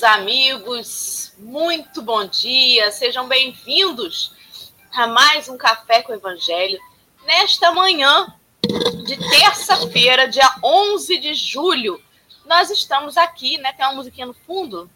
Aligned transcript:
queridos 0.00 0.02
amigos. 0.02 1.32
Muito 1.38 2.00
bom 2.00 2.24
dia. 2.26 2.90
Sejam 2.90 3.28
bem-vindos 3.28 4.32
a 4.92 5.06
mais 5.06 5.48
um 5.48 5.58
Café 5.58 6.02
com 6.02 6.12
o 6.12 6.14
Evangelho 6.14 6.78
nesta 7.26 7.72
manhã 7.72 8.34
de 9.04 9.16
terça-feira, 9.16 10.26
dia 10.26 10.48
11 10.62 11.18
de 11.18 11.34
julho. 11.34 12.02
Nós 12.46 12.70
estamos 12.70 13.16
aqui, 13.16 13.58
né? 13.58 13.72
Tem 13.72 13.84
uma 13.84 13.94
musiquinha 13.94 14.26
no 14.26 14.32
fundo? 14.32 14.90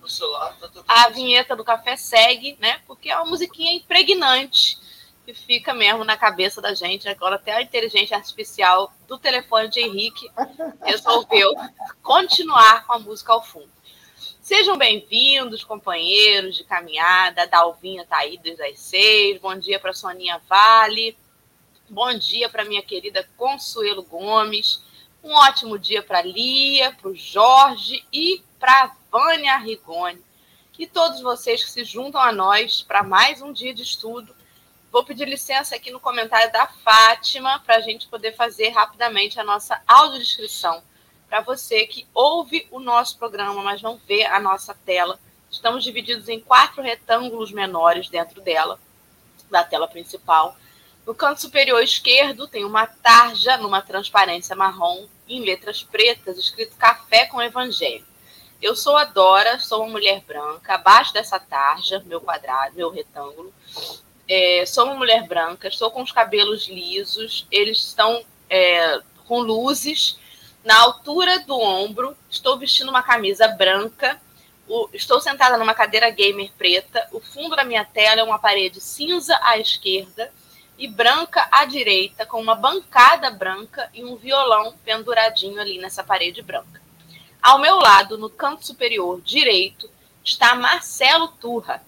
No 0.00 0.08
celular, 0.08 0.56
tá 0.58 0.70
A 0.88 1.08
vinheta 1.10 1.54
do 1.54 1.64
café 1.64 1.96
segue, 1.96 2.56
né? 2.58 2.80
Porque 2.86 3.10
é 3.10 3.16
uma 3.16 3.26
musiquinha 3.26 3.72
impregnante 3.72 4.78
que 5.26 5.34
fica 5.34 5.74
mesmo 5.74 6.04
na 6.04 6.16
cabeça 6.16 6.62
da 6.62 6.72
gente. 6.72 7.08
Agora 7.08 7.36
até 7.36 7.52
a 7.52 7.62
inteligência 7.62 8.16
artificial 8.16 8.92
do 9.06 9.18
telefone 9.18 9.68
de 9.68 9.80
Henrique 9.80 10.30
resolveu 10.82 11.52
continuar 12.02 12.86
com 12.86 12.94
a 12.94 12.98
música 12.98 13.32
ao 13.32 13.44
fundo. 13.44 13.75
Sejam 14.46 14.78
bem-vindos, 14.78 15.64
companheiros 15.64 16.54
de 16.54 16.62
caminhada. 16.62 17.48
Dalvinha 17.48 18.02
está 18.02 18.18
aí 18.18 18.38
desde 18.38 18.62
as 18.62 18.78
seis. 18.78 19.40
Bom 19.40 19.58
dia 19.58 19.80
para 19.80 19.92
Soninha 19.92 20.40
Vale. 20.48 21.18
Bom 21.90 22.16
dia 22.16 22.48
para 22.48 22.64
minha 22.64 22.80
querida 22.80 23.28
Consuelo 23.36 24.04
Gomes. 24.04 24.84
Um 25.20 25.32
ótimo 25.32 25.76
dia 25.76 26.00
para 26.00 26.22
Lia, 26.22 26.92
para 26.92 27.08
o 27.08 27.16
Jorge 27.16 28.04
e 28.12 28.40
para 28.56 28.94
Vânia 29.10 29.56
Rigoni. 29.56 30.22
E 30.78 30.86
todos 30.86 31.20
vocês 31.20 31.64
que 31.64 31.70
se 31.72 31.82
juntam 31.82 32.20
a 32.20 32.30
nós 32.30 32.82
para 32.82 33.02
mais 33.02 33.42
um 33.42 33.52
dia 33.52 33.74
de 33.74 33.82
estudo 33.82 34.32
Vou 34.92 35.04
pedir 35.04 35.28
licença 35.28 35.74
aqui 35.74 35.90
no 35.90 35.98
comentário 35.98 36.52
da 36.52 36.68
Fátima 36.68 37.58
para 37.66 37.78
a 37.78 37.80
gente 37.80 38.06
poder 38.06 38.36
fazer 38.36 38.68
rapidamente 38.68 39.40
a 39.40 39.44
nossa 39.44 39.82
audiodescrição. 39.88 40.84
Para 41.28 41.40
você 41.40 41.86
que 41.86 42.06
ouve 42.14 42.66
o 42.70 42.78
nosso 42.78 43.18
programa, 43.18 43.62
mas 43.62 43.82
não 43.82 44.00
vê 44.06 44.24
a 44.24 44.38
nossa 44.40 44.74
tela, 44.74 45.18
estamos 45.50 45.82
divididos 45.82 46.28
em 46.28 46.40
quatro 46.40 46.82
retângulos 46.82 47.50
menores 47.50 48.08
dentro 48.08 48.40
dela, 48.40 48.78
da 49.50 49.64
tela 49.64 49.88
principal. 49.88 50.56
No 51.06 51.14
canto 51.14 51.40
superior 51.40 51.82
esquerdo 51.82 52.48
tem 52.48 52.64
uma 52.64 52.86
tarja 52.86 53.56
numa 53.56 53.82
transparência 53.82 54.56
marrom, 54.56 55.06
em 55.28 55.44
letras 55.44 55.82
pretas, 55.82 56.38
escrito 56.38 56.76
Café 56.76 57.26
com 57.26 57.42
Evangelho. 57.42 58.04
Eu 58.62 58.74
sou 58.74 58.96
a 58.96 59.04
Dora, 59.04 59.58
sou 59.58 59.82
uma 59.82 59.92
mulher 59.92 60.22
branca. 60.26 60.74
Abaixo 60.74 61.12
dessa 61.12 61.38
tarja, 61.38 62.02
meu 62.06 62.20
quadrado, 62.20 62.76
meu 62.76 62.90
retângulo, 62.90 63.52
é, 64.28 64.64
sou 64.66 64.84
uma 64.84 64.94
mulher 64.94 65.26
branca, 65.26 65.68
estou 65.68 65.90
com 65.90 66.02
os 66.02 66.10
cabelos 66.10 66.68
lisos, 66.68 67.46
eles 67.50 67.78
estão 67.78 68.24
é, 68.48 69.00
com 69.26 69.40
luzes 69.40 70.18
na 70.66 70.80
altura 70.80 71.38
do 71.38 71.56
ombro, 71.56 72.16
estou 72.28 72.58
vestindo 72.58 72.88
uma 72.88 73.00
camisa 73.00 73.46
branca, 73.46 74.20
o, 74.68 74.88
estou 74.92 75.20
sentada 75.20 75.56
numa 75.56 75.74
cadeira 75.74 76.10
gamer 76.10 76.50
preta, 76.58 77.06
o 77.12 77.20
fundo 77.20 77.54
da 77.54 77.62
minha 77.62 77.84
tela 77.84 78.20
é 78.20 78.24
uma 78.24 78.36
parede 78.36 78.80
cinza 78.80 79.38
à 79.44 79.58
esquerda 79.58 80.28
e 80.76 80.88
branca 80.88 81.48
à 81.52 81.64
direita, 81.66 82.26
com 82.26 82.40
uma 82.40 82.56
bancada 82.56 83.30
branca 83.30 83.88
e 83.94 84.04
um 84.04 84.16
violão 84.16 84.74
penduradinho 84.84 85.60
ali 85.60 85.78
nessa 85.78 86.02
parede 86.02 86.42
branca. 86.42 86.82
Ao 87.40 87.60
meu 87.60 87.76
lado, 87.76 88.18
no 88.18 88.28
canto 88.28 88.66
superior 88.66 89.20
direito, 89.20 89.88
está 90.24 90.56
Marcelo 90.56 91.28
Turra, 91.28 91.80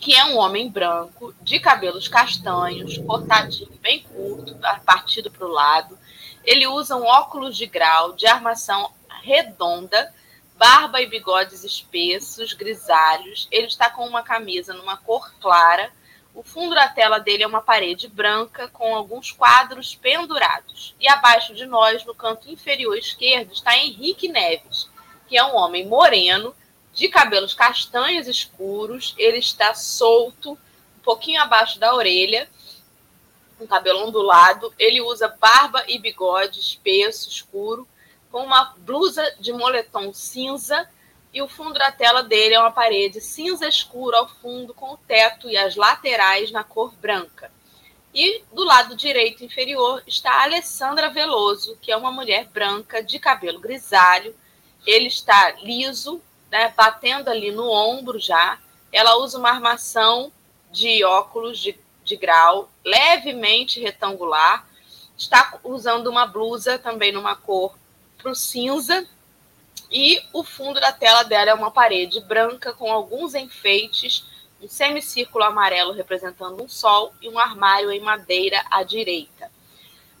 que 0.00 0.16
é 0.16 0.24
um 0.24 0.36
homem 0.36 0.68
branco, 0.68 1.32
de 1.40 1.60
cabelos 1.60 2.08
castanhos, 2.08 2.98
cortadinho, 2.98 3.70
bem 3.80 4.02
curto, 4.02 4.56
partido 4.84 5.30
para 5.30 5.46
o 5.46 5.52
lado. 5.52 5.96
Ele 6.44 6.66
usa 6.66 6.96
um 6.96 7.04
óculos 7.04 7.56
de 7.56 7.66
grau 7.66 8.12
de 8.12 8.26
armação 8.26 8.92
redonda, 9.22 10.12
barba 10.56 11.00
e 11.00 11.06
bigodes 11.06 11.64
espessos, 11.64 12.52
grisalhos. 12.52 13.48
Ele 13.50 13.66
está 13.66 13.90
com 13.90 14.06
uma 14.06 14.22
camisa 14.22 14.74
numa 14.74 14.96
cor 14.96 15.32
clara. 15.40 15.90
O 16.34 16.42
fundo 16.42 16.74
da 16.74 16.88
tela 16.88 17.18
dele 17.18 17.42
é 17.42 17.46
uma 17.46 17.60
parede 17.60 18.08
branca 18.08 18.68
com 18.68 18.94
alguns 18.94 19.32
quadros 19.32 19.94
pendurados. 19.94 20.94
E 21.00 21.08
abaixo 21.08 21.54
de 21.54 21.66
nós, 21.66 22.04
no 22.04 22.14
canto 22.14 22.50
inferior 22.50 22.96
esquerdo, 22.96 23.52
está 23.52 23.76
Henrique 23.76 24.28
Neves, 24.28 24.88
que 25.28 25.36
é 25.36 25.44
um 25.44 25.56
homem 25.56 25.86
moreno, 25.86 26.54
de 26.92 27.08
cabelos 27.08 27.54
castanhos 27.54 28.26
escuros, 28.26 29.14
ele 29.16 29.38
está 29.38 29.74
solto, 29.74 30.52
um 30.52 31.02
pouquinho 31.02 31.40
abaixo 31.40 31.78
da 31.78 31.94
orelha, 31.94 32.48
com 33.60 33.66
cabelo 33.66 34.06
ondulado. 34.06 34.72
Ele 34.78 35.02
usa 35.02 35.28
barba 35.28 35.84
e 35.86 35.98
bigode 35.98 36.58
espesso, 36.58 37.28
escuro, 37.28 37.86
com 38.32 38.42
uma 38.42 38.74
blusa 38.78 39.22
de 39.38 39.52
moletom 39.52 40.12
cinza 40.14 40.88
e 41.32 41.40
o 41.42 41.48
fundo 41.48 41.78
da 41.78 41.92
tela 41.92 42.22
dele 42.22 42.54
é 42.54 42.58
uma 42.58 42.72
parede 42.72 43.20
cinza 43.20 43.68
escuro 43.68 44.16
ao 44.16 44.28
fundo, 44.28 44.74
com 44.74 44.94
o 44.94 44.96
teto 44.96 45.48
e 45.48 45.56
as 45.56 45.76
laterais 45.76 46.50
na 46.50 46.64
cor 46.64 46.92
branca. 46.94 47.52
E 48.12 48.42
do 48.52 48.64
lado 48.64 48.96
direito 48.96 49.44
inferior 49.44 50.02
está 50.06 50.42
Alessandra 50.42 51.10
Veloso, 51.10 51.78
que 51.80 51.92
é 51.92 51.96
uma 51.96 52.10
mulher 52.10 52.46
branca 52.46 53.02
de 53.02 53.20
cabelo 53.20 53.60
grisalho. 53.60 54.34
Ele 54.84 55.06
está 55.06 55.52
liso, 55.62 56.20
né, 56.50 56.72
batendo 56.76 57.28
ali 57.28 57.52
no 57.52 57.70
ombro 57.70 58.18
já. 58.18 58.58
Ela 58.90 59.16
usa 59.18 59.38
uma 59.38 59.50
armação 59.50 60.32
de 60.72 61.04
óculos 61.04 61.60
de, 61.60 61.78
de 62.10 62.16
grau 62.16 62.68
levemente 62.84 63.80
retangular. 63.80 64.66
Está 65.16 65.58
usando 65.62 66.08
uma 66.08 66.26
blusa 66.26 66.78
também 66.78 67.12
numa 67.12 67.36
cor 67.36 67.78
pro 68.18 68.34
cinza. 68.34 69.06
E 69.90 70.20
o 70.32 70.42
fundo 70.42 70.80
da 70.80 70.92
tela 70.92 71.22
dela 71.22 71.50
é 71.50 71.54
uma 71.54 71.70
parede 71.70 72.20
branca 72.20 72.72
com 72.72 72.90
alguns 72.92 73.34
enfeites, 73.34 74.24
um 74.60 74.68
semicírculo 74.68 75.44
amarelo 75.44 75.92
representando 75.92 76.62
um 76.62 76.68
sol 76.68 77.12
e 77.20 77.28
um 77.28 77.38
armário 77.38 77.90
em 77.90 78.00
madeira 78.00 78.64
à 78.70 78.82
direita. 78.82 79.50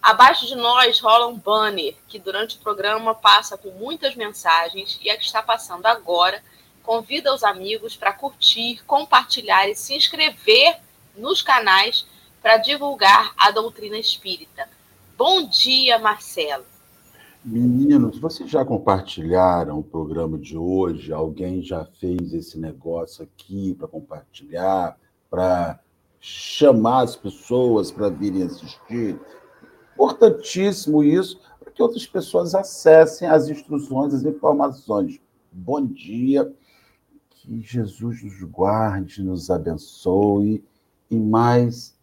Abaixo 0.00 0.46
de 0.46 0.54
nós 0.54 0.98
rola 0.98 1.26
um 1.26 1.36
banner 1.36 1.94
que 2.08 2.18
durante 2.18 2.56
o 2.56 2.60
programa 2.60 3.14
passa 3.14 3.58
com 3.58 3.70
muitas 3.70 4.14
mensagens 4.14 4.98
e 5.02 5.10
a 5.10 5.16
que 5.16 5.24
está 5.24 5.42
passando 5.42 5.86
agora 5.86 6.42
convida 6.82 7.34
os 7.34 7.44
amigos 7.44 7.94
para 7.96 8.12
curtir, 8.12 8.82
compartilhar 8.86 9.68
e 9.68 9.76
se 9.76 9.94
inscrever 9.94 10.78
nos 11.20 11.42
canais 11.42 12.06
para 12.42 12.56
divulgar 12.56 13.32
a 13.36 13.50
doutrina 13.50 13.98
espírita. 13.98 14.66
Bom 15.16 15.46
dia, 15.46 15.98
Marcelo. 15.98 16.64
Meninos, 17.44 18.18
vocês 18.18 18.50
já 18.50 18.64
compartilharam 18.64 19.78
o 19.78 19.84
programa 19.84 20.36
de 20.38 20.56
hoje? 20.56 21.12
Alguém 21.12 21.62
já 21.62 21.84
fez 21.84 22.34
esse 22.34 22.58
negócio 22.58 23.24
aqui 23.24 23.74
para 23.74 23.88
compartilhar, 23.88 24.98
para 25.30 25.78
chamar 26.20 27.04
as 27.04 27.16
pessoas 27.16 27.90
para 27.90 28.10
virem 28.10 28.42
assistir? 28.42 29.18
Importantíssimo 29.94 31.02
isso, 31.02 31.40
para 31.58 31.70
que 31.70 31.82
outras 31.82 32.06
pessoas 32.06 32.54
acessem 32.54 33.28
as 33.28 33.48
instruções, 33.48 34.12
as 34.12 34.24
informações. 34.24 35.20
Bom 35.50 35.84
dia, 35.86 36.50
que 37.30 37.60
Jesus 37.62 38.22
nos 38.22 38.42
guarde, 38.50 39.22
nos 39.22 39.50
abençoe, 39.50 40.62
e 41.10 41.16
mais 41.18 41.98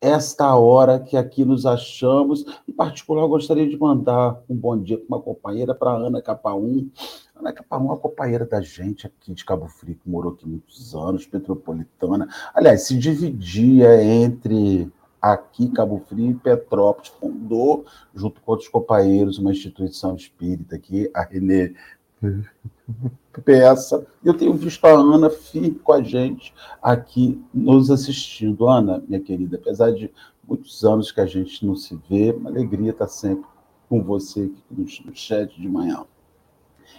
esta 0.00 0.56
hora 0.56 0.98
que 0.98 1.16
aqui 1.16 1.44
nos 1.44 1.64
achamos. 1.64 2.44
Em 2.68 2.72
particular, 2.72 3.22
eu 3.22 3.28
gostaria 3.28 3.68
de 3.68 3.78
mandar 3.78 4.42
um 4.48 4.56
bom 4.56 4.76
dia 4.76 4.98
para 4.98 5.06
uma 5.06 5.20
companheira, 5.20 5.74
para 5.74 5.92
Ana 5.92 6.20
Capaum. 6.20 6.88
Ana 7.36 7.52
Capaum 7.52 7.82
é 7.82 7.84
uma 7.84 7.96
companheira 7.96 8.44
da 8.44 8.60
gente 8.60 9.06
aqui 9.06 9.32
de 9.32 9.44
Cabo 9.44 9.68
Frio, 9.68 9.94
que 9.94 10.10
morou 10.10 10.32
aqui 10.32 10.48
muitos 10.48 10.94
anos, 10.94 11.28
metropolitana. 11.32 12.28
Aliás, 12.52 12.82
se 12.82 12.98
dividia 12.98 14.02
entre 14.02 14.90
aqui, 15.20 15.68
Cabo 15.68 16.02
Frio 16.08 16.32
e 16.32 16.34
Petrópolis, 16.34 17.12
fundou, 17.20 17.84
junto 18.12 18.40
com 18.40 18.50
outros 18.50 18.68
companheiros, 18.68 19.38
uma 19.38 19.52
instituição 19.52 20.16
espírita 20.16 20.74
aqui, 20.74 21.08
a 21.14 21.22
Renê 21.22 21.74
Peça. 23.44 24.06
Eu 24.24 24.34
tenho 24.34 24.54
visto 24.54 24.84
a 24.84 24.90
Ana 24.90 25.30
firme 25.30 25.70
com 25.70 25.92
a 25.92 26.02
gente 26.02 26.54
aqui 26.82 27.42
nos 27.52 27.90
assistindo. 27.90 28.68
Ana, 28.68 29.02
minha 29.06 29.20
querida, 29.20 29.56
apesar 29.56 29.92
de 29.92 30.10
muitos 30.46 30.84
anos 30.84 31.10
que 31.10 31.20
a 31.20 31.26
gente 31.26 31.64
não 31.66 31.74
se 31.74 31.98
vê, 32.08 32.32
uma 32.32 32.50
alegria 32.50 32.90
estar 32.90 33.08
sempre 33.08 33.46
com 33.88 34.02
você 34.02 34.42
aqui 34.42 34.62
no 35.04 35.14
chat 35.14 35.60
de 35.60 35.68
manhã. 35.68 36.04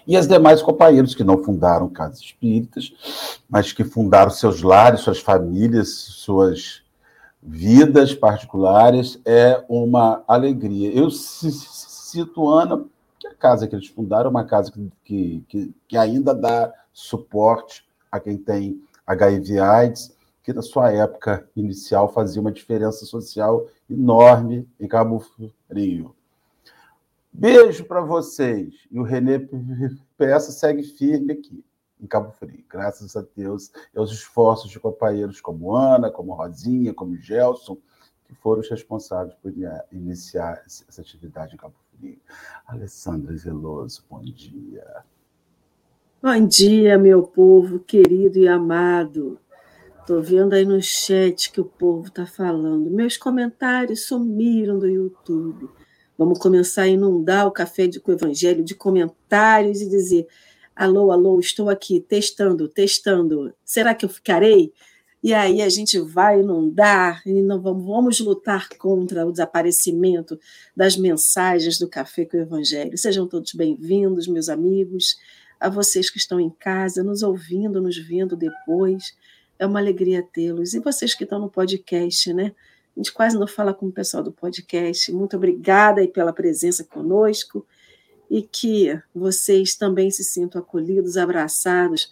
E 0.05 0.17
as 0.17 0.27
demais 0.27 0.61
companheiros 0.61 1.15
que 1.15 1.23
não 1.23 1.43
fundaram 1.43 1.87
casas 1.87 2.19
espíritas, 2.19 2.93
mas 3.49 3.71
que 3.71 3.83
fundaram 3.83 4.31
seus 4.31 4.61
lares, 4.61 5.01
suas 5.01 5.19
famílias, 5.19 5.89
suas 5.89 6.83
vidas 7.41 8.13
particulares, 8.13 9.19
é 9.25 9.63
uma 9.69 10.23
alegria. 10.27 10.91
Eu 10.91 11.09
cito 11.09 12.49
Ana, 12.49 12.85
casa 13.33 13.67
que 13.67 13.75
eles 13.75 13.87
fundaram 13.87 14.29
uma 14.29 14.45
casa 14.45 14.71
que, 15.03 15.43
que, 15.47 15.73
que 15.87 15.97
ainda 15.97 16.33
dá 16.33 16.73
suporte 16.91 17.85
a 18.11 18.19
quem 18.19 18.37
tem 18.37 18.81
HIV 19.05 19.59
AIDS, 19.59 20.15
que 20.43 20.53
na 20.53 20.61
sua 20.61 20.91
época 20.91 21.47
inicial 21.55 22.11
fazia 22.11 22.41
uma 22.41 22.51
diferença 22.51 23.05
social 23.05 23.65
enorme 23.89 24.67
em 24.79 24.87
Cabo 24.87 25.23
Frio. 25.67 26.15
Beijo 27.31 27.85
para 27.85 28.01
vocês. 28.01 28.75
E 28.91 28.99
o 28.99 29.03
Renê 29.03 29.39
Peça 30.17 30.51
segue 30.51 30.83
firme 30.83 31.33
aqui, 31.33 31.63
em 31.99 32.05
Cabo 32.05 32.31
Frio. 32.31 32.63
Graças 32.69 33.15
a 33.15 33.25
Deus 33.35 33.71
e 33.93 33.97
aos 33.97 34.11
esforços 34.11 34.69
de 34.69 34.79
companheiros 34.79 35.41
como 35.41 35.75
Ana, 35.75 36.11
como 36.11 36.33
Rosinha, 36.33 36.93
como 36.93 37.17
Gelson, 37.17 37.77
que 38.33 38.41
foram 38.41 38.61
os 38.61 38.69
responsáveis 38.69 39.35
por 39.41 39.53
iniciar 39.91 40.63
essa 40.65 41.01
atividade 41.01 41.53
em 41.53 41.57
Cabo 41.57 41.75
Frio. 41.97 42.17
Alessandra 42.67 43.35
Veloso, 43.35 44.03
bom 44.09 44.21
dia. 44.21 45.03
Bom 46.21 46.47
dia, 46.47 46.97
meu 46.97 47.23
povo 47.23 47.79
querido 47.79 48.39
e 48.39 48.47
amado. 48.47 49.39
Estou 49.99 50.21
vendo 50.21 50.53
aí 50.53 50.65
no 50.65 50.81
chat 50.81 51.51
que 51.51 51.61
o 51.61 51.65
povo 51.65 52.07
está 52.07 52.25
falando. 52.25 52.89
Meus 52.89 53.17
comentários 53.17 54.05
sumiram 54.05 54.79
do 54.79 54.87
YouTube. 54.87 55.69
Vamos 56.17 56.39
começar 56.39 56.83
a 56.83 56.87
inundar 56.87 57.47
o 57.47 57.51
café 57.51 57.87
de, 57.87 57.99
com 57.99 58.11
o 58.11 58.15
evangelho 58.15 58.63
de 58.63 58.75
comentários 58.75 59.81
e 59.81 59.89
dizer: 59.89 60.27
alô, 60.75 61.11
alô, 61.11 61.39
estou 61.39 61.69
aqui, 61.69 61.99
testando, 61.99 62.67
testando. 62.67 63.53
Será 63.63 63.93
que 63.93 64.05
eu 64.05 64.09
ficarei? 64.09 64.73
E 65.23 65.33
aí 65.33 65.61
a 65.61 65.69
gente 65.69 65.97
vai 65.99 66.41
inundar 66.41 67.21
e 67.25 67.41
não 67.41 67.61
vamos, 67.61 67.85
vamos 67.85 68.19
lutar 68.19 68.67
contra 68.77 69.25
o 69.25 69.31
desaparecimento 69.31 70.37
das 70.75 70.97
mensagens 70.97 71.79
do 71.79 71.87
café 71.87 72.25
com 72.25 72.35
o 72.35 72.41
evangelho. 72.41 72.97
Sejam 72.97 73.25
todos 73.25 73.53
bem-vindos, 73.53 74.27
meus 74.27 74.49
amigos 74.49 75.15
a 75.61 75.69
vocês 75.69 76.09
que 76.09 76.17
estão 76.17 76.41
em 76.41 76.49
casa, 76.49 77.01
nos 77.01 77.23
ouvindo, 77.23 77.81
nos 77.81 77.97
vendo 77.97 78.35
depois. 78.35 79.15
É 79.57 79.65
uma 79.65 79.79
alegria 79.79 80.21
tê-los. 80.21 80.73
E 80.73 80.79
vocês 80.81 81.13
que 81.13 81.23
estão 81.23 81.39
no 81.39 81.49
podcast, 81.49 82.33
né? 82.33 82.53
A 82.93 82.99
gente 82.99 83.13
quase 83.13 83.39
não 83.39 83.47
fala 83.47 83.73
com 83.73 83.85
o 83.85 83.91
pessoal 83.93 84.21
do 84.21 84.31
podcast. 84.33 85.09
Muito 85.13 85.37
obrigada 85.37 86.01
aí 86.01 86.07
pela 86.09 86.33
presença 86.33 86.83
conosco 86.83 87.65
e 88.29 88.41
que 88.41 89.01
vocês 89.15 89.73
também 89.73 90.11
se 90.11 90.25
sintam 90.25 90.59
acolhidos, 90.59 91.15
abraçados 91.15 92.11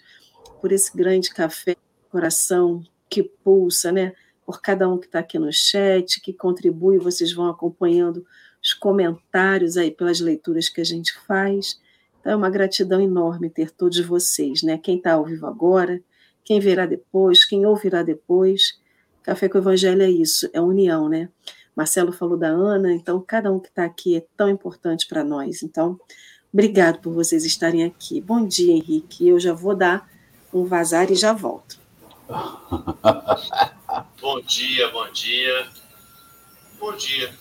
por 0.61 0.71
esse 0.71 0.95
grande 0.95 1.29
café, 1.29 1.75
coração 2.09 2.81
que 3.11 3.21
pulsa, 3.21 3.91
né? 3.91 4.13
Por 4.45 4.61
cada 4.61 4.87
um 4.89 4.97
que 4.97 5.05
está 5.05 5.19
aqui 5.19 5.37
no 5.37 5.51
chat, 5.51 6.21
que 6.21 6.31
contribui, 6.31 6.97
vocês 6.97 7.33
vão 7.33 7.49
acompanhando 7.49 8.25
os 8.63 8.73
comentários 8.73 9.75
aí 9.75 9.91
pelas 9.91 10.21
leituras 10.21 10.69
que 10.69 10.79
a 10.79 10.85
gente 10.85 11.13
faz. 11.27 11.79
Então, 12.19 12.31
é 12.31 12.35
uma 12.35 12.49
gratidão 12.49 13.01
enorme 13.01 13.49
ter 13.49 13.69
todos 13.69 13.99
vocês, 13.99 14.63
né? 14.63 14.77
Quem 14.77 14.97
está 14.97 15.13
ao 15.13 15.25
vivo 15.25 15.45
agora, 15.45 16.01
quem 16.43 16.59
verá 16.59 16.85
depois, 16.85 17.43
quem 17.43 17.65
ouvirá 17.65 18.01
depois. 18.01 18.79
Café 19.23 19.49
com 19.49 19.57
o 19.57 19.61
Evangelho 19.61 20.01
é 20.01 20.09
isso, 20.09 20.49
é 20.53 20.61
união, 20.61 21.09
né? 21.09 21.29
Marcelo 21.75 22.11
falou 22.13 22.37
da 22.37 22.47
Ana, 22.47 22.93
então 22.93 23.21
cada 23.25 23.51
um 23.51 23.59
que 23.59 23.69
está 23.69 23.83
aqui 23.83 24.15
é 24.15 24.25
tão 24.37 24.49
importante 24.49 25.07
para 25.07 25.23
nós. 25.23 25.63
Então, 25.63 25.99
obrigado 26.51 26.99
por 26.99 27.13
vocês 27.13 27.43
estarem 27.43 27.83
aqui. 27.83 28.21
Bom 28.21 28.45
dia, 28.45 28.73
Henrique. 28.73 29.27
Eu 29.27 29.39
já 29.39 29.53
vou 29.53 29.75
dar 29.75 30.09
um 30.53 30.63
vazar 30.63 31.11
e 31.11 31.15
já 31.15 31.33
volto. 31.33 31.80
Bom 34.21 34.41
dia, 34.41 34.89
bom 34.89 35.11
dia. 35.11 35.67
Bom 36.79 36.95
dia. 36.95 37.33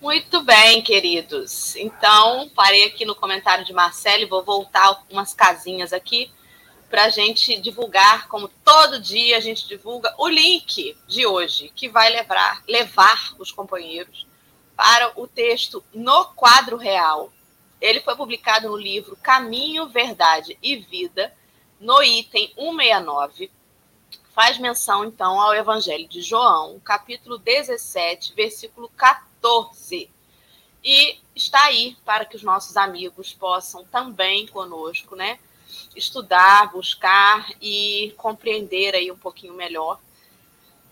Muito 0.00 0.42
bem, 0.42 0.82
queridos. 0.82 1.76
Então, 1.76 2.48
parei 2.54 2.84
aqui 2.86 3.04
no 3.04 3.14
comentário 3.14 3.64
de 3.64 3.72
Marcelo 3.72 4.22
e 4.22 4.26
vou 4.26 4.42
voltar 4.42 5.02
umas 5.10 5.34
casinhas 5.34 5.92
aqui 5.92 6.30
para 6.90 7.04
a 7.04 7.08
gente 7.08 7.60
divulgar, 7.60 8.28
como 8.28 8.48
todo 8.64 9.00
dia 9.00 9.36
a 9.36 9.40
gente 9.40 9.66
divulga, 9.66 10.14
o 10.18 10.28
link 10.28 10.96
de 11.08 11.26
hoje, 11.26 11.72
que 11.74 11.88
vai 11.88 12.10
levar, 12.10 12.62
levar 12.68 13.34
os 13.38 13.50
companheiros 13.50 14.26
para 14.76 15.12
o 15.16 15.26
texto 15.26 15.82
no 15.92 16.26
quadro 16.26 16.76
real. 16.76 17.32
Ele 17.84 18.00
foi 18.00 18.16
publicado 18.16 18.68
no 18.68 18.76
livro 18.76 19.16
Caminho, 19.22 19.88
Verdade 19.88 20.56
e 20.62 20.76
Vida, 20.76 21.34
no 21.78 22.02
item 22.02 22.52
169. 22.54 23.50
Faz 24.34 24.58
menção, 24.58 25.04
então, 25.04 25.40
ao 25.40 25.54
Evangelho 25.54 26.08
de 26.08 26.22
João, 26.22 26.80
capítulo 26.80 27.38
17, 27.38 28.32
versículo 28.34 28.88
14 28.96 29.34
14. 29.44 30.10
E 30.82 31.18
está 31.34 31.62
aí 31.64 31.96
para 32.04 32.24
que 32.24 32.36
os 32.36 32.42
nossos 32.42 32.76
amigos 32.78 33.34
possam 33.34 33.84
também 33.84 34.46
conosco, 34.46 35.14
né? 35.14 35.38
Estudar, 35.94 36.72
buscar 36.72 37.50
e 37.60 38.14
compreender 38.16 38.94
aí 38.94 39.12
um 39.12 39.16
pouquinho 39.16 39.52
melhor 39.52 40.00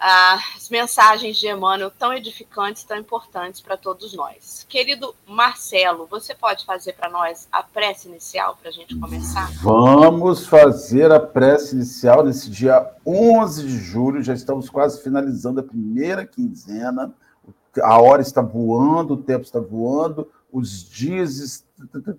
as 0.04 0.68
mensagens 0.68 1.36
de 1.36 1.46
Emmanuel 1.46 1.88
tão 1.96 2.12
edificantes, 2.12 2.82
tão 2.82 2.96
importantes 2.96 3.60
para 3.60 3.76
todos 3.76 4.12
nós. 4.14 4.66
Querido 4.68 5.14
Marcelo, 5.24 6.08
você 6.10 6.34
pode 6.34 6.64
fazer 6.64 6.94
para 6.94 7.08
nós 7.08 7.46
a 7.52 7.62
prece 7.62 8.08
inicial 8.08 8.58
para 8.60 8.70
a 8.70 8.72
gente 8.72 8.98
começar? 8.98 9.48
Vamos 9.62 10.44
fazer 10.44 11.12
a 11.12 11.20
prece 11.20 11.76
inicial 11.76 12.24
nesse 12.24 12.50
dia 12.50 12.84
11 13.06 13.64
de 13.64 13.78
julho, 13.78 14.24
já 14.24 14.34
estamos 14.34 14.68
quase 14.68 15.00
finalizando 15.00 15.60
a 15.60 15.62
primeira 15.62 16.26
quinzena 16.26 17.14
a 17.80 17.98
hora 17.98 18.20
está 18.20 18.42
voando, 18.42 19.14
o 19.14 19.22
tempo 19.22 19.44
está 19.44 19.60
voando, 19.60 20.28
os 20.52 20.84
dias 20.84 21.64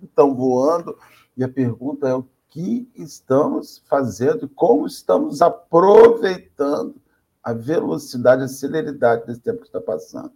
estão 0.02 0.34
voando, 0.34 0.96
e 1.36 1.44
a 1.44 1.48
pergunta 1.48 2.08
é 2.08 2.14
o 2.14 2.26
que 2.48 2.88
estamos 2.96 3.82
fazendo, 3.86 4.48
como 4.48 4.86
estamos 4.86 5.42
aproveitando 5.42 7.03
a 7.44 7.52
velocidade, 7.52 8.42
a 8.42 8.48
celeridade 8.48 9.26
desse 9.26 9.40
tempo 9.40 9.60
que 9.60 9.66
está 9.66 9.80
passando. 9.80 10.32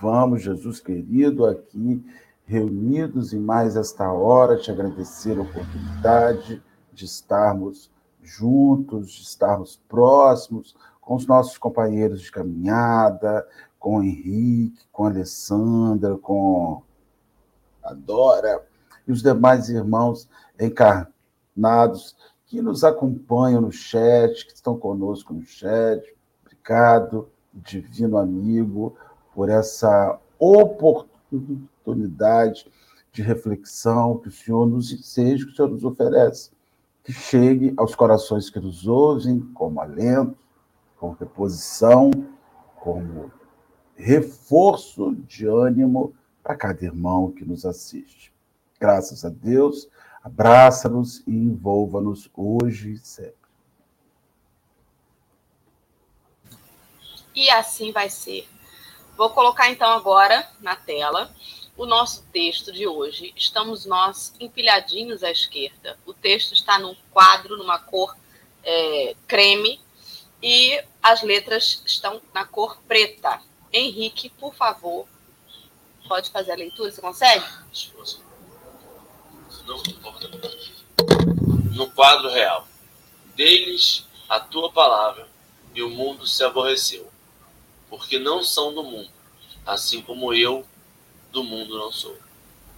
Vamos, 0.00 0.42
Jesus 0.42 0.78
querido, 0.78 1.44
aqui 1.44 2.04
reunidos 2.46 3.34
em 3.34 3.40
mais 3.40 3.76
esta 3.76 4.10
hora, 4.10 4.56
te 4.56 4.70
agradecer 4.70 5.36
a 5.36 5.42
oportunidade 5.42 6.62
de 6.92 7.04
estarmos 7.04 7.90
juntos, 8.22 9.10
de 9.10 9.22
estarmos 9.22 9.80
próximos 9.88 10.74
com 11.00 11.16
os 11.16 11.26
nossos 11.26 11.58
companheiros 11.58 12.22
de 12.22 12.30
caminhada, 12.30 13.46
com 13.78 13.98
o 13.98 14.02
Henrique, 14.02 14.86
com 14.92 15.04
a 15.04 15.10
Alessandra, 15.10 16.16
com 16.16 16.82
a 17.82 17.92
Dora 17.92 18.64
e 19.06 19.12
os 19.12 19.22
demais 19.22 19.68
irmãos 19.68 20.28
encarnados 20.58 22.16
que 22.46 22.62
nos 22.62 22.84
acompanham 22.84 23.60
no 23.60 23.72
chat, 23.72 24.46
que 24.46 24.54
estão 24.54 24.78
conosco 24.78 25.34
no 25.34 25.42
chat. 25.42 26.02
Obrigado, 26.68 27.30
divino 27.54 28.18
amigo, 28.18 28.94
por 29.34 29.48
essa 29.48 30.20
oportunidade 30.38 32.70
de 33.10 33.22
reflexão 33.22 34.18
que 34.18 34.28
o 34.28 34.30
Senhor 34.30 34.66
nos 34.66 34.90
seja, 35.10 35.46
que 35.46 35.52
o 35.52 35.56
Senhor 35.56 35.70
nos 35.70 35.82
oferece, 35.82 36.50
que 37.02 37.10
chegue 37.10 37.72
aos 37.74 37.94
corações 37.94 38.50
que 38.50 38.60
nos 38.60 38.86
ouvem 38.86 39.40
como 39.54 39.80
alento, 39.80 40.36
como 40.98 41.16
reposição, 41.18 42.10
como 42.76 43.32
reforço 43.96 45.16
de 45.26 45.46
ânimo 45.46 46.12
para 46.42 46.54
cada 46.54 46.84
irmão 46.84 47.30
que 47.30 47.46
nos 47.46 47.64
assiste. 47.64 48.30
Graças 48.78 49.24
a 49.24 49.30
Deus, 49.30 49.88
abraça-nos 50.22 51.22
e 51.26 51.34
envolva-nos 51.34 52.30
hoje 52.36 52.92
e 52.92 52.98
sempre. 52.98 53.47
E 57.38 57.48
assim 57.50 57.92
vai 57.92 58.10
ser. 58.10 58.48
Vou 59.16 59.30
colocar 59.30 59.70
então 59.70 59.88
agora 59.92 60.50
na 60.58 60.74
tela 60.74 61.32
o 61.76 61.86
nosso 61.86 62.24
texto 62.32 62.72
de 62.72 62.84
hoje. 62.84 63.32
Estamos 63.36 63.86
nós 63.86 64.34
empilhadinhos 64.40 65.22
à 65.22 65.30
esquerda. 65.30 65.96
O 66.04 66.12
texto 66.12 66.52
está 66.52 66.80
num 66.80 66.96
quadro, 67.12 67.56
numa 67.56 67.78
cor 67.78 68.16
é, 68.64 69.14
creme, 69.28 69.80
e 70.42 70.82
as 71.00 71.22
letras 71.22 71.80
estão 71.86 72.20
na 72.34 72.44
cor 72.44 72.76
preta. 72.88 73.40
Henrique, 73.72 74.30
por 74.30 74.52
favor, 74.52 75.06
pode 76.08 76.30
fazer 76.30 76.50
a 76.50 76.56
leitura? 76.56 76.90
Você 76.90 77.00
consegue? 77.00 77.46
No 81.72 81.88
quadro 81.92 82.30
real. 82.30 82.66
Deles 83.36 84.04
a 84.28 84.40
tua 84.40 84.72
palavra, 84.72 85.28
e 85.72 85.82
o 85.84 85.88
mundo 85.88 86.26
se 86.26 86.42
aborreceu, 86.42 87.08
porque 87.88 88.18
não 88.18 88.42
são 88.42 88.74
do 88.74 88.82
mundo, 88.82 89.10
assim 89.66 90.00
como 90.02 90.32
eu 90.32 90.64
do 91.32 91.42
mundo 91.42 91.78
não 91.78 91.92
sou. 91.92 92.16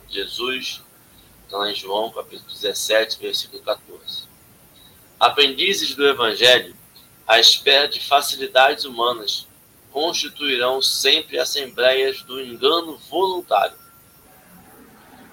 Jesus, 0.08 0.82
está 1.44 1.58
lá 1.58 1.70
em 1.70 1.74
João, 1.74 2.10
capítulo 2.10 2.50
17, 2.50 3.18
versículo 3.18 3.62
14. 3.62 4.24
Aprendizes 5.18 5.94
do 5.94 6.06
Evangelho 6.06 6.76
à 7.26 7.38
espera 7.38 7.86
de 7.88 8.00
facilidades 8.00 8.84
humanas 8.84 9.46
constituirão 9.92 10.80
sempre 10.80 11.38
assembleias 11.38 12.22
do 12.22 12.40
engano 12.40 12.96
voluntário. 13.08 13.76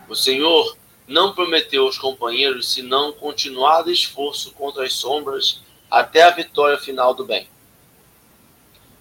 O 0.10 0.15
Senhor 0.15 0.75
não 1.07 1.34
prometeu 1.34 1.86
aos 1.86 1.98
companheiros 1.98 2.72
senão 2.74 3.13
continuado 3.13 3.91
esforço 3.91 4.51
contra 4.51 4.84
as 4.84 4.93
sombras 4.93 5.62
até 5.89 6.24
a 6.24 6.31
vitória 6.31 6.77
final 6.77 7.13
do 7.13 7.25
bem. 7.25 7.48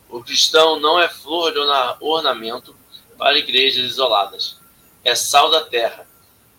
O 0.08 0.22
cristão 0.22 0.78
não 0.78 0.98
é 1.00 1.08
flor 1.08 1.52
de 1.52 1.58
ornamento 2.00 2.76
para 3.18 3.38
igrejas 3.38 3.90
isoladas. 3.90 4.58
É 5.04 5.14
sal 5.14 5.50
da 5.50 5.64
terra, 5.64 6.06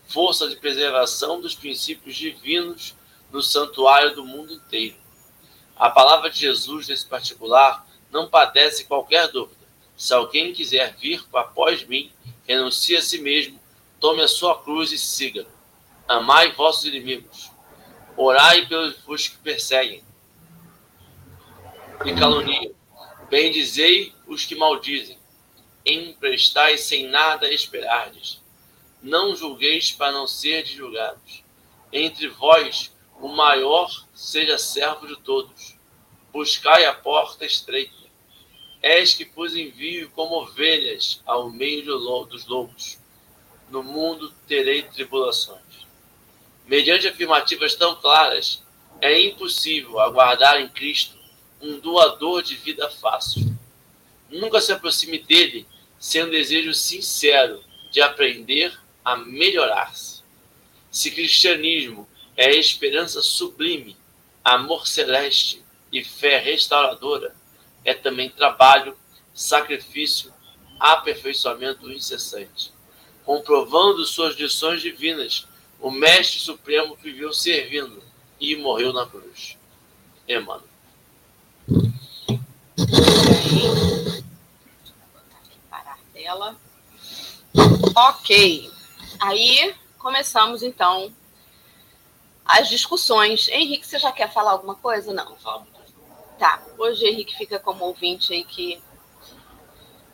força 0.06 0.48
de 0.48 0.56
preservação 0.56 1.40
dos 1.40 1.54
princípios 1.54 2.16
divinos 2.16 2.94
no 3.30 3.42
santuário 3.42 4.14
do 4.14 4.24
mundo 4.24 4.52
inteiro. 4.52 4.96
A 5.76 5.90
palavra 5.90 6.30
de 6.30 6.38
Jesus, 6.38 6.88
nesse 6.88 7.06
particular, 7.06 7.86
não 8.10 8.28
padece 8.28 8.84
qualquer 8.84 9.28
dúvida. 9.28 9.66
Se 9.96 10.12
alguém 10.14 10.52
quiser 10.52 10.94
vir 10.96 11.24
após 11.32 11.84
mim, 11.84 12.10
renuncie 12.46 12.96
a 12.96 13.02
si 13.02 13.18
mesmo, 13.18 13.60
tome 14.00 14.22
a 14.22 14.28
sua 14.28 14.60
cruz 14.62 14.92
e 14.92 14.98
siga. 14.98 15.46
Amai 16.06 16.52
vossos 16.52 16.84
inimigos. 16.84 17.50
Orai 18.16 18.66
pelos 18.66 19.28
que 19.28 19.36
perseguem 19.38 20.02
e 22.04 22.14
caluniam. 22.14 22.77
Bendizei 23.30 24.14
os 24.26 24.46
que 24.46 24.54
maldizem. 24.54 25.18
Emprestai 25.84 26.78
sem 26.78 27.08
nada 27.08 27.52
esperardes. 27.52 28.40
Não 29.02 29.36
julgueis 29.36 29.92
para 29.92 30.12
não 30.12 30.26
ser 30.26 30.64
julgados. 30.64 31.44
Entre 31.92 32.28
vós, 32.28 32.90
o 33.20 33.28
maior 33.28 33.90
seja 34.14 34.56
servo 34.56 35.06
de 35.06 35.16
todos. 35.20 35.76
Buscai 36.32 36.86
a 36.86 36.94
porta 36.94 37.44
estreita. 37.44 37.92
És 38.80 39.12
que 39.12 39.24
vos 39.26 39.54
envio 39.54 40.10
como 40.10 40.36
ovelhas 40.36 41.22
ao 41.26 41.50
meio 41.50 41.84
dos 42.26 42.46
lobos. 42.46 42.98
No 43.68 43.82
mundo 43.82 44.32
terei 44.46 44.82
tribulações. 44.84 45.86
Mediante 46.64 47.06
afirmativas 47.06 47.74
tão 47.74 47.96
claras, 47.96 48.62
é 49.02 49.20
impossível 49.20 50.00
aguardar 50.00 50.60
em 50.60 50.68
Cristo 50.68 51.17
um 51.60 51.78
doador 51.78 52.42
de 52.42 52.56
vida 52.56 52.88
fácil. 52.90 53.52
Nunca 54.30 54.60
se 54.60 54.72
aproxime 54.72 55.18
dele 55.18 55.66
sem 55.98 56.24
um 56.24 56.30
desejo 56.30 56.72
sincero 56.74 57.62
de 57.90 58.00
aprender 58.00 58.78
a 59.04 59.16
melhorar-se. 59.16 60.22
Se 60.90 61.10
cristianismo 61.10 62.08
é 62.36 62.54
esperança 62.54 63.20
sublime, 63.22 63.96
amor 64.44 64.86
celeste 64.86 65.62
e 65.92 66.04
fé 66.04 66.38
restauradora, 66.38 67.34
é 67.84 67.94
também 67.94 68.30
trabalho, 68.30 68.96
sacrifício, 69.34 70.32
aperfeiçoamento 70.78 71.90
incessante. 71.90 72.72
Comprovando 73.24 74.04
suas 74.04 74.36
lições 74.36 74.80
divinas, 74.80 75.46
o 75.80 75.90
Mestre 75.90 76.40
Supremo 76.40 76.96
viveu 76.96 77.32
servindo 77.32 78.02
e 78.40 78.56
morreu 78.56 78.92
na 78.92 79.06
cruz. 79.06 79.56
Emmanuel. 80.26 80.62
Parar 85.70 85.94
a 85.94 86.17
tela. 86.28 86.54
Ok. 87.96 88.70
Aí 89.18 89.74
começamos 89.98 90.62
então 90.62 91.10
as 92.44 92.68
discussões. 92.68 93.48
Henrique, 93.48 93.86
você 93.86 93.98
já 93.98 94.12
quer 94.12 94.30
falar 94.30 94.50
alguma 94.52 94.74
coisa? 94.74 95.12
Não. 95.14 95.36
Tá. 96.38 96.62
Hoje 96.76 97.06
Henrique 97.06 97.34
fica 97.34 97.58
como 97.58 97.86
ouvinte 97.86 98.34
aí 98.34 98.44
que 98.44 98.80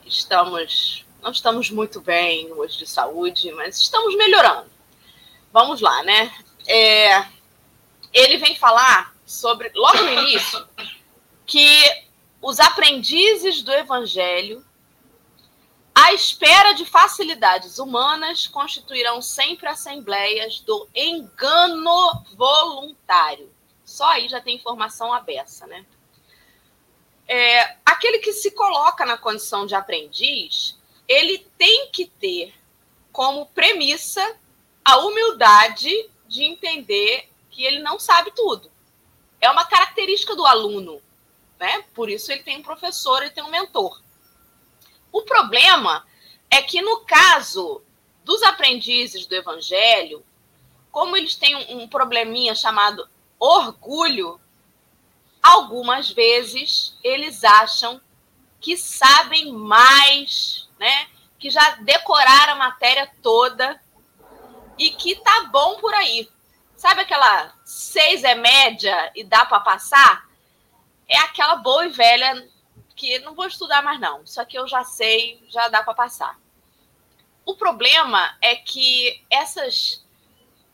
estamos 0.06 1.04
não 1.20 1.32
estamos 1.32 1.70
muito 1.70 2.00
bem 2.00 2.52
hoje 2.52 2.78
de 2.78 2.86
saúde, 2.86 3.50
mas 3.52 3.78
estamos 3.78 4.14
melhorando. 4.14 4.70
Vamos 5.52 5.80
lá, 5.80 6.02
né? 6.02 6.32
É, 6.66 7.26
ele 8.12 8.36
vem 8.36 8.54
falar 8.56 9.14
sobre, 9.24 9.70
logo 9.74 10.02
no 10.02 10.12
início, 10.12 10.68
que 11.46 11.80
os 12.42 12.60
aprendizes 12.60 13.62
do 13.62 13.72
evangelho, 13.72 14.62
à 16.04 16.12
espera 16.12 16.74
de 16.74 16.84
facilidades 16.84 17.78
humanas, 17.78 18.46
constituirão 18.46 19.22
sempre 19.22 19.66
assembleias 19.66 20.60
do 20.60 20.86
engano 20.94 22.22
voluntário. 22.34 23.50
Só 23.86 24.04
aí 24.10 24.28
já 24.28 24.38
tem 24.38 24.54
informação 24.54 25.14
aberta, 25.14 25.66
né? 25.66 25.86
É, 27.26 27.78
aquele 27.86 28.18
que 28.18 28.34
se 28.34 28.50
coloca 28.50 29.06
na 29.06 29.16
condição 29.16 29.64
de 29.64 29.74
aprendiz, 29.74 30.78
ele 31.08 31.38
tem 31.56 31.88
que 31.90 32.04
ter 32.04 32.52
como 33.10 33.46
premissa 33.46 34.36
a 34.84 34.98
humildade 34.98 35.90
de 36.28 36.44
entender 36.44 37.30
que 37.48 37.64
ele 37.64 37.78
não 37.78 37.98
sabe 37.98 38.30
tudo. 38.32 38.70
É 39.40 39.50
uma 39.50 39.64
característica 39.64 40.36
do 40.36 40.44
aluno, 40.44 41.00
né? 41.58 41.82
Por 41.94 42.10
isso 42.10 42.30
ele 42.30 42.42
tem 42.42 42.58
um 42.58 42.62
professor, 42.62 43.22
ele 43.22 43.30
tem 43.30 43.42
um 43.42 43.50
mentor. 43.50 44.04
O 45.14 45.22
problema 45.22 46.04
é 46.50 46.60
que 46.60 46.82
no 46.82 47.04
caso 47.04 47.80
dos 48.24 48.42
aprendizes 48.42 49.26
do 49.26 49.36
evangelho, 49.36 50.26
como 50.90 51.16
eles 51.16 51.36
têm 51.36 51.54
um, 51.72 51.86
probleminha 51.86 52.52
chamado 52.52 53.08
orgulho, 53.38 54.40
algumas 55.40 56.10
vezes 56.10 56.98
eles 57.00 57.44
acham 57.44 58.00
que 58.60 58.76
sabem 58.76 59.52
mais, 59.52 60.68
né? 60.80 61.06
Que 61.38 61.48
já 61.48 61.76
decoraram 61.76 62.54
a 62.54 62.56
matéria 62.56 63.08
toda 63.22 63.80
e 64.76 64.90
que 64.90 65.14
tá 65.14 65.44
bom 65.44 65.76
por 65.76 65.94
aí. 65.94 66.28
Sabe 66.74 67.02
aquela 67.02 67.54
seis 67.64 68.24
é 68.24 68.34
média 68.34 69.12
e 69.14 69.22
dá 69.22 69.44
para 69.44 69.60
passar? 69.60 70.28
É 71.06 71.18
aquela 71.18 71.54
boa 71.54 71.86
e 71.86 71.90
velha 71.90 72.52
que 72.94 73.18
não 73.20 73.34
vou 73.34 73.46
estudar 73.46 73.82
mais 73.82 74.00
não. 74.00 74.22
Isso 74.22 74.40
aqui 74.40 74.56
eu 74.56 74.66
já 74.68 74.84
sei, 74.84 75.44
já 75.48 75.68
dá 75.68 75.82
para 75.82 75.94
passar. 75.94 76.38
O 77.44 77.54
problema 77.54 78.36
é 78.40 78.56
que 78.56 79.22
essas 79.30 80.04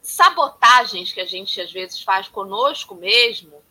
sabotagens 0.00 1.12
que 1.12 1.20
a 1.20 1.26
gente 1.26 1.60
às 1.60 1.72
vezes 1.72 2.02
faz 2.02 2.28
conosco 2.28 2.94
mesmo, 2.94 3.62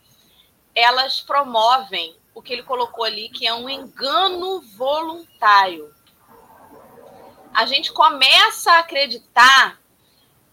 elas 0.74 1.20
promovem 1.20 2.16
o 2.34 2.42
que 2.42 2.52
ele 2.52 2.62
colocou 2.62 3.04
ali, 3.04 3.28
que 3.28 3.46
é 3.46 3.54
um 3.54 3.68
engano 3.68 4.60
voluntário. 4.76 5.92
A 7.52 7.66
gente 7.66 7.92
começa 7.92 8.72
a 8.72 8.78
acreditar 8.78 9.80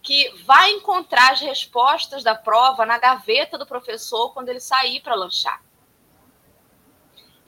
que 0.02 0.30
vai 0.44 0.70
encontrar 0.72 1.32
as 1.32 1.40
respostas 1.40 2.24
da 2.24 2.34
prova 2.34 2.86
na 2.86 2.98
gaveta 2.98 3.58
do 3.58 3.66
professor 3.66 4.32
quando 4.32 4.48
ele 4.48 4.60
sair 4.60 5.00
para 5.00 5.14
lanchar. 5.14 5.62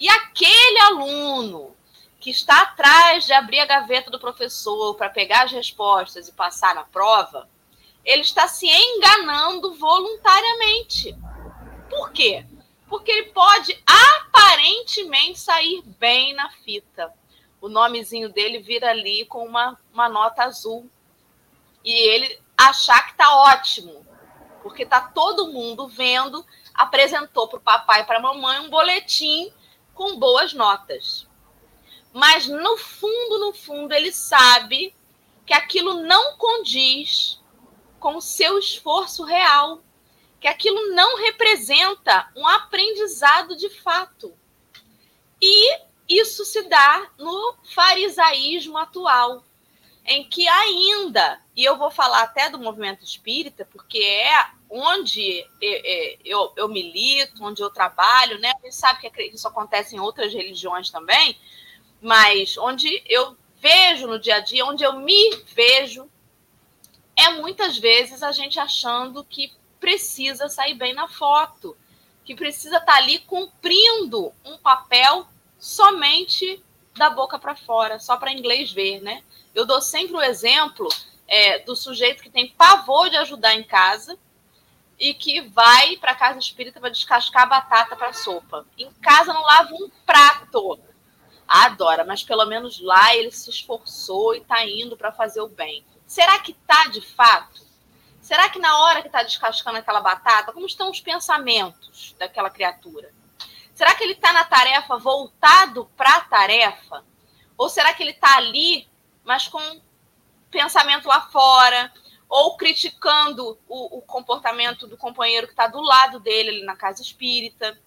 E 0.00 0.08
aquele 0.08 0.78
aluno 0.78 1.76
que 2.18 2.30
está 2.30 2.62
atrás 2.62 3.26
de 3.26 3.34
abrir 3.34 3.60
a 3.60 3.66
gaveta 3.66 4.10
do 4.10 4.18
professor 4.18 4.94
para 4.94 5.10
pegar 5.10 5.44
as 5.44 5.52
respostas 5.52 6.26
e 6.26 6.32
passar 6.32 6.74
na 6.74 6.84
prova, 6.84 7.46
ele 8.02 8.22
está 8.22 8.48
se 8.48 8.66
enganando 8.66 9.74
voluntariamente. 9.74 11.14
Por 11.90 12.12
quê? 12.12 12.46
Porque 12.88 13.12
ele 13.12 13.30
pode 13.30 13.78
aparentemente 13.86 15.38
sair 15.38 15.82
bem 15.98 16.32
na 16.32 16.48
fita. 16.50 17.12
O 17.60 17.68
nomezinho 17.68 18.30
dele 18.30 18.58
vira 18.58 18.88
ali 18.88 19.26
com 19.26 19.44
uma, 19.44 19.78
uma 19.92 20.08
nota 20.08 20.44
azul 20.44 20.90
e 21.84 21.92
ele 21.92 22.40
achar 22.56 23.06
que 23.06 23.16
tá 23.16 23.36
ótimo, 23.36 24.06
porque 24.62 24.86
tá 24.86 25.00
todo 25.00 25.52
mundo 25.52 25.88
vendo, 25.88 26.44
apresentou 26.72 27.48
para 27.48 27.58
o 27.58 27.62
papai 27.62 28.00
e 28.00 28.04
para 28.04 28.18
a 28.18 28.22
mamãe 28.22 28.60
um 28.60 28.70
boletim 28.70 29.52
com 30.00 30.18
boas 30.18 30.54
notas. 30.54 31.28
Mas 32.10 32.46
no 32.46 32.78
fundo, 32.78 33.38
no 33.38 33.52
fundo, 33.52 33.92
ele 33.92 34.10
sabe 34.10 34.96
que 35.44 35.52
aquilo 35.52 36.00
não 36.00 36.38
condiz 36.38 37.38
com 37.98 38.16
o 38.16 38.22
seu 38.22 38.58
esforço 38.58 39.22
real, 39.24 39.82
que 40.40 40.48
aquilo 40.48 40.94
não 40.94 41.18
representa 41.18 42.32
um 42.34 42.46
aprendizado 42.46 43.54
de 43.54 43.68
fato. 43.68 44.34
E 45.38 45.80
isso 46.08 46.46
se 46.46 46.62
dá 46.62 47.10
no 47.18 47.56
farisaísmo 47.74 48.78
atual, 48.78 49.44
em 50.06 50.26
que 50.26 50.48
ainda, 50.48 51.42
e 51.54 51.62
eu 51.62 51.76
vou 51.76 51.90
falar 51.90 52.22
até 52.22 52.48
do 52.48 52.58
movimento 52.58 53.04
espírita, 53.04 53.68
porque 53.70 53.98
é 53.98 54.50
onde 54.70 55.44
eu, 56.24 56.52
eu 56.56 56.68
milito, 56.68 57.44
onde 57.44 57.60
eu 57.60 57.68
trabalho, 57.70 58.38
né? 58.38 58.52
A 58.52 58.64
gente 58.64 58.76
sabe 58.76 59.10
que 59.10 59.22
isso 59.24 59.48
acontece 59.48 59.96
em 59.96 60.00
outras 60.00 60.32
religiões 60.32 60.90
também, 60.90 61.36
mas 62.00 62.56
onde 62.56 63.02
eu 63.06 63.36
vejo 63.56 64.06
no 64.06 64.18
dia 64.18 64.36
a 64.36 64.40
dia, 64.40 64.64
onde 64.64 64.84
eu 64.84 65.00
me 65.00 65.36
vejo, 65.54 66.08
é 67.16 67.30
muitas 67.30 67.76
vezes 67.76 68.22
a 68.22 68.30
gente 68.30 68.60
achando 68.60 69.24
que 69.24 69.52
precisa 69.80 70.48
sair 70.48 70.74
bem 70.74 70.94
na 70.94 71.08
foto, 71.08 71.76
que 72.24 72.34
precisa 72.34 72.76
estar 72.76 72.94
ali 72.94 73.18
cumprindo 73.18 74.32
um 74.44 74.56
papel 74.56 75.26
somente 75.58 76.62
da 76.96 77.10
boca 77.10 77.38
para 77.38 77.56
fora, 77.56 77.98
só 77.98 78.16
para 78.16 78.32
inglês 78.32 78.70
ver, 78.70 79.00
né? 79.02 79.22
Eu 79.54 79.66
dou 79.66 79.80
sempre 79.80 80.16
o 80.16 80.22
exemplo 80.22 80.88
é, 81.26 81.58
do 81.60 81.74
sujeito 81.74 82.22
que 82.22 82.30
tem 82.30 82.48
pavor 82.48 83.10
de 83.10 83.16
ajudar 83.16 83.54
em 83.54 83.64
casa, 83.64 84.18
e 85.00 85.14
que 85.14 85.40
vai 85.40 85.96
para 85.96 86.14
casa 86.14 86.38
espírita 86.38 86.78
para 86.78 86.90
descascar 86.90 87.48
batata 87.48 87.96
para 87.96 88.12
sopa. 88.12 88.66
Em 88.76 88.92
casa 88.92 89.32
não 89.32 89.40
lava 89.40 89.72
um 89.72 89.90
prato. 90.04 90.78
Adora, 91.48 92.04
mas 92.04 92.22
pelo 92.22 92.44
menos 92.44 92.78
lá 92.80 93.16
ele 93.16 93.32
se 93.32 93.48
esforçou 93.48 94.34
e 94.34 94.38
está 94.38 94.64
indo 94.66 94.98
para 94.98 95.10
fazer 95.10 95.40
o 95.40 95.48
bem. 95.48 95.84
Será 96.06 96.38
que 96.38 96.52
tá 96.52 96.88
de 96.88 97.00
fato? 97.00 97.66
Será 98.20 98.50
que 98.50 98.58
na 98.58 98.78
hora 98.78 99.00
que 99.00 99.08
está 99.08 99.22
descascando 99.22 99.78
aquela 99.78 100.02
batata, 100.02 100.52
como 100.52 100.66
estão 100.66 100.90
os 100.90 101.00
pensamentos 101.00 102.14
daquela 102.18 102.50
criatura? 102.50 103.10
Será 103.74 103.94
que 103.94 104.04
ele 104.04 104.12
está 104.12 104.32
na 104.34 104.44
tarefa 104.44 104.98
voltado 104.98 105.90
para 105.96 106.16
a 106.16 106.20
tarefa? 106.20 107.02
Ou 107.56 107.70
será 107.70 107.94
que 107.94 108.02
ele 108.02 108.10
está 108.10 108.36
ali, 108.36 108.86
mas 109.24 109.48
com 109.48 109.80
pensamento 110.50 111.08
lá 111.08 111.22
fora? 111.22 111.90
Ou 112.30 112.56
criticando 112.56 113.58
o, 113.68 113.98
o 113.98 114.02
comportamento 114.02 114.86
do 114.86 114.96
companheiro 114.96 115.46
que 115.46 115.52
está 115.52 115.66
do 115.66 115.80
lado 115.80 116.18
dele 116.18 116.50
ali 116.50 116.64
na 116.64 116.76
casa 116.76 117.02
espírita? 117.02 117.78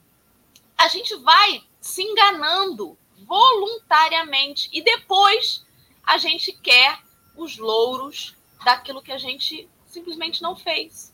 A 0.78 0.88
gente 0.90 1.16
vai 1.16 1.64
se 1.80 2.04
enganando 2.04 2.98
voluntariamente 3.20 4.70
e 4.74 4.84
depois 4.84 5.66
a 6.06 6.18
gente 6.18 6.52
quer 6.52 7.00
os 7.36 7.58
louros 7.58 8.36
daquilo 8.64 9.02
que 9.02 9.12
a 9.12 9.18
gente 9.18 9.70
simplesmente 9.86 10.42
não 10.42 10.56
fez. 10.56 11.14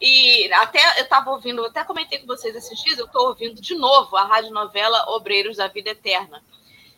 E 0.00 0.52
até 0.54 0.98
eu 0.98 1.04
estava 1.04 1.30
ouvindo, 1.30 1.62
eu 1.62 1.66
até 1.66 1.84
comentei 1.84 2.18
com 2.18 2.26
vocês 2.26 2.54
esses 2.56 2.82
dias, 2.82 2.98
eu 2.98 3.06
estou 3.06 3.28
ouvindo 3.28 3.62
de 3.62 3.74
novo 3.74 4.16
a 4.16 4.24
rádio 4.24 4.50
novela 4.50 5.10
Obreiros 5.10 5.56
da 5.56 5.68
Vida 5.68 5.90
Eterna. 5.90 6.42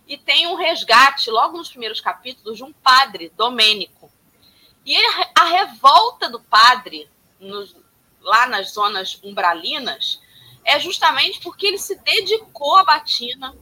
E 0.07 0.17
tem 0.17 0.47
um 0.47 0.55
resgate, 0.55 1.31
logo 1.31 1.57
nos 1.57 1.69
primeiros 1.69 2.01
capítulos, 2.01 2.57
de 2.57 2.65
um 2.65 2.73
padre, 2.73 3.31
Domênico. 3.37 4.11
E 4.85 4.97
a 5.35 5.45
revolta 5.45 6.29
do 6.29 6.41
padre, 6.41 7.09
lá 8.21 8.47
nas 8.47 8.73
zonas 8.73 9.19
umbralinas, 9.23 10.21
é 10.65 10.79
justamente 10.79 11.41
porque 11.41 11.67
ele 11.67 11.79
se 11.79 11.97
dedicou 11.97 12.77
à 12.77 12.85
batina, 12.85 13.55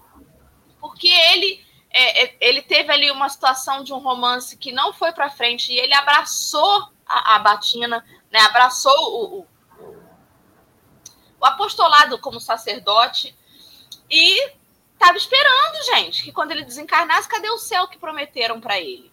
porque 0.80 1.08
ele 1.08 1.64
é, 1.92 2.24
é, 2.24 2.36
ele 2.40 2.62
teve 2.62 2.90
ali 2.90 3.10
uma 3.10 3.28
situação 3.28 3.84
de 3.84 3.92
um 3.92 3.98
romance 3.98 4.56
que 4.56 4.72
não 4.72 4.94
foi 4.94 5.12
para 5.12 5.28
frente 5.28 5.70
e 5.70 5.78
ele 5.78 5.92
abraçou 5.92 6.88
a, 7.06 7.36
a 7.36 7.38
Batina, 7.38 8.02
né, 8.30 8.38
abraçou 8.40 8.92
o, 8.96 9.40
o, 9.40 9.46
o 11.38 11.44
apostolado 11.44 12.18
como 12.18 12.40
sacerdote 12.40 13.36
e 14.10 14.52
estava 14.94 15.18
esperando, 15.18 15.84
gente, 15.84 16.24
que 16.24 16.32
quando 16.32 16.52
ele 16.52 16.64
desencarnasse, 16.64 17.28
cadê 17.28 17.50
o 17.50 17.58
céu 17.58 17.86
que 17.88 17.98
prometeram 17.98 18.58
para 18.58 18.80
ele? 18.80 19.11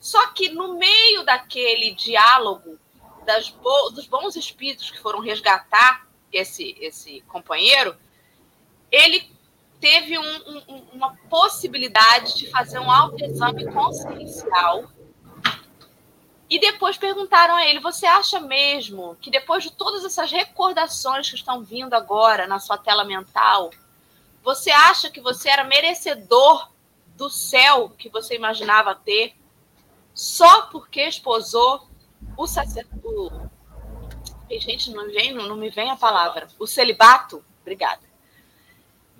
Só 0.00 0.28
que 0.28 0.48
no 0.48 0.78
meio 0.78 1.22
daquele 1.24 1.92
diálogo 1.92 2.78
bo 3.62 3.90
dos 3.90 4.06
bons 4.06 4.34
espíritos 4.34 4.90
que 4.90 4.98
foram 4.98 5.20
resgatar 5.20 6.08
esse, 6.32 6.76
esse 6.80 7.20
companheiro, 7.22 7.94
ele 8.90 9.30
teve 9.78 10.18
um, 10.18 10.36
um, 10.68 10.86
uma 10.92 11.14
possibilidade 11.28 12.36
de 12.36 12.50
fazer 12.50 12.78
um 12.78 12.90
autoexame 12.90 13.70
consciencial. 13.72 14.90
E 16.48 16.58
depois 16.58 16.96
perguntaram 16.96 17.54
a 17.54 17.64
ele: 17.64 17.78
Você 17.80 18.06
acha 18.06 18.40
mesmo 18.40 19.16
que 19.20 19.30
depois 19.30 19.62
de 19.62 19.70
todas 19.70 20.04
essas 20.04 20.32
recordações 20.32 21.28
que 21.28 21.36
estão 21.36 21.62
vindo 21.62 21.94
agora 21.94 22.46
na 22.46 22.58
sua 22.58 22.78
tela 22.78 23.04
mental, 23.04 23.70
você 24.42 24.70
acha 24.70 25.10
que 25.10 25.20
você 25.20 25.48
era 25.48 25.62
merecedor 25.62 26.70
do 27.16 27.28
céu 27.28 27.90
que 27.90 28.08
você 28.08 28.34
imaginava 28.34 28.94
ter 28.94 29.34
só 30.14 30.62
porque 30.66 31.02
esposou 31.02 31.88
o 32.36 32.46
sacerdote? 32.46 33.50
Gente, 34.50 34.90
não, 34.90 35.06
vem, 35.06 35.32
não 35.32 35.56
me 35.56 35.70
vem 35.70 35.90
a 35.90 35.96
palavra. 35.96 36.48
O 36.58 36.66
celibato? 36.66 37.44
Obrigada. 37.60 38.10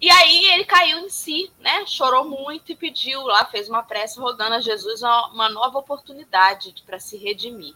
E 0.00 0.11
aí 0.11 0.46
ele 0.46 0.64
caiu 0.64 0.98
em 1.00 1.11
si, 1.11 1.53
né? 1.61 1.85
Chorou 1.87 2.24
muito 2.24 2.72
e 2.72 2.76
pediu 2.76 3.22
lá, 3.22 3.44
fez 3.44 3.68
uma 3.68 3.83
prece 3.83 4.18
rogando 4.18 4.55
a 4.55 4.61
Jesus 4.61 5.03
uma 5.03 5.50
nova 5.50 5.79
oportunidade 5.79 6.74
para 6.87 6.98
se 6.98 7.18
redimir. 7.18 7.74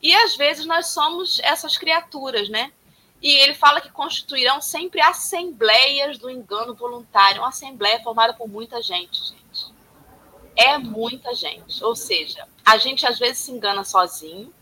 E 0.00 0.14
às 0.14 0.34
vezes 0.34 0.64
nós 0.64 0.86
somos 0.88 1.38
essas 1.40 1.76
criaturas, 1.76 2.48
né? 2.48 2.72
E 3.20 3.36
ele 3.36 3.54
fala 3.54 3.80
que 3.80 3.90
constituirão 3.90 4.60
sempre 4.60 5.00
assembleias 5.00 6.18
do 6.18 6.28
engano 6.28 6.74
voluntário, 6.74 7.42
uma 7.42 7.50
assembleia 7.50 8.02
formada 8.02 8.32
por 8.32 8.48
muita 8.48 8.82
gente, 8.82 9.22
gente. 9.22 9.41
É 10.56 10.78
muita 10.78 11.34
gente. 11.34 11.82
Ou 11.84 11.96
seja, 11.96 12.46
a 12.64 12.76
gente 12.78 13.06
às 13.06 13.18
vezes 13.18 13.38
se 13.38 13.52
engana 13.52 13.84
sozinho 13.84 14.52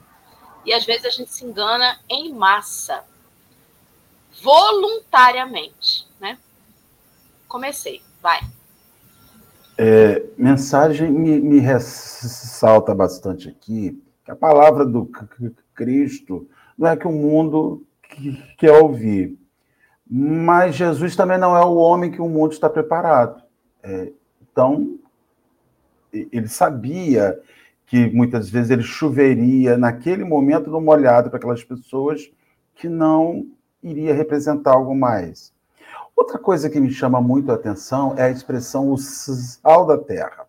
e 0.64 0.72
às 0.72 0.84
vezes 0.84 1.06
a 1.06 1.10
gente 1.10 1.32
se 1.32 1.44
engana 1.44 1.98
em 2.08 2.32
massa, 2.32 3.04
voluntariamente, 4.42 6.06
né? 6.20 6.38
comecei. 7.50 8.00
Vai. 8.22 8.40
É, 9.76 10.24
mensagem 10.38 11.10
me, 11.10 11.40
me, 11.40 11.58
ressalta 11.58 12.94
bastante 12.94 13.48
aqui 13.48 14.00
que 14.24 14.30
a 14.30 14.36
palavra 14.36 14.86
do 14.86 15.10
Cristo 15.74 16.48
não 16.78 16.88
é 16.88 16.96
que 16.96 17.08
o 17.08 17.12
mundo 17.12 17.84
quer 18.56 18.72
ouvir, 18.72 19.36
mas 20.08 20.76
Jesus 20.76 21.16
também 21.16 21.38
não 21.38 21.56
é 21.56 21.64
o 21.64 21.74
homem 21.74 22.10
que 22.10 22.20
o 22.20 22.28
mundo 22.28 22.52
está 22.52 22.68
preparado. 22.68 23.42
É, 23.82 24.12
então, 24.42 24.98
ele 26.12 26.48
sabia 26.48 27.40
que 27.86 28.08
muitas 28.10 28.48
vezes 28.48 28.70
ele 28.70 28.82
choveria 28.82 29.76
naquele 29.76 30.24
momento 30.24 30.70
no 30.70 30.80
molhado 30.80 31.28
para 31.28 31.38
aquelas 31.38 31.64
pessoas 31.64 32.30
que 32.74 32.88
não 32.88 33.46
iria 33.82 34.14
representar 34.14 34.72
algo 34.72 34.94
mais. 34.94 35.52
Outra 36.14 36.38
coisa 36.38 36.68
que 36.70 36.78
me 36.78 36.90
chama 36.90 37.20
muito 37.20 37.50
a 37.50 37.54
atenção 37.54 38.14
é 38.16 38.24
a 38.24 38.30
expressão 38.30 38.90
o 38.92 38.98
sal 38.98 39.86
da 39.86 39.98
terra. 39.98 40.46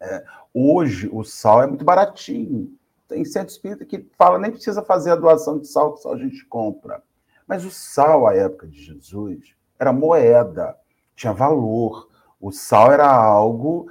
É, 0.00 0.24
hoje, 0.52 1.08
o 1.12 1.24
sal 1.24 1.62
é 1.62 1.66
muito 1.66 1.84
baratinho. 1.84 2.70
Tem 3.08 3.24
centro 3.24 3.52
espírita 3.52 3.84
que 3.84 4.06
fala 4.18 4.38
nem 4.38 4.50
precisa 4.50 4.82
fazer 4.82 5.12
a 5.12 5.16
doação 5.16 5.58
de 5.58 5.68
sal, 5.68 5.94
que 5.94 6.00
só 6.00 6.12
a 6.12 6.18
gente 6.18 6.44
compra. 6.46 7.02
Mas 7.46 7.64
o 7.64 7.70
sal, 7.70 8.26
à 8.26 8.34
época 8.34 8.66
de 8.66 8.82
Jesus, 8.82 9.54
era 9.78 9.92
moeda, 9.92 10.76
tinha 11.14 11.32
valor. 11.32 12.08
O 12.40 12.50
sal 12.50 12.92
era 12.92 13.10
algo 13.10 13.90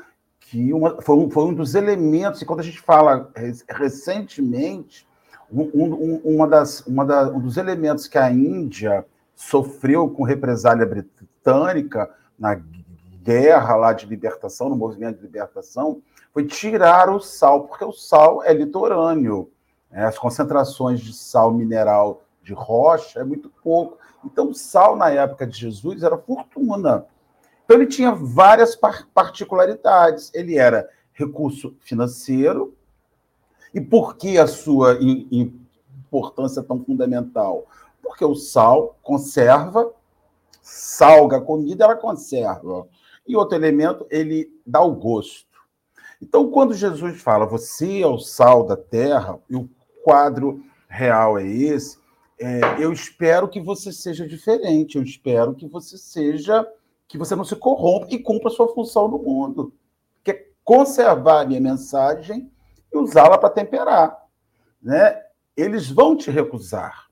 que 0.54 0.72
uma, 0.72 1.02
foi, 1.02 1.16
um, 1.16 1.32
foi 1.32 1.46
um 1.46 1.54
dos 1.54 1.74
elementos, 1.74 2.40
e 2.40 2.46
quando 2.46 2.60
a 2.60 2.64
gente 2.64 2.80
fala 2.80 3.32
recentemente, 3.68 5.08
um, 5.52 5.64
um, 5.74 6.22
uma 6.24 6.48
das, 6.48 6.82
uma 6.86 7.04
da, 7.04 7.28
um 7.28 7.40
dos 7.40 7.58
elementos 7.58 8.08
que 8.08 8.20
a 8.20 8.32
Índia 8.32 9.04
sofreu 9.36 10.08
com 10.08 10.22
represália 10.22 10.86
britânica 10.86 12.08
na 12.38 12.62
guerra 13.24 13.76
lá 13.76 13.94
de 13.94 14.06
libertação, 14.06 14.70
no 14.70 14.76
movimento 14.76 15.18
de 15.18 15.24
libertação, 15.24 16.04
foi 16.32 16.46
tirar 16.46 17.10
o 17.10 17.20
sal, 17.20 17.64
porque 17.64 17.84
o 17.84 17.92
sal 17.92 18.44
é 18.44 18.54
litorâneo. 18.54 19.50
Né? 19.90 20.06
As 20.06 20.20
concentrações 20.20 21.00
de 21.02 21.14
sal 21.14 21.52
mineral 21.52 22.22
de 22.44 22.54
rocha 22.54 23.22
é 23.22 23.24
muito 23.24 23.52
pouco. 23.64 23.98
Então, 24.24 24.52
o 24.52 24.54
sal, 24.54 24.96
na 24.96 25.10
época 25.10 25.48
de 25.48 25.58
Jesus, 25.58 26.04
era 26.04 26.16
fortuna. 26.16 27.08
Então, 27.64 27.78
ele 27.78 27.88
tinha 27.88 28.12
várias 28.12 28.78
particularidades. 29.14 30.32
Ele 30.34 30.58
era 30.58 30.90
recurso 31.14 31.76
financeiro. 31.80 32.76
E 33.74 33.82
por 33.82 34.18
que 34.18 34.38
a 34.38 34.48
sua 34.48 35.00
importância 35.32 36.62
tão 36.62 36.84
fundamental? 36.84 37.66
Porque 38.02 38.24
o 38.24 38.36
sal 38.36 38.98
conserva, 39.02 39.92
salga 40.62 41.38
a 41.38 41.42
comida, 41.42 41.86
ela 41.86 41.96
conserva. 41.96 42.88
E 43.28 43.36
outro 43.36 43.58
elemento, 43.58 44.06
ele 44.10 44.54
dá 44.66 44.82
o 44.82 44.94
gosto. 44.94 45.54
Então, 46.22 46.50
quando 46.50 46.74
Jesus 46.74 47.22
fala, 47.22 47.46
você 47.46 48.02
é 48.02 48.08
o 48.08 48.18
sal 48.18 48.66
da 48.66 48.78
terra, 48.78 49.40
e 49.50 49.56
o 49.56 49.70
quadro 50.04 50.64
real 50.88 51.38
é 51.38 51.46
esse, 51.46 51.98
é, 52.40 52.62
eu 52.80 52.94
espero 52.94 53.48
que 53.48 53.60
você 53.60 53.92
seja 53.92 54.28
diferente, 54.28 54.98
eu 54.98 55.04
espero 55.04 55.54
que 55.54 55.68
você 55.68 55.98
seja, 55.98 56.68
que 57.14 57.18
você 57.20 57.36
não 57.36 57.46
se 57.46 57.56
corrompa 57.56 58.08
e 58.10 58.18
cumpra 58.18 58.48
a 58.48 58.52
sua 58.52 58.74
função 58.74 59.08
no 59.08 59.20
mundo, 59.20 59.72
que 60.24 60.32
é 60.32 60.48
conservar 60.64 61.42
a 61.42 61.46
minha 61.46 61.62
mensagem 61.62 62.52
e 62.92 62.98
usá-la 62.98 63.38
para 63.38 63.52
temperar. 63.52 64.18
Né? 64.82 65.22
Eles 65.56 65.92
vão 65.92 66.18
te 66.18 66.32
recusar. 66.32 67.08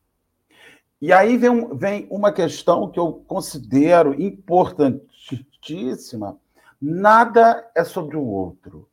E 0.99 1.13
aí 1.13 1.37
vem, 1.37 1.77
vem 1.77 2.07
uma 2.09 2.31
questão 2.31 2.89
que 2.89 2.99
eu 2.99 3.23
considero 3.27 4.19
importantíssima. 4.19 6.39
Nada 6.81 7.69
é 7.75 7.83
sobre 7.83 8.17
o 8.17 8.25
outro. 8.25 8.89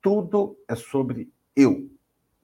Tudo 0.00 0.56
é 0.68 0.76
sobre 0.76 1.28
eu. 1.56 1.90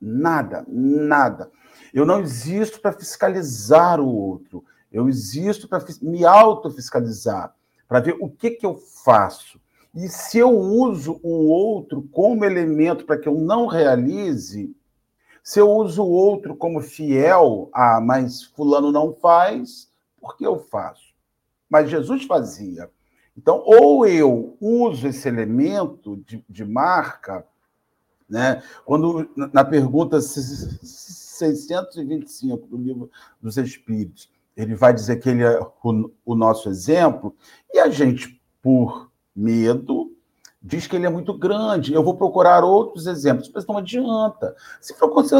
Nada, 0.01 0.65
nada. 0.67 1.53
Eu 1.95 2.05
não 2.05 2.19
existo 2.19 2.81
para 2.81 2.99
fiscalizar 2.99 4.01
o 4.01 4.13
outro. 4.13 4.65
Eu 4.91 5.09
existo 5.09 5.69
para 5.69 5.85
me 6.03 6.25
autofiscalizar, 6.25 7.55
para 7.89 8.01
ver 8.01 8.17
o 8.21 8.29
que, 8.29 8.51
que 8.51 8.67
eu 8.67 8.77
faço. 8.77 9.59
E 9.95 10.07
se 10.09 10.37
eu 10.39 10.51
uso 10.51 11.19
o 11.23 11.49
outro 11.49 12.03
como 12.13 12.45
elemento 12.45 13.07
para 13.07 13.19
que 13.19 13.29
eu 13.29 13.35
não 13.35 13.67
realize, 13.67 14.77
Se 15.43 15.61
eu 15.61 15.71
uso 15.71 16.03
o 16.03 16.11
outro 16.11 16.55
como 16.55 16.83
fiel, 16.83 17.71
ah, 17.73 18.01
mas 18.03 18.45
fulano 18.45 18.93
não 18.93 19.15
faz, 19.15 19.91
por 20.21 20.37
que 20.37 20.47
eu 20.47 20.59
faço? 20.59 21.15
Mas 21.71 21.89
Jesus 21.89 22.25
fazia. 22.25 22.91
Então, 23.35 23.63
ou 23.65 24.07
eu 24.07 24.59
uso 24.61 25.09
esse 25.09 25.27
elemento 25.27 26.19
de, 26.27 26.45
de 26.47 26.67
marca, 26.67 27.47
né? 28.29 28.63
quando 28.85 29.27
na 29.35 29.65
pergunta 29.65 30.21
625 30.21 32.67
do 32.67 32.77
livro 32.77 33.11
dos 33.41 33.57
Espíritos, 33.57 34.31
ele 34.59 34.75
vai 34.75 34.93
dizer 34.93 35.17
que 35.17 35.29
ele 35.31 35.45
é 35.45 35.61
o, 35.61 36.11
o 36.25 36.35
nosso 36.35 36.69
exemplo, 36.69 37.35
e 37.73 37.79
a 37.79 37.89
gente, 37.89 38.43
por 38.61 39.09
medo, 39.35 40.11
diz 40.61 40.89
que 40.89 40.97
ele 40.97 41.07
é 41.07 41.11
muito 41.11 41.33
grande. 41.33 41.95
Eu 41.95 42.03
vou 42.03 42.17
procurar 42.17 42.65
outros 42.65 43.07
exemplos, 43.07 43.49
mas 43.55 43.65
não 43.65 43.79
adianta. 43.79 44.57
Se, 44.81 44.93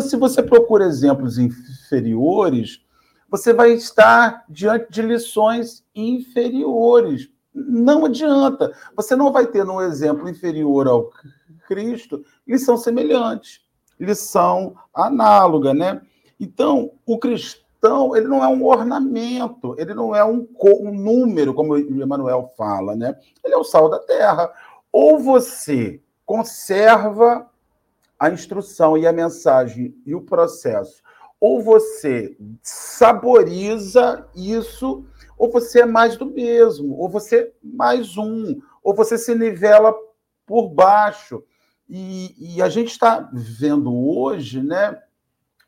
se 0.03 0.17
você 0.17 0.41
procura 0.41 0.87
exemplos 0.87 1.37
inferiores, 1.37 2.81
você 3.29 3.53
vai 3.53 3.73
estar 3.73 4.45
diante 4.49 4.87
de 4.89 5.03
lições 5.03 5.85
inferiores. 5.93 7.29
Não 7.53 8.05
adianta. 8.05 8.73
Você 8.95 9.17
não 9.17 9.33
vai 9.33 9.49
ter 9.49 9.65
num 9.65 9.81
exemplo 9.81 10.29
inferior 10.29 10.87
ao 10.87 11.11
Cristo 11.67 12.25
lição 12.47 12.77
semelhante, 12.77 13.63
lição 13.99 14.77
análoga, 14.95 15.75
né? 15.75 16.01
Então, 16.39 16.93
o 17.05 17.19
cristão, 17.19 17.68
ele 18.17 18.27
não 18.27 18.43
é 18.43 18.49
um 18.49 18.65
ornamento, 18.65 19.75
ele 19.79 19.95
não 19.95 20.15
é 20.15 20.25
um, 20.25 20.47
um 20.81 20.93
número, 20.93 21.55
como 21.55 21.75
o 21.75 21.79
Emmanuel 21.79 22.53
fala, 22.57 22.97
né? 22.97 23.17
Ele 23.45 23.55
é 23.55 23.57
o 23.57 23.65
sal 23.65 23.89
da 23.89 23.99
terra. 24.01 24.53
Ou 24.93 25.19
você 25.19 26.01
conserva 26.27 27.49
a 28.19 28.31
instrução 28.31 28.99
e 28.99 29.07
a 29.07 29.13
mensagem 29.13 29.95
e 30.05 30.15
o 30.15 30.21
processo, 30.21 31.03
ou 31.41 31.63
você 31.63 32.37
saboriza 32.63 34.27
isso, 34.35 35.05
ou 35.37 35.51
você 35.51 35.83
é 35.83 35.87
mais 35.87 36.17
do 36.17 36.27
mesmo, 36.27 36.99
ou 36.99 37.09
você 37.09 37.37
é 37.37 37.53
mais 37.63 38.17
um, 38.17 38.61
ou 38.83 38.93
você 38.93 39.17
se 39.17 39.35
nivela 39.35 39.95
por 40.45 40.69
baixo. 40.69 41.45
E, 41.89 42.57
e 42.57 42.61
a 42.61 42.69
gente 42.69 42.91
está 42.91 43.31
vendo 43.33 43.95
hoje, 43.95 44.63
né, 44.63 45.01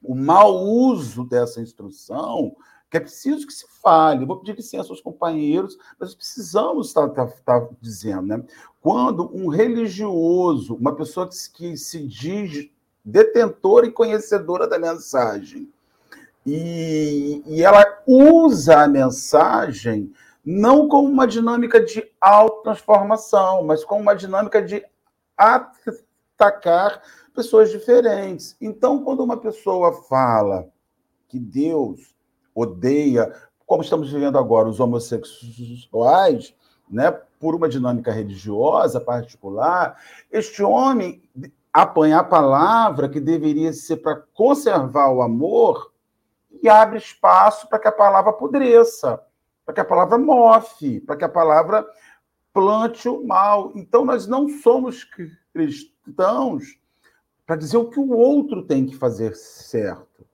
o 0.02 0.14
mau 0.14 0.64
uso 0.64 1.24
dessa 1.24 1.60
instrução, 1.60 2.54
que 2.90 2.96
é 2.96 3.00
preciso 3.00 3.46
que 3.46 3.52
se 3.52 3.66
fale. 3.82 4.22
Eu 4.22 4.26
vou 4.26 4.38
pedir 4.38 4.56
licença 4.56 4.90
aos 4.90 5.00
companheiros, 5.00 5.78
mas 5.98 6.14
precisamos 6.14 6.88
estar, 6.88 7.08
dizendo, 7.80 8.22
né? 8.22 8.42
Quando 8.80 9.30
um 9.34 9.48
religioso, 9.48 10.74
uma 10.74 10.94
pessoa 10.94 11.28
que, 11.28 11.36
que 11.52 11.76
se 11.76 12.06
diz 12.06 12.68
detentora 13.04 13.86
e 13.86 13.92
conhecedora 13.92 14.66
da 14.66 14.78
mensagem, 14.78 15.70
e, 16.44 17.42
e 17.46 17.62
ela 17.62 17.84
usa 18.06 18.82
a 18.82 18.88
mensagem 18.88 20.12
não 20.44 20.88
como 20.88 21.06
uma 21.08 21.26
dinâmica 21.26 21.80
de 21.84 22.10
autotransformação, 22.20 23.62
mas 23.64 23.84
como 23.84 24.00
uma 24.00 24.14
dinâmica 24.14 24.62
de 24.62 24.82
atacar 25.36 27.02
pessoas 27.30 27.70
diferentes. 27.70 28.56
Então, 28.60 29.02
quando 29.02 29.22
uma 29.22 29.36
pessoa 29.36 29.92
fala 29.92 30.68
que 31.28 31.38
Deus 31.38 32.14
odeia, 32.54 33.32
como 33.66 33.82
estamos 33.82 34.12
vivendo 34.12 34.38
agora, 34.38 34.68
os 34.68 34.80
homossexuais, 34.80 36.54
né, 36.90 37.10
por 37.38 37.54
uma 37.54 37.68
dinâmica 37.68 38.10
religiosa 38.10 39.00
particular, 39.00 39.96
este 40.30 40.62
homem 40.62 41.22
apanha 41.72 42.18
a 42.18 42.24
palavra 42.24 43.08
que 43.08 43.20
deveria 43.20 43.72
ser 43.72 43.98
para 43.98 44.16
conservar 44.34 45.10
o 45.10 45.22
amor 45.22 45.92
e 46.62 46.68
abre 46.68 46.98
espaço 46.98 47.68
para 47.68 47.78
que 47.78 47.88
a 47.88 47.92
palavra 47.92 48.30
apodreça, 48.30 49.22
para 49.64 49.74
que 49.74 49.80
a 49.80 49.84
palavra 49.84 50.18
mofe, 50.18 51.00
para 51.00 51.16
que 51.16 51.24
a 51.24 51.28
palavra 51.28 51.86
plante 52.52 53.08
o 53.08 53.24
mal. 53.24 53.70
Então, 53.76 54.04
nós 54.04 54.26
não 54.26 54.48
somos 54.48 55.06
cristãos 55.52 56.79
para 57.50 57.56
dizer 57.56 57.78
o 57.78 57.90
que 57.90 57.98
o 57.98 58.12
outro 58.12 58.62
tem 58.62 58.86
que 58.86 58.94
fazer 58.94 59.34
certo. 59.34 60.24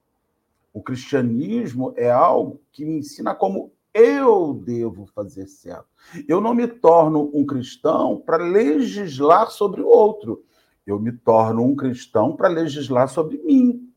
O 0.70 0.82
cristianismo 0.82 1.94
é 1.96 2.10
algo 2.10 2.60
que 2.70 2.84
me 2.84 2.98
ensina 2.98 3.34
como 3.34 3.72
eu 3.94 4.52
devo 4.52 5.06
fazer 5.06 5.46
certo. 5.46 5.86
Eu 6.28 6.42
não 6.42 6.52
me 6.52 6.68
torno 6.68 7.30
um 7.32 7.46
cristão 7.46 8.20
para 8.20 8.36
legislar 8.36 9.50
sobre 9.50 9.80
o 9.80 9.86
outro. 9.86 10.44
Eu 10.86 11.00
me 11.00 11.10
torno 11.10 11.64
um 11.64 11.74
cristão 11.74 12.36
para 12.36 12.48
legislar 12.48 13.08
sobre 13.08 13.38
mim. 13.38 13.90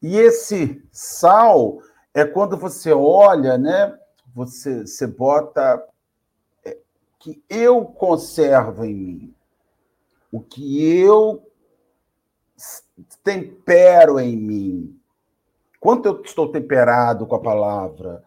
E 0.00 0.16
esse 0.16 0.82
sal 0.90 1.82
é 2.14 2.24
quando 2.24 2.56
você 2.56 2.94
olha, 2.94 3.58
né? 3.58 3.94
Você, 4.34 4.86
você 4.86 5.06
bota 5.06 5.86
é, 6.64 6.78
que 7.18 7.44
eu 7.46 7.84
conservo 7.84 8.86
em 8.86 8.94
mim, 8.94 9.34
o 10.32 10.40
que 10.40 10.98
eu 10.98 11.46
tempero 13.22 14.18
em 14.18 14.36
mim, 14.36 15.00
quanto 15.80 16.06
eu 16.06 16.22
estou 16.22 16.50
temperado 16.50 17.26
com 17.26 17.34
a 17.34 17.40
palavra, 17.40 18.22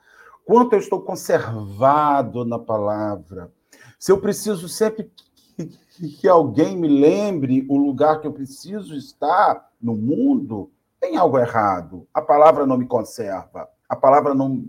quanto 0.46 0.74
eu 0.74 0.80
estou 0.80 1.02
conservado 1.02 2.44
na 2.44 2.58
palavra. 2.58 3.52
Se 4.00 4.12
eu 4.12 4.20
preciso 4.20 4.68
sempre 4.68 5.12
que, 5.56 6.10
que 6.10 6.28
alguém 6.28 6.76
me 6.76 6.88
lembre 6.88 7.66
o 7.70 7.78
lugar 7.78 8.20
que 8.20 8.28
eu 8.28 8.34
preciso 8.34 8.96
estar 8.96 9.70
no 9.82 9.96
mundo, 9.96 10.72
tem 11.00 11.18
algo 11.18 11.38
errado. 11.38 12.08
A 12.14 12.22
palavra 12.22 12.66
não 12.66 12.78
me 12.78 12.88
conserva, 12.88 13.70
a 13.88 13.96
palavra 13.96 14.34
não 14.34 14.66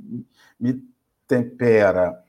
me 0.58 0.84
tempera. 1.26 2.22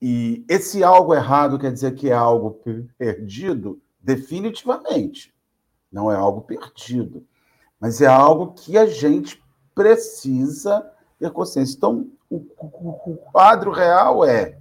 E 0.00 0.44
esse 0.48 0.84
algo 0.84 1.14
errado 1.14 1.58
quer 1.58 1.72
dizer 1.72 1.94
que 1.94 2.10
é 2.10 2.14
algo 2.14 2.60
perdido? 2.96 3.80
Definitivamente. 4.00 5.33
Não 5.94 6.10
é 6.10 6.16
algo 6.16 6.40
perdido. 6.40 7.24
Mas 7.80 8.00
é 8.00 8.06
algo 8.06 8.52
que 8.52 8.76
a 8.76 8.84
gente 8.84 9.42
precisa 9.74 10.84
ter 11.18 11.30
consciência. 11.30 11.76
Então, 11.76 12.08
o, 12.28 12.44
o 12.58 13.16
quadro 13.32 13.70
real 13.70 14.24
é 14.24 14.58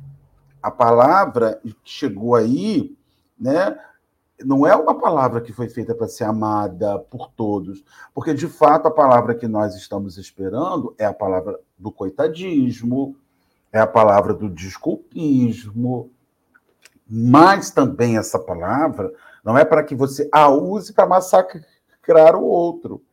a 0.62 0.69
palavra 0.69 1.60
que 1.63 1.76
chegou 1.84 2.36
aí, 2.36 2.96
né? 3.38 3.78
não 4.46 4.67
é 4.67 4.76
uma 4.76 4.96
palavra 4.96 5.41
que 5.41 5.54
foi 5.54 5.69
feita 5.69 5.96
para 5.96 6.08
ser 6.08 6.26
amada 6.26 7.00
por 7.00 7.30
todos, 7.32 7.84
porque 8.13 8.34
de 8.34 8.48
fato 8.48 8.88
a 8.88 8.91
palavra 8.91 9.36
que 9.36 9.48
nós 9.48 9.76
estamos 9.76 10.17
esperando 10.17 10.93
é 10.98 11.06
a 11.06 11.13
palavra 11.13 11.60
do 11.78 11.91
coitadismo, 11.91 13.15
é 13.72 13.80
a 13.80 13.88
palavra 13.88 14.34
do 14.34 14.50
desculpismo, 14.50 16.12
mas 17.08 17.72
também 17.72 18.17
essa 18.17 18.39
palavra 18.39 19.12
não 19.43 19.58
é 19.58 19.65
para 19.65 19.84
que 19.84 19.93
você 19.93 20.29
a 20.32 20.47
use 20.49 20.93
para 20.93 21.06
massacrar 21.06 22.36
o 22.36 22.45
outro, 22.45 23.03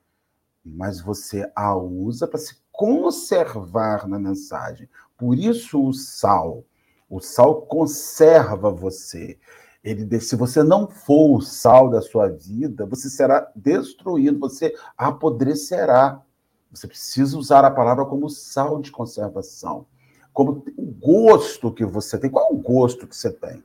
mas 0.64 1.00
você 1.00 1.50
a 1.56 1.74
usa 1.74 2.28
para 2.28 2.38
se 2.38 2.56
conservar 2.70 4.06
na 4.06 4.18
mensagem. 4.18 4.88
Por 5.18 5.36
isso 5.36 5.82
o 5.84 5.92
sal, 5.92 6.64
o 7.08 7.20
sal 7.20 7.62
conserva 7.62 8.70
você. 8.70 9.38
Ele, 9.82 10.20
se 10.20 10.36
você 10.36 10.62
não 10.62 10.86
for 10.86 11.38
o 11.38 11.40
sal 11.40 11.90
da 11.90 12.00
sua 12.00 12.28
vida, 12.28 12.86
você 12.86 13.08
será 13.08 13.50
destruído, 13.56 14.38
você 14.38 14.74
apodrecerá. 14.96 16.22
Você 16.70 16.86
precisa 16.86 17.36
usar 17.36 17.64
a 17.64 17.70
palavra 17.70 18.04
como 18.04 18.28
sal 18.30 18.80
de 18.80 18.92
conservação. 18.92 19.86
Como 20.32 20.64
o 20.76 20.86
gosto 20.86 21.72
que 21.72 21.84
você 21.84 22.16
tem. 22.18 22.30
Qual 22.30 22.46
é 22.50 22.54
o 22.54 22.58
gosto 22.58 23.06
que 23.06 23.16
você 23.16 23.32
tem? 23.32 23.62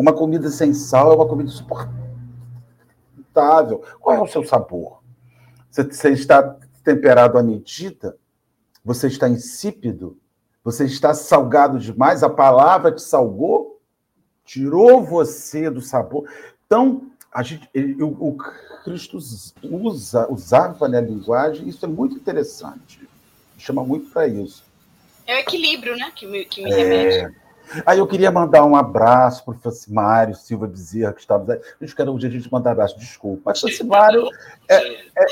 Uma 0.00 0.12
comida 0.12 0.48
sem 0.48 0.72
sal 0.72 1.12
é 1.12 1.16
uma 1.16 1.28
comida 1.28 1.50
insuportável. 1.50 1.98
Qual 4.00 4.16
é 4.16 4.20
o 4.20 4.26
seu 4.26 4.44
sabor? 4.44 5.02
Você, 5.70 5.84
você 5.84 6.10
está 6.10 6.56
temperado 6.82 7.36
à 7.36 7.42
medida? 7.42 8.16
Você 8.82 9.08
está 9.08 9.28
insípido? 9.28 10.16
Você 10.64 10.84
está 10.84 11.12
salgado 11.12 11.78
demais? 11.78 12.22
A 12.22 12.30
palavra 12.30 12.92
te 12.92 13.02
salgou? 13.02 13.70
tirou 14.50 15.04
você 15.04 15.70
do 15.70 15.80
sabor. 15.80 16.28
Então, 16.66 17.08
a 17.32 17.40
gente, 17.40 17.68
ele, 17.72 18.02
o, 18.02 18.08
o, 18.08 18.36
Cristo 18.82 19.16
usa, 19.62 20.26
usava 20.28 20.88
né, 20.88 20.98
a 20.98 21.02
linguagem, 21.02 21.68
isso 21.68 21.84
é 21.84 21.88
muito 21.88 22.16
interessante. 22.16 23.08
chama 23.56 23.84
muito 23.84 24.10
para 24.10 24.26
isso. 24.26 24.64
É 25.24 25.36
o 25.36 25.38
equilíbrio, 25.38 25.96
né? 25.96 26.10
Que 26.16 26.26
me, 26.26 26.44
que 26.44 26.64
me 26.64 26.72
é... 26.72 27.30
Aí 27.86 27.98
eu 27.98 28.06
queria 28.06 28.30
mandar 28.30 28.64
um 28.64 28.74
abraço 28.74 29.44
para 29.44 29.54
o 29.54 29.58
Francimário 29.58 30.34
Silva 30.34 30.66
Bezerra, 30.66 31.12
que 31.12 31.20
estava. 31.20 31.52
A 31.52 31.84
gente 31.84 31.94
quer 31.94 32.08
um 32.08 32.16
dia 32.16 32.28
a 32.28 32.32
gente 32.32 32.50
mandar 32.50 32.72
abraço, 32.72 32.98
desculpa. 32.98 33.42
Mas 33.46 33.60
Francimário 33.60 34.28
é, 34.68 34.94
é, 34.94 35.26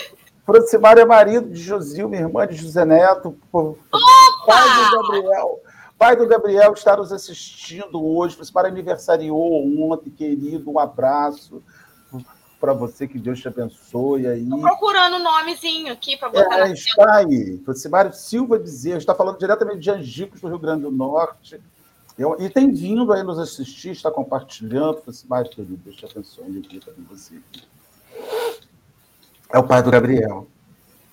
Francimário 0.48 1.02
é 1.02 1.04
marido 1.04 1.50
de 1.50 1.60
Josil, 1.60 2.08
minha 2.08 2.22
irmã 2.22 2.46
de 2.46 2.56
José 2.56 2.84
Neto, 2.84 3.36
pai 3.52 3.64
do 3.64 4.96
Gabriel. 4.96 5.60
Pai 5.98 6.16
do 6.16 6.28
Gabriel 6.28 6.72
está 6.72 6.96
nos 6.96 7.12
assistindo 7.12 8.02
hoje, 8.02 8.38
para 8.52 8.68
aniversariou 8.68 9.92
ontem, 9.92 10.10
querido, 10.10 10.70
um 10.70 10.78
abraço. 10.78 11.60
para 12.60 12.72
você, 12.72 13.06
que 13.06 13.18
Deus 13.18 13.40
te 13.40 13.48
abençoe 13.48 14.26
aí. 14.26 14.44
Estou 14.44 14.60
procurando 14.60 15.14
o 15.14 15.16
um 15.16 15.22
nomezinho 15.22 15.92
aqui 15.92 16.16
para 16.16 16.28
botar 16.28 16.56
é, 16.56 16.60
na 16.60 16.72
Está 16.72 17.16
aí. 17.16 17.60
Você, 17.66 17.88
Mário 17.88 18.12
Silva 18.12 18.58
Bezerra, 18.58 18.98
está 18.98 19.14
falando 19.14 19.38
diretamente 19.38 19.80
de 19.80 19.90
Angicos, 19.90 20.40
do 20.40 20.48
Rio 20.48 20.58
Grande 20.58 20.82
do 20.82 20.90
Norte. 20.90 21.60
Eu, 22.18 22.36
e 22.40 22.50
tem 22.50 22.72
vindo 22.72 23.12
aí 23.12 23.22
nos 23.22 23.38
assistir, 23.38 23.90
está 23.90 24.10
compartilhando. 24.10 25.02
Mário, 25.28 25.50
querido, 25.50 25.76
Deus 25.76 25.96
te 25.96 26.04
abençoe. 26.04 26.58
Aqui, 26.58 26.80
com 26.80 27.02
você. 27.04 27.36
É 29.52 29.58
o 29.58 29.64
pai 29.64 29.82
do 29.82 29.90
Gabriel. 29.90 30.48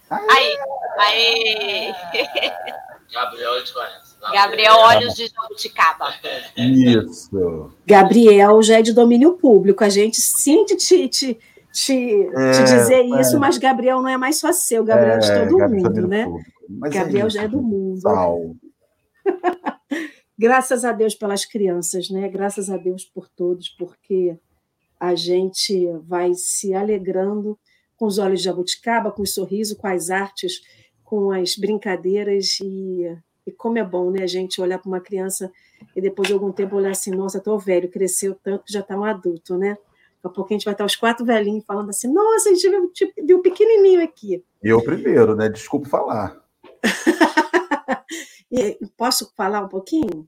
Aí, 0.09 0.57
aí. 0.97 1.93
Gabriel 3.13 3.63
te 3.63 3.73
conhece. 3.73 4.15
Gabriel 4.33 4.73
Olhos 4.77 5.13
de 5.13 5.27
Jabuticaba. 5.27 6.11
Isso. 6.57 7.71
Gabriel 7.85 8.63
já 8.63 8.79
é 8.79 8.81
de 8.81 8.91
domínio 8.91 9.33
público. 9.33 9.83
A 9.83 9.89
gente 9.89 10.19
sente 10.19 10.75
te, 10.75 11.07
te, 11.07 11.39
te, 11.71 12.29
é, 12.35 12.51
te 12.51 12.63
dizer 12.63 13.03
é. 13.03 13.21
isso, 13.21 13.39
mas 13.39 13.59
Gabriel 13.59 14.01
não 14.01 14.09
é 14.09 14.17
mais 14.17 14.39
só 14.39 14.51
seu, 14.51 14.83
Gabriel 14.83 15.17
é 15.17 15.19
de 15.19 15.27
todo 15.27 15.57
Gabriel 15.57 15.83
mundo, 15.83 16.07
né? 16.07 16.27
É 16.85 16.89
Gabriel 16.89 17.27
é 17.27 17.29
já 17.29 17.43
é 17.43 17.47
do 17.47 17.61
mundo. 17.61 18.01
Sal. 18.01 18.55
Graças 20.37 20.83
a 20.83 20.91
Deus 20.91 21.15
pelas 21.15 21.45
crianças, 21.45 22.09
né? 22.09 22.27
Graças 22.27 22.69
a 22.69 22.77
Deus 22.77 23.05
por 23.05 23.29
todos, 23.29 23.69
porque 23.69 24.37
a 24.99 25.15
gente 25.15 25.87
vai 26.03 26.33
se 26.33 26.73
alegrando 26.73 27.57
com 27.95 28.05
os 28.05 28.17
olhos 28.17 28.39
de 28.39 28.45
jabuticaba, 28.45 29.11
com 29.11 29.21
o 29.21 29.27
sorriso, 29.27 29.77
com 29.77 29.87
as 29.87 30.09
artes, 30.09 30.61
com 31.03 31.31
as 31.31 31.55
brincadeiras 31.55 32.59
e, 32.61 33.03
e 33.47 33.51
como 33.51 33.77
é 33.77 33.83
bom, 33.83 34.11
né, 34.11 34.23
a 34.23 34.27
gente 34.27 34.59
olhar 34.59 34.79
para 34.79 34.89
uma 34.89 34.99
criança 34.99 35.51
e 35.95 36.01
depois 36.01 36.27
de 36.27 36.33
algum 36.33 36.51
tempo 36.51 36.75
olhar 36.75 36.91
assim, 36.91 37.11
nossa, 37.11 37.39
tô 37.39 37.57
velho, 37.57 37.89
cresceu 37.89 38.35
tanto 38.35 38.65
que 38.65 38.73
já 38.73 38.81
está 38.81 38.97
um 38.97 39.05
adulto, 39.05 39.57
né? 39.57 39.77
Daqui 40.21 40.27
a 40.27 40.29
pouco 40.29 40.53
a 40.53 40.55
gente 40.55 40.65
vai 40.65 40.73
estar 40.73 40.85
os 40.85 40.95
quatro 40.95 41.25
velhinhos 41.25 41.63
falando 41.65 41.89
assim, 41.89 42.11
nossa, 42.11 42.49
a 42.49 42.53
gente 42.53 42.69
viu, 42.69 42.91
viu 43.25 43.41
pequenininho 43.41 44.03
aqui. 44.03 44.43
E 44.63 44.67
eu 44.67 44.83
primeiro, 44.83 45.35
né? 45.35 45.47
Desculpa 45.47 45.87
falar. 45.87 46.43
posso 48.97 49.31
falar 49.35 49.63
um 49.63 49.69
pouquinho? 49.69 50.27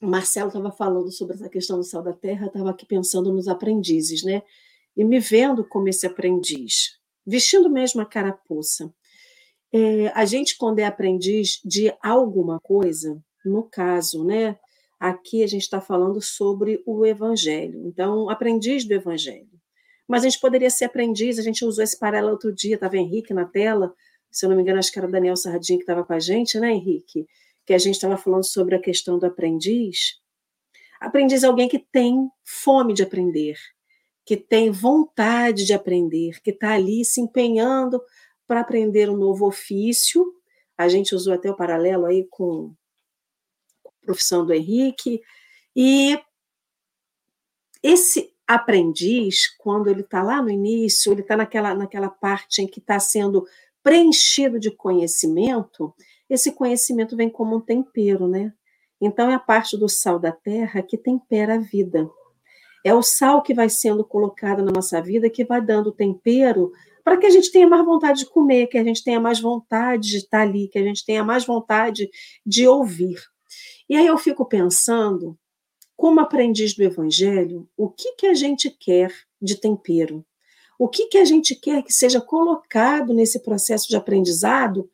O 0.00 0.06
Marcelo 0.06 0.48
estava 0.48 0.72
falando 0.72 1.10
sobre 1.12 1.34
essa 1.34 1.48
questão 1.48 1.78
do 1.78 1.84
céu 1.84 2.02
da 2.02 2.12
terra, 2.12 2.46
estava 2.46 2.70
aqui 2.70 2.84
pensando 2.84 3.32
nos 3.32 3.48
aprendizes, 3.48 4.22
né? 4.22 4.42
e 4.96 5.04
me 5.04 5.18
vendo 5.18 5.64
como 5.64 5.88
esse 5.88 6.06
aprendiz, 6.06 6.98
vestindo 7.26 7.70
mesmo 7.70 8.00
a 8.00 8.06
carapuça. 8.06 8.92
É, 9.72 10.08
a 10.08 10.24
gente, 10.24 10.56
quando 10.56 10.80
é 10.80 10.84
aprendiz 10.84 11.60
de 11.64 11.92
alguma 12.02 12.60
coisa, 12.60 13.22
no 13.44 13.62
caso, 13.62 14.24
né? 14.24 14.58
Aqui 15.00 15.42
a 15.42 15.46
gente 15.46 15.62
está 15.62 15.80
falando 15.80 16.20
sobre 16.20 16.82
o 16.86 17.04
evangelho. 17.04 17.86
Então, 17.86 18.28
aprendiz 18.28 18.84
do 18.84 18.92
evangelho. 18.92 19.48
Mas 20.06 20.22
a 20.22 20.28
gente 20.28 20.40
poderia 20.40 20.70
ser 20.70 20.84
aprendiz, 20.84 21.38
a 21.38 21.42
gente 21.42 21.64
usou 21.64 21.82
esse 21.82 21.98
paralelo 21.98 22.32
outro 22.32 22.52
dia, 22.52 22.74
estava 22.74 22.96
Henrique 22.96 23.32
na 23.32 23.46
tela, 23.46 23.92
se 24.32 24.46
eu 24.46 24.48
não 24.48 24.56
me 24.56 24.62
engano, 24.62 24.78
acho 24.78 24.90
que 24.90 24.98
era 24.98 25.06
o 25.06 25.10
Daniel 25.10 25.36
Sardinha 25.36 25.78
que 25.78 25.82
estava 25.82 26.02
com 26.02 26.14
a 26.14 26.18
gente, 26.18 26.58
né, 26.58 26.72
Henrique? 26.72 27.26
Que 27.66 27.74
a 27.74 27.78
gente 27.78 27.94
estava 27.94 28.16
falando 28.16 28.44
sobre 28.44 28.74
a 28.74 28.80
questão 28.80 29.18
do 29.18 29.26
aprendiz. 29.26 30.20
Aprendiz 30.98 31.42
é 31.42 31.46
alguém 31.46 31.68
que 31.68 31.78
tem 31.78 32.30
fome 32.42 32.94
de 32.94 33.02
aprender, 33.02 33.58
que 34.24 34.36
tem 34.36 34.70
vontade 34.70 35.66
de 35.66 35.74
aprender, 35.74 36.40
que 36.40 36.50
está 36.50 36.72
ali 36.72 37.04
se 37.04 37.20
empenhando 37.20 38.02
para 38.46 38.60
aprender 38.60 39.10
um 39.10 39.16
novo 39.16 39.46
ofício. 39.46 40.24
A 40.78 40.88
gente 40.88 41.14
usou 41.14 41.34
até 41.34 41.50
o 41.50 41.56
paralelo 41.56 42.06
aí 42.06 42.26
com 42.30 42.74
a 43.84 43.90
profissão 44.06 44.46
do 44.46 44.54
Henrique. 44.54 45.20
E 45.76 46.18
esse 47.82 48.32
aprendiz, 48.46 49.48
quando 49.58 49.88
ele 49.88 50.02
está 50.02 50.22
lá 50.22 50.40
no 50.40 50.50
início, 50.50 51.12
ele 51.12 51.22
está 51.22 51.36
naquela, 51.36 51.74
naquela 51.74 52.08
parte 52.08 52.62
em 52.62 52.66
que 52.66 52.80
está 52.80 52.98
sendo 52.98 53.46
preenchido 53.82 54.58
de 54.58 54.70
conhecimento, 54.70 55.94
esse 56.28 56.52
conhecimento 56.52 57.16
vem 57.16 57.28
como 57.28 57.56
um 57.56 57.60
tempero, 57.60 58.28
né? 58.28 58.52
Então 59.00 59.30
é 59.30 59.34
a 59.34 59.38
parte 59.38 59.76
do 59.76 59.88
sal 59.88 60.18
da 60.18 60.32
terra 60.32 60.82
que 60.82 60.96
tempera 60.96 61.56
a 61.56 61.58
vida. 61.58 62.08
É 62.84 62.94
o 62.94 63.02
sal 63.02 63.42
que 63.42 63.54
vai 63.54 63.68
sendo 63.68 64.04
colocado 64.04 64.62
na 64.62 64.72
nossa 64.72 65.00
vida 65.00 65.28
que 65.28 65.44
vai 65.44 65.60
dando 65.60 65.92
tempero 65.92 66.72
para 67.04 67.16
que 67.16 67.26
a 67.26 67.30
gente 67.30 67.50
tenha 67.50 67.68
mais 67.68 67.84
vontade 67.84 68.20
de 68.20 68.26
comer, 68.26 68.68
que 68.68 68.78
a 68.78 68.84
gente 68.84 69.02
tenha 69.02 69.20
mais 69.20 69.40
vontade 69.40 70.08
de 70.08 70.16
estar 70.18 70.42
ali, 70.42 70.68
que 70.68 70.78
a 70.78 70.82
gente 70.82 71.04
tenha 71.04 71.24
mais 71.24 71.44
vontade 71.44 72.08
de 72.46 72.66
ouvir. 72.66 73.20
E 73.88 73.96
aí 73.96 74.06
eu 74.06 74.16
fico 74.16 74.44
pensando, 74.46 75.36
como 75.96 76.20
aprendiz 76.20 76.74
do 76.74 76.82
Evangelho, 76.82 77.68
o 77.76 77.90
que, 77.90 78.14
que 78.14 78.26
a 78.26 78.34
gente 78.34 78.70
quer 78.70 79.12
de 79.40 79.56
tempero? 79.56 80.24
O 80.82 80.88
que, 80.88 81.06
que 81.06 81.18
a 81.18 81.24
gente 81.24 81.54
quer 81.54 81.80
que 81.84 81.92
seja 81.92 82.20
colocado 82.20 83.14
nesse 83.14 83.38
processo 83.38 83.88
de 83.88 83.94
aprendizado 83.94 84.90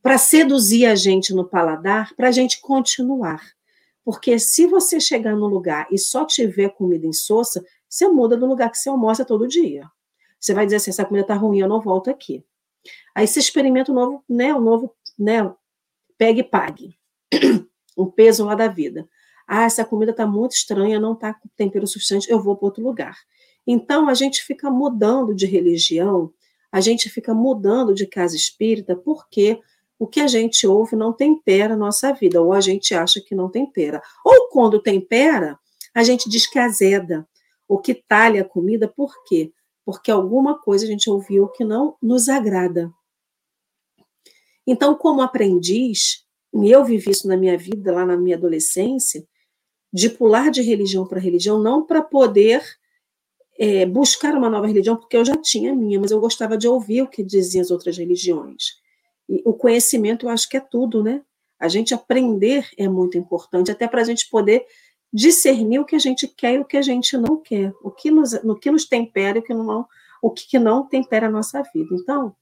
para 0.00 0.16
seduzir 0.16 0.86
a 0.86 0.94
gente 0.94 1.34
no 1.34 1.44
paladar, 1.44 2.14
para 2.14 2.28
a 2.28 2.30
gente 2.30 2.60
continuar? 2.60 3.42
Porque 4.04 4.38
se 4.38 4.64
você 4.68 5.00
chegar 5.00 5.34
no 5.34 5.48
lugar 5.48 5.88
e 5.90 5.98
só 5.98 6.24
tiver 6.24 6.68
comida 6.68 7.04
insossa, 7.04 7.66
você 7.88 8.06
muda 8.06 8.36
do 8.36 8.46
lugar 8.46 8.70
que 8.70 8.78
você 8.78 8.88
almoça 8.88 9.24
todo 9.24 9.48
dia. 9.48 9.90
Você 10.38 10.54
vai 10.54 10.66
dizer 10.66 10.76
assim, 10.76 10.90
essa 10.90 11.04
comida 11.04 11.24
está 11.24 11.34
ruim, 11.34 11.58
eu 11.58 11.68
não 11.68 11.80
volto 11.80 12.10
aqui. 12.10 12.44
Aí 13.12 13.26
você 13.26 13.40
experimenta 13.40 13.90
o 13.90 13.94
novo, 13.96 14.24
né, 14.28 14.54
o 14.54 14.60
novo, 14.60 14.94
né, 15.18 15.52
pegue 16.16 16.42
e 16.42 16.44
pague. 16.44 16.96
um 17.98 18.06
peso 18.06 18.44
lá 18.44 18.54
da 18.54 18.68
vida. 18.68 19.08
Ah, 19.48 19.64
essa 19.64 19.84
comida 19.84 20.12
está 20.12 20.28
muito 20.28 20.52
estranha, 20.52 21.00
não 21.00 21.14
está 21.14 21.34
com 21.34 21.48
tempero 21.56 21.88
suficiente, 21.88 22.30
eu 22.30 22.40
vou 22.40 22.54
para 22.54 22.66
outro 22.66 22.84
lugar. 22.84 23.18
Então, 23.66 24.08
a 24.08 24.14
gente 24.14 24.42
fica 24.42 24.70
mudando 24.70 25.34
de 25.34 25.46
religião, 25.46 26.32
a 26.70 26.80
gente 26.80 27.08
fica 27.08 27.32
mudando 27.32 27.94
de 27.94 28.06
casa 28.06 28.36
espírita, 28.36 28.96
porque 28.96 29.60
o 29.98 30.06
que 30.06 30.20
a 30.20 30.26
gente 30.26 30.66
ouve 30.66 30.96
não 30.96 31.12
tempera 31.12 31.74
a 31.74 31.76
nossa 31.76 32.12
vida, 32.12 32.42
ou 32.42 32.52
a 32.52 32.60
gente 32.60 32.94
acha 32.94 33.20
que 33.20 33.34
não 33.34 33.48
tempera. 33.48 34.02
Ou 34.24 34.48
quando 34.48 34.82
tempera, 34.82 35.58
a 35.94 36.02
gente 36.02 36.28
diz 36.28 36.46
que 36.46 36.58
azeda, 36.58 37.26
ou 37.68 37.78
que 37.78 37.94
talha 37.94 38.42
a 38.42 38.44
comida, 38.44 38.88
por 38.88 39.24
quê? 39.24 39.52
Porque 39.84 40.10
alguma 40.10 40.58
coisa 40.58 40.84
a 40.84 40.88
gente 40.88 41.08
ouviu 41.08 41.48
que 41.48 41.64
não 41.64 41.96
nos 42.02 42.28
agrada. 42.28 42.92
Então, 44.66 44.94
como 44.94 45.22
aprendiz, 45.22 46.24
e 46.52 46.70
eu 46.70 46.84
vivi 46.84 47.10
isso 47.10 47.28
na 47.28 47.36
minha 47.36 47.56
vida, 47.56 47.92
lá 47.92 48.04
na 48.04 48.16
minha 48.16 48.36
adolescência, 48.36 49.26
de 49.92 50.10
pular 50.10 50.50
de 50.50 50.62
religião 50.62 51.06
para 51.06 51.20
religião, 51.20 51.58
não 51.60 51.86
para 51.86 52.02
poder 52.02 52.62
é, 53.58 53.86
buscar 53.86 54.34
uma 54.34 54.50
nova 54.50 54.66
religião, 54.66 54.96
porque 54.96 55.16
eu 55.16 55.24
já 55.24 55.36
tinha 55.36 55.72
a 55.72 55.74
minha, 55.74 56.00
mas 56.00 56.10
eu 56.10 56.20
gostava 56.20 56.56
de 56.56 56.66
ouvir 56.66 57.02
o 57.02 57.08
que 57.08 57.22
diziam 57.22 57.62
as 57.62 57.70
outras 57.70 57.96
religiões. 57.96 58.82
E 59.28 59.42
o 59.44 59.54
conhecimento, 59.54 60.26
eu 60.26 60.30
acho 60.30 60.48
que 60.48 60.56
é 60.56 60.60
tudo, 60.60 61.02
né? 61.02 61.22
A 61.58 61.68
gente 61.68 61.94
aprender 61.94 62.68
é 62.76 62.88
muito 62.88 63.16
importante, 63.16 63.70
até 63.70 63.86
para 63.86 64.02
a 64.02 64.04
gente 64.04 64.28
poder 64.28 64.64
discernir 65.12 65.78
o 65.78 65.84
que 65.84 65.94
a 65.94 66.00
gente 66.00 66.26
quer 66.26 66.54
e 66.54 66.58
o 66.58 66.64
que 66.64 66.76
a 66.76 66.82
gente 66.82 67.16
não 67.16 67.40
quer, 67.40 67.72
o 67.82 67.90
que 67.90 68.10
nos, 68.10 68.42
no 68.42 68.58
que 68.58 68.70
nos 68.70 68.84
tempera 68.84 69.38
e 69.38 69.40
o 69.40 69.44
que 69.44 69.54
não, 69.54 69.86
o 70.20 70.30
que 70.30 70.58
não 70.58 70.86
tempera 70.86 71.28
a 71.28 71.30
nossa 71.30 71.62
vida. 71.72 71.94
Então, 71.94 72.34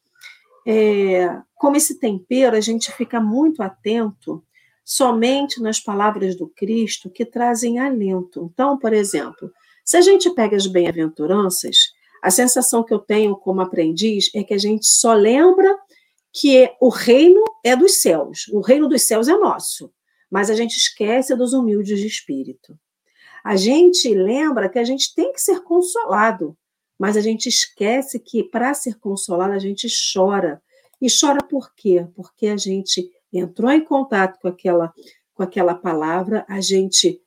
é, 0.66 1.38
como 1.54 1.76
esse 1.76 1.98
tempero, 1.98 2.56
a 2.56 2.60
gente 2.60 2.90
fica 2.92 3.20
muito 3.20 3.62
atento 3.62 4.42
somente 4.84 5.60
nas 5.60 5.78
palavras 5.78 6.34
do 6.34 6.48
Cristo 6.48 7.10
que 7.10 7.24
trazem 7.24 7.78
alento. 7.78 8.50
Então, 8.52 8.78
por 8.78 8.92
exemplo, 8.92 9.52
se 9.84 9.96
a 9.96 10.00
gente 10.00 10.30
pega 10.30 10.56
as 10.56 10.66
bem-aventuranças, 10.66 11.76
a 12.22 12.30
sensação 12.30 12.84
que 12.84 12.94
eu 12.94 13.00
tenho 13.00 13.36
como 13.36 13.60
aprendiz 13.60 14.30
é 14.34 14.44
que 14.44 14.54
a 14.54 14.58
gente 14.58 14.86
só 14.86 15.12
lembra 15.12 15.76
que 16.32 16.70
o 16.80 16.88
reino 16.88 17.42
é 17.64 17.76
dos 17.76 18.00
céus, 18.00 18.46
o 18.52 18.60
reino 18.60 18.88
dos 18.88 19.02
céus 19.02 19.28
é 19.28 19.36
nosso, 19.36 19.92
mas 20.30 20.48
a 20.48 20.54
gente 20.54 20.76
esquece 20.76 21.34
dos 21.36 21.52
humildes 21.52 21.98
de 21.98 22.06
espírito. 22.06 22.78
A 23.44 23.56
gente 23.56 24.08
lembra 24.14 24.68
que 24.68 24.78
a 24.78 24.84
gente 24.84 25.14
tem 25.14 25.32
que 25.32 25.40
ser 25.40 25.60
consolado, 25.62 26.56
mas 26.98 27.16
a 27.16 27.20
gente 27.20 27.48
esquece 27.48 28.20
que 28.20 28.44
para 28.44 28.72
ser 28.72 28.98
consolado 28.98 29.52
a 29.52 29.58
gente 29.58 29.88
chora. 30.14 30.62
E 31.00 31.08
chora 31.08 31.40
por 31.42 31.74
quê? 31.74 32.06
Porque 32.14 32.46
a 32.46 32.56
gente 32.56 33.10
entrou 33.32 33.70
em 33.70 33.84
contato 33.84 34.38
com 34.40 34.48
aquela 34.48 34.92
com 35.34 35.42
aquela 35.42 35.74
palavra, 35.74 36.44
a 36.46 36.60
gente 36.60 37.20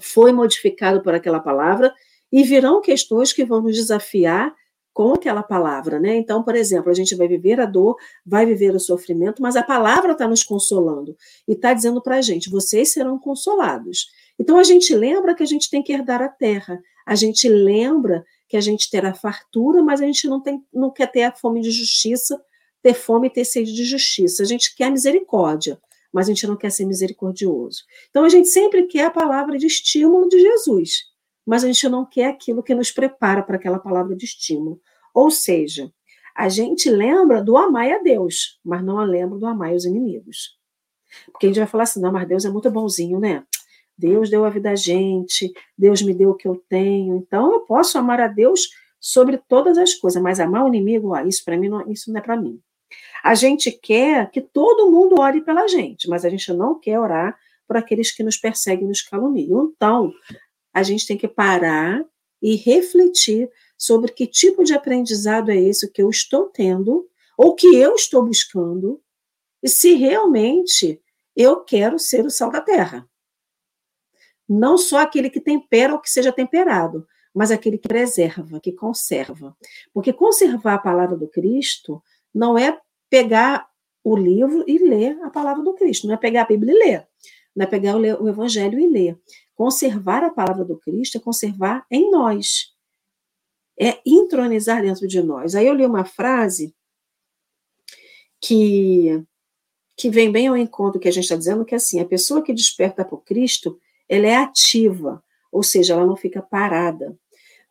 foi 0.00 0.32
modificado 0.32 1.02
por 1.02 1.14
aquela 1.14 1.40
palavra 1.40 1.92
e 2.32 2.42
virão 2.42 2.80
questões 2.80 3.32
que 3.32 3.44
vão 3.44 3.62
nos 3.62 3.76
desafiar 3.76 4.54
com 4.96 5.12
aquela 5.12 5.42
palavra, 5.42 6.00
né? 6.00 6.16
Então, 6.16 6.42
por 6.42 6.54
exemplo, 6.56 6.90
a 6.90 6.94
gente 6.94 7.14
vai 7.14 7.28
viver 7.28 7.60
a 7.60 7.66
dor, 7.66 7.96
vai 8.24 8.46
viver 8.46 8.74
o 8.74 8.80
sofrimento, 8.80 9.42
mas 9.42 9.54
a 9.54 9.62
palavra 9.62 10.12
está 10.12 10.26
nos 10.26 10.42
consolando 10.42 11.14
e 11.46 11.52
está 11.52 11.74
dizendo 11.74 12.00
para 12.00 12.16
a 12.16 12.22
gente: 12.22 12.48
vocês 12.48 12.92
serão 12.92 13.18
consolados. 13.18 14.06
Então, 14.38 14.58
a 14.58 14.64
gente 14.64 14.94
lembra 14.94 15.34
que 15.34 15.42
a 15.42 15.46
gente 15.46 15.68
tem 15.68 15.82
que 15.82 15.92
herdar 15.92 16.22
a 16.22 16.28
terra, 16.28 16.80
a 17.06 17.14
gente 17.14 17.46
lembra 17.46 18.24
que 18.48 18.56
a 18.56 18.60
gente 18.60 18.90
terá 18.90 19.12
fartura, 19.12 19.82
mas 19.82 20.00
a 20.00 20.06
gente 20.06 20.26
não, 20.28 20.40
tem, 20.40 20.64
não 20.72 20.90
quer 20.90 21.10
ter 21.10 21.24
a 21.24 21.32
fome 21.32 21.60
de 21.60 21.70
justiça, 21.70 22.40
ter 22.82 22.94
fome 22.94 23.26
e 23.26 23.30
ter 23.30 23.44
sede 23.44 23.74
de 23.74 23.84
justiça. 23.84 24.42
A 24.42 24.46
gente 24.46 24.74
quer 24.74 24.90
misericórdia, 24.90 25.78
mas 26.16 26.26
a 26.26 26.32
gente 26.32 26.46
não 26.46 26.56
quer 26.56 26.70
ser 26.70 26.84
misericordioso. 26.84 27.84
Então, 28.10 28.24
a 28.24 28.28
gente 28.28 28.48
sempre 28.48 28.84
quer 28.84 29.04
a 29.04 29.10
palavra 29.10 29.56
de 29.58 29.66
estímulo 29.66 30.28
de 30.28 30.40
Jesus 30.40 31.14
mas 31.46 31.62
a 31.62 31.68
gente 31.68 31.88
não 31.88 32.04
quer 32.04 32.26
aquilo 32.26 32.62
que 32.62 32.74
nos 32.74 32.90
prepara 32.90 33.40
para 33.40 33.56
aquela 33.56 33.78
palavra 33.78 34.16
de 34.16 34.24
estímulo. 34.24 34.80
Ou 35.14 35.30
seja, 35.30 35.92
a 36.34 36.48
gente 36.48 36.90
lembra 36.90 37.42
do 37.42 37.56
amar 37.56 37.88
a 37.88 37.98
Deus, 37.98 38.58
mas 38.64 38.84
não 38.84 38.96
lembra 39.04 39.38
do 39.38 39.46
amar 39.46 39.72
os 39.72 39.84
inimigos. 39.84 40.58
Porque 41.30 41.46
a 41.46 41.48
gente 41.48 41.60
vai 41.60 41.68
falar 41.68 41.84
assim, 41.84 42.00
não, 42.00 42.10
mas 42.10 42.26
Deus 42.26 42.44
é 42.44 42.50
muito 42.50 42.68
bonzinho, 42.68 43.20
né? 43.20 43.44
Deus 43.96 44.28
deu 44.28 44.44
a 44.44 44.50
vida 44.50 44.72
a 44.72 44.74
gente, 44.74 45.52
Deus 45.78 46.02
me 46.02 46.12
deu 46.12 46.30
o 46.30 46.34
que 46.34 46.46
eu 46.46 46.62
tenho, 46.68 47.16
então 47.16 47.50
eu 47.54 47.60
posso 47.60 47.96
amar 47.96 48.20
a 48.20 48.28
Deus 48.28 48.68
sobre 49.00 49.38
todas 49.38 49.78
as 49.78 49.94
coisas, 49.94 50.20
mas 50.20 50.38
amar 50.38 50.64
o 50.64 50.68
inimigo, 50.68 51.14
ah, 51.14 51.24
isso 51.24 51.42
para 51.42 51.56
mim 51.56 51.68
não, 51.68 51.90
isso 51.90 52.12
não 52.12 52.18
é 52.18 52.22
para 52.22 52.36
mim. 52.36 52.60
A 53.22 53.34
gente 53.34 53.70
quer 53.70 54.30
que 54.30 54.40
todo 54.40 54.90
mundo 54.90 55.20
ore 55.20 55.40
pela 55.40 55.66
gente, 55.66 56.08
mas 56.08 56.24
a 56.24 56.28
gente 56.28 56.52
não 56.52 56.78
quer 56.78 56.98
orar 56.98 57.38
por 57.66 57.76
aqueles 57.76 58.10
que 58.10 58.22
nos 58.22 58.36
perseguem 58.36 58.84
e 58.84 58.88
nos 58.88 59.02
caluniam. 59.02 59.72
Então, 59.74 60.12
a 60.72 60.82
gente 60.82 61.06
tem 61.06 61.16
que 61.16 61.28
parar 61.28 62.04
e 62.40 62.54
refletir 62.54 63.50
sobre 63.76 64.12
que 64.12 64.26
tipo 64.26 64.62
de 64.62 64.74
aprendizado 64.74 65.50
é 65.50 65.56
esse 65.56 65.90
que 65.90 66.02
eu 66.02 66.10
estou 66.10 66.46
tendo, 66.46 67.08
ou 67.36 67.54
que 67.54 67.76
eu 67.76 67.94
estou 67.94 68.24
buscando, 68.24 69.00
e 69.62 69.68
se 69.68 69.94
realmente 69.94 71.00
eu 71.34 71.62
quero 71.62 71.98
ser 71.98 72.24
o 72.24 72.30
sal 72.30 72.50
da 72.50 72.60
terra. 72.60 73.08
Não 74.48 74.78
só 74.78 75.00
aquele 75.00 75.28
que 75.28 75.40
tempera 75.40 75.92
ou 75.92 75.98
que 75.98 76.10
seja 76.10 76.32
temperado, 76.32 77.06
mas 77.34 77.50
aquele 77.50 77.76
que 77.76 77.88
preserva, 77.88 78.60
que 78.60 78.72
conserva. 78.72 79.54
Porque 79.92 80.12
conservar 80.12 80.74
a 80.74 80.78
palavra 80.78 81.16
do 81.16 81.28
Cristo 81.28 82.02
não 82.32 82.56
é 82.56 82.78
pegar 83.08 83.68
o 84.02 84.16
livro 84.16 84.64
e 84.66 84.78
ler 84.78 85.20
a 85.22 85.30
palavra 85.30 85.62
do 85.62 85.74
Cristo, 85.74 86.06
não 86.06 86.14
é 86.14 86.16
pegar 86.16 86.42
a 86.42 86.46
Bíblia 86.46 86.72
e 86.72 86.78
ler, 86.78 87.08
não 87.54 87.64
é 87.64 87.66
pegar 87.66 87.96
o 87.96 88.28
Evangelho 88.28 88.78
e 88.78 88.86
ler. 88.86 89.18
Conservar 89.54 90.22
a 90.22 90.30
palavra 90.30 90.64
do 90.64 90.78
Cristo 90.78 91.18
é 91.18 91.20
conservar 91.20 91.84
em 91.90 92.10
nós, 92.10 92.72
é 93.78 93.98
intronizar 94.06 94.82
dentro 94.82 95.08
de 95.08 95.22
nós. 95.22 95.54
Aí 95.54 95.66
eu 95.66 95.74
li 95.74 95.84
uma 95.84 96.04
frase 96.04 96.74
que, 98.40 99.22
que 99.96 100.10
vem 100.10 100.30
bem 100.30 100.46
ao 100.46 100.56
encontro 100.56 101.00
que 101.00 101.08
a 101.08 101.10
gente 101.10 101.24
está 101.24 101.36
dizendo, 101.36 101.64
que 101.64 101.74
é 101.74 101.76
assim, 101.76 102.00
a 102.00 102.04
pessoa 102.04 102.42
que 102.42 102.52
desperta 102.52 103.04
por 103.04 103.24
Cristo, 103.24 103.80
ela 104.08 104.26
é 104.26 104.36
ativa, 104.36 105.22
ou 105.50 105.62
seja, 105.62 105.94
ela 105.94 106.06
não 106.06 106.16
fica 106.16 106.40
parada. 106.40 107.18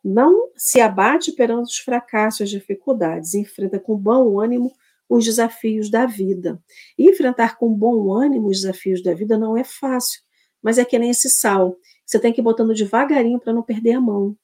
Não 0.04 0.50
se 0.56 0.80
abate 0.80 1.32
perante 1.32 1.70
os 1.70 1.78
fracassos, 1.78 2.42
as 2.42 2.50
dificuldades, 2.50 3.34
enfrenta 3.34 3.80
com 3.80 3.96
bom 3.96 4.38
ânimo 4.38 4.72
os 5.08 5.24
desafios 5.24 5.90
da 5.90 6.06
vida. 6.06 6.60
E 6.98 7.08
enfrentar 7.08 7.56
com 7.58 7.72
bom 7.72 8.12
ânimo 8.12 8.48
os 8.48 8.60
desafios 8.60 9.02
da 9.02 9.14
vida 9.14 9.38
não 9.38 9.56
é 9.56 9.64
fácil, 9.64 10.20
mas 10.62 10.78
é 10.78 10.84
que 10.84 10.98
nem 10.98 11.10
esse 11.10 11.30
sal. 11.30 11.76
Você 12.04 12.18
tem 12.18 12.32
que 12.32 12.40
ir 12.40 12.44
botando 12.44 12.74
devagarinho 12.74 13.40
para 13.40 13.52
não 13.52 13.62
perder 13.62 13.92
a 13.92 14.00
mão. 14.00 14.36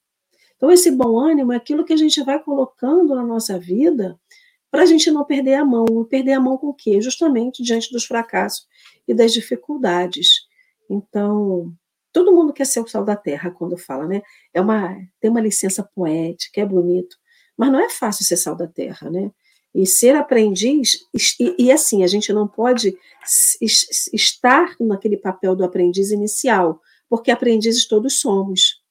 Então, 0.57 0.71
esse 0.71 0.91
bom 0.91 1.19
ânimo 1.19 1.53
é 1.53 1.57
aquilo 1.57 1.85
que 1.85 1.93
a 1.93 1.97
gente 1.97 2.23
vai 2.23 2.41
colocando 2.41 3.15
na 3.15 3.25
nossa 3.25 3.59
vida 3.59 4.19
para 4.71 4.83
a 4.83 4.87
gente 4.87 5.11
não 5.11 5.25
perder 5.25 5.55
a 5.55 5.65
mão. 5.65 5.85
Perder 6.09 6.35
a 6.35 6.41
mão 6.41 6.57
com 6.57 6.69
o 6.69 6.75
quê? 6.75 7.01
Justamente 7.01 7.63
diante 7.63 7.93
dos 7.93 8.05
fracassos 8.05 8.67
e 9.07 9.13
das 9.13 9.33
dificuldades. 9.33 10.47
Então, 10.89 11.75
todo 12.13 12.33
mundo 12.33 12.53
quer 12.53 12.67
ser 12.67 12.81
o 12.81 12.87
sal 12.87 13.05
da 13.05 13.17
terra 13.17 13.51
quando 13.51 13.77
fala, 13.77 14.07
né? 14.07 14.23
É 14.55 14.61
uma, 14.61 14.97
tem 15.21 15.31
uma 15.31 15.41
licença 15.41 15.83
poética, 15.83 16.61
é 16.61 16.67
bonito, 16.67 17.17
mas 17.57 17.73
não 17.73 17.81
é 17.81 17.89
fácil 17.89 18.25
ser 18.25 18.37
sal 18.37 18.55
da 18.55 18.69
terra, 18.69 19.11
né? 19.11 19.31
E 19.75 19.87
ser 19.87 20.15
aprendiz, 20.15 21.07
e, 21.41 21.67
e, 21.67 21.73
assim, 21.73 22.05
a 22.05 22.07
gente 22.07 22.33
não 22.33 22.47
pode 22.47 22.97
estar 23.63 24.77
naquele 24.79 25.17
papel 25.17 25.57
do 25.57 25.65
aprendiz 25.65 26.11
inicial, 26.11 26.81
porque 27.09 27.31
aprendizes 27.31 27.87
todos 27.87 28.21
somos. 28.21 28.83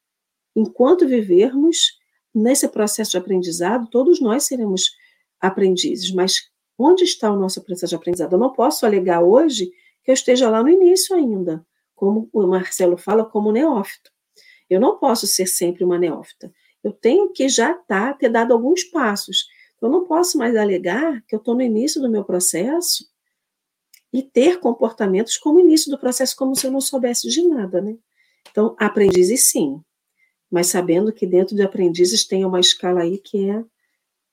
Enquanto 0.56 1.08
vivermos 1.08 2.00
nesse 2.34 2.68
processo 2.68 3.12
de 3.12 3.18
aprendizado, 3.18 3.90
todos 3.90 4.20
nós 4.20 4.44
seremos 4.44 4.92
aprendizes, 5.40 6.12
mas 6.12 6.50
onde 6.78 7.04
está 7.04 7.32
o 7.32 7.38
nosso 7.38 7.64
processo 7.64 7.92
de 7.92 7.96
aprendizado? 7.96 8.34
Eu 8.34 8.40
não 8.40 8.52
posso 8.52 8.86
alegar 8.86 9.22
hoje 9.22 9.72
que 10.04 10.10
eu 10.10 10.14
esteja 10.14 10.50
lá 10.50 10.64
no 10.64 10.70
início 10.70 11.16
ainda, 11.16 11.66
como 11.96 12.30
o 12.34 12.48
Marcelo 12.48 12.98
fala, 12.98 13.24
como 13.24 13.52
neófito. 13.52 14.12
Eu 14.70 14.80
não 14.80 14.98
posso 14.98 15.28
ser 15.28 15.46
sempre 15.46 15.84
uma 15.84 16.00
neófita. 16.00 16.52
Eu 16.84 16.92
tenho 16.92 17.32
que 17.32 17.48
já 17.48 17.74
tá, 17.74 18.14
ter 18.14 18.30
dado 18.30 18.54
alguns 18.54 18.84
passos. 18.86 19.46
Eu 19.82 19.90
não 19.90 20.06
posso 20.06 20.38
mais 20.38 20.56
alegar 20.56 21.22
que 21.24 21.34
eu 21.34 21.40
estou 21.40 21.56
no 21.56 21.62
início 21.62 22.00
do 22.00 22.10
meu 22.10 22.24
processo 22.24 23.10
e 24.14 24.22
ter 24.22 24.60
comportamentos 24.60 25.38
como 25.38 25.60
início 25.60 25.90
do 25.90 25.98
processo, 25.98 26.36
como 26.36 26.56
se 26.56 26.68
eu 26.68 26.72
não 26.72 26.82
soubesse 26.82 27.28
de 27.30 27.48
nada, 27.48 27.82
né? 27.82 27.98
Então, 28.50 28.76
aprendizes 28.78 29.50
sim, 29.50 29.82
mas 30.52 30.68
sabendo 30.68 31.12
que 31.12 31.26
dentro 31.26 31.56
de 31.56 31.64
aprendizes 31.64 32.28
tem 32.28 32.46
uma 32.46 32.60
escala 32.60 33.02
aí 33.02 33.18
que 33.18 33.50
é 33.50 33.64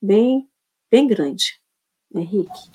bem, 0.01 0.47
bem 0.91 1.07
grande. 1.07 1.59
Henrique. 2.13 2.71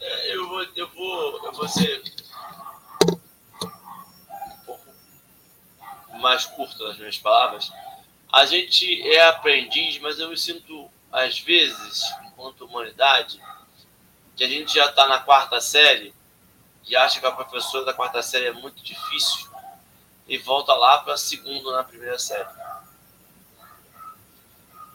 É, 0.00 0.36
eu, 0.36 0.48
vou, 0.48 0.62
eu, 0.62 0.88
vou, 0.90 1.46
eu 1.46 1.52
vou 1.52 1.68
ser 1.68 2.02
um 3.10 4.64
pouco 4.64 4.84
mais 6.20 6.46
curto 6.46 6.82
nas 6.84 6.98
minhas 6.98 7.18
palavras. 7.18 7.72
A 8.32 8.46
gente 8.46 9.02
é 9.02 9.26
aprendiz, 9.28 9.98
mas 9.98 10.18
eu 10.18 10.28
me 10.28 10.36
sinto 10.36 10.88
às 11.16 11.38
vezes, 11.40 12.02
enquanto 12.26 12.66
humanidade, 12.66 13.42
que 14.36 14.44
a 14.44 14.48
gente 14.48 14.74
já 14.74 14.84
está 14.84 15.08
na 15.08 15.18
quarta 15.18 15.58
série 15.62 16.14
e 16.86 16.94
acha 16.94 17.18
que 17.18 17.24
a 17.24 17.32
professora 17.32 17.86
da 17.86 17.94
quarta 17.94 18.22
série 18.22 18.48
é 18.48 18.52
muito 18.52 18.84
difícil 18.84 19.48
e 20.28 20.36
volta 20.36 20.74
lá 20.74 20.98
para 20.98 21.14
a 21.14 21.16
segunda 21.16 21.72
na 21.72 21.82
primeira 21.82 22.18
série. 22.18 22.46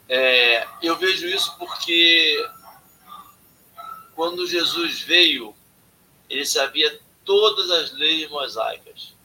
É, 0.07 0.67
eu 0.83 0.95
vejo 0.95 1.25
isso 1.25 1.57
porque 1.57 2.47
quando 4.13 4.45
Jesus 4.45 5.01
veio, 5.01 5.55
ele 6.29 6.45
sabia 6.45 7.01
todas 7.25 7.71
as 7.71 7.93
leis 7.93 8.29
mosaicas. 8.29 9.15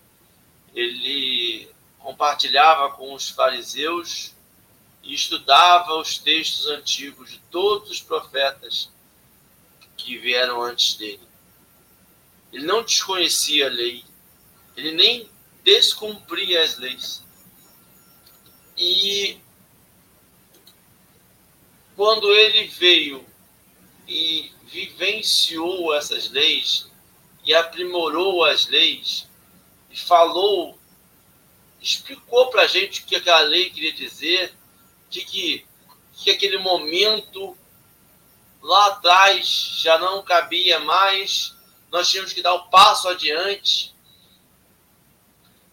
Ele 0.74 1.68
compartilhava 1.98 2.92
com 2.92 3.12
os 3.12 3.28
fariseus 3.28 4.34
e 5.06 5.14
estudava 5.14 5.94
os 5.94 6.18
textos 6.18 6.66
antigos 6.66 7.30
de 7.30 7.38
todos 7.50 7.90
os 7.90 8.02
profetas 8.02 8.90
que 9.96 10.18
vieram 10.18 10.60
antes 10.60 10.96
dele. 10.96 11.22
Ele 12.52 12.66
não 12.66 12.82
desconhecia 12.82 13.66
a 13.66 13.70
lei, 13.70 14.04
ele 14.76 14.90
nem 14.92 15.30
descumpria 15.62 16.62
as 16.64 16.76
leis. 16.76 17.22
E 18.76 19.38
quando 21.94 22.28
ele 22.34 22.66
veio 22.66 23.24
e 24.08 24.50
vivenciou 24.64 25.94
essas 25.94 26.30
leis 26.30 26.90
e 27.44 27.54
aprimorou 27.54 28.44
as 28.44 28.66
leis 28.66 29.28
e 29.88 29.96
falou, 29.96 30.76
explicou 31.80 32.50
para 32.50 32.62
a 32.62 32.66
gente 32.66 33.02
o 33.02 33.06
que 33.06 33.14
aquela 33.14 33.42
lei 33.42 33.70
queria 33.70 33.92
dizer, 33.92 34.52
de 35.08 35.22
que, 35.22 35.66
que 36.14 36.30
aquele 36.30 36.58
momento 36.58 37.56
lá 38.62 38.86
atrás 38.88 39.46
já 39.78 39.98
não 39.98 40.22
cabia 40.22 40.80
mais, 40.80 41.54
nós 41.90 42.08
tínhamos 42.08 42.32
que 42.32 42.42
dar 42.42 42.54
o 42.54 42.66
um 42.66 42.68
passo 42.68 43.08
adiante. 43.08 43.94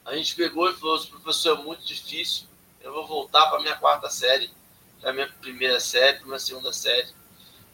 A 0.06 0.16
gente 0.16 0.36
pegou 0.36 0.70
e 0.70 0.76
falou: 0.76 1.04
professor, 1.08 1.58
é 1.58 1.62
muito 1.62 1.84
difícil, 1.86 2.46
eu 2.82 2.94
vou 2.94 3.08
voltar 3.08 3.48
para 3.48 3.62
minha 3.62 3.76
quarta 3.76 4.10
série, 4.10 4.52
para 5.02 5.10
a 5.10 5.14
minha 5.14 5.28
primeira 5.42 5.80
série, 5.80 6.18
para 6.18 6.28
minha 6.28 6.40
segunda 6.40 6.72
série. 6.72 7.10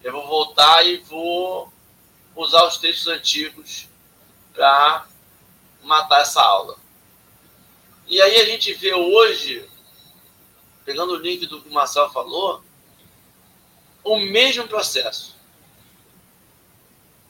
Eu 0.02 0.14
vou 0.14 0.26
voltar 0.26 0.86
e 0.86 0.98
vou 0.98 1.72
usar 2.36 2.64
os 2.66 2.78
textos 2.78 3.08
antigos 3.08 3.90
para 4.54 5.06
matar 5.84 6.22
essa 6.22 6.42
aula. 6.42 6.78
E 8.08 8.22
aí 8.22 8.38
a 8.38 8.46
gente 8.46 8.74
vê 8.74 8.94
hoje 8.94 9.69
pegando 10.90 11.14
o 11.14 11.18
link 11.18 11.46
do 11.46 11.62
que 11.62 11.70
o 11.70 11.72
Marcel 11.72 12.10
falou, 12.10 12.64
o 14.04 14.18
mesmo 14.18 14.68
processo. 14.68 15.36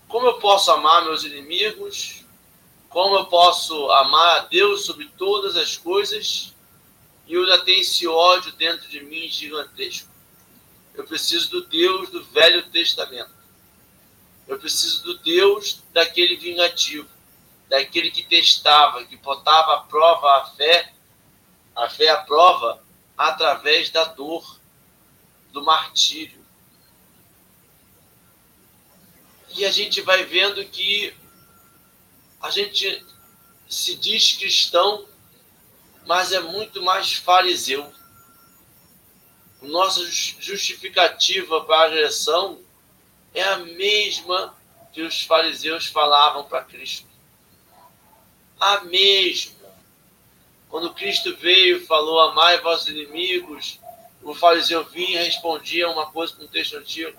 Como 0.08 0.28
eu 0.28 0.40
posso 0.40 0.72
amar 0.72 1.04
meus 1.04 1.26
inimigos? 1.26 2.24
Como 2.88 3.18
eu 3.18 3.26
posso 3.26 3.92
amar 3.92 4.38
a 4.38 4.46
Deus 4.46 4.86
sobre 4.86 5.10
todas 5.18 5.58
as 5.58 5.76
coisas? 5.76 6.56
E 7.28 7.34
eu 7.34 7.42
ainda 7.42 7.60
tenho 7.66 7.82
esse 7.82 8.08
ódio 8.08 8.54
dentro 8.54 8.88
de 8.88 9.02
mim 9.04 9.28
gigantesco. 9.28 10.10
Eu 10.94 11.04
preciso 11.04 11.52
do 11.52 11.66
Deus 11.66 12.10
do 12.12 12.24
Velho 12.24 12.66
Testamento. 12.70 13.36
Eu 14.48 14.58
preciso 14.58 15.04
do 15.04 15.18
Deus 15.18 15.84
daquele 15.92 16.38
vingativo, 16.38 17.10
daquele 17.68 18.10
que 18.10 18.24
testava, 18.24 19.04
que 19.04 19.18
botava 19.18 19.74
à 19.74 19.80
prova 19.82 20.38
a 20.38 20.46
fé, 20.46 20.94
a 21.76 21.90
fé 21.90 22.08
à 22.08 22.22
prova 22.22 22.88
através 23.20 23.90
da 23.90 24.06
dor, 24.06 24.58
do 25.52 25.62
martírio. 25.62 26.40
E 29.50 29.66
a 29.66 29.72
gente 29.72 30.00
vai 30.00 30.24
vendo 30.24 30.64
que 30.64 31.14
a 32.42 32.50
gente 32.50 33.06
se 33.68 33.96
diz 33.96 34.38
cristão, 34.38 35.06
mas 36.06 36.32
é 36.32 36.40
muito 36.40 36.82
mais 36.82 37.12
fariseu. 37.12 37.94
Nossa 39.62 40.10
justificativa 40.10 41.66
para 41.66 41.76
a 41.76 41.86
agressão 41.88 42.64
é 43.34 43.44
a 43.44 43.58
mesma 43.58 44.58
que 44.94 45.02
os 45.02 45.24
fariseus 45.24 45.88
falavam 45.88 46.46
para 46.46 46.64
Cristo. 46.64 47.06
A 48.58 48.80
mesma. 48.86 49.59
Quando 50.70 50.94
Cristo 50.94 51.36
veio 51.38 51.78
e 51.78 51.86
falou: 51.86 52.20
Amai 52.20 52.62
vossos 52.62 52.88
inimigos, 52.88 53.80
o 54.22 54.36
fariseu 54.36 54.86
vinha 54.86 55.22
e 55.22 55.26
respondia 55.26 55.90
uma 55.90 56.12
coisa 56.12 56.36
com 56.36 56.44
um 56.44 56.48
texto 56.48 56.78
antigo. 56.78 57.18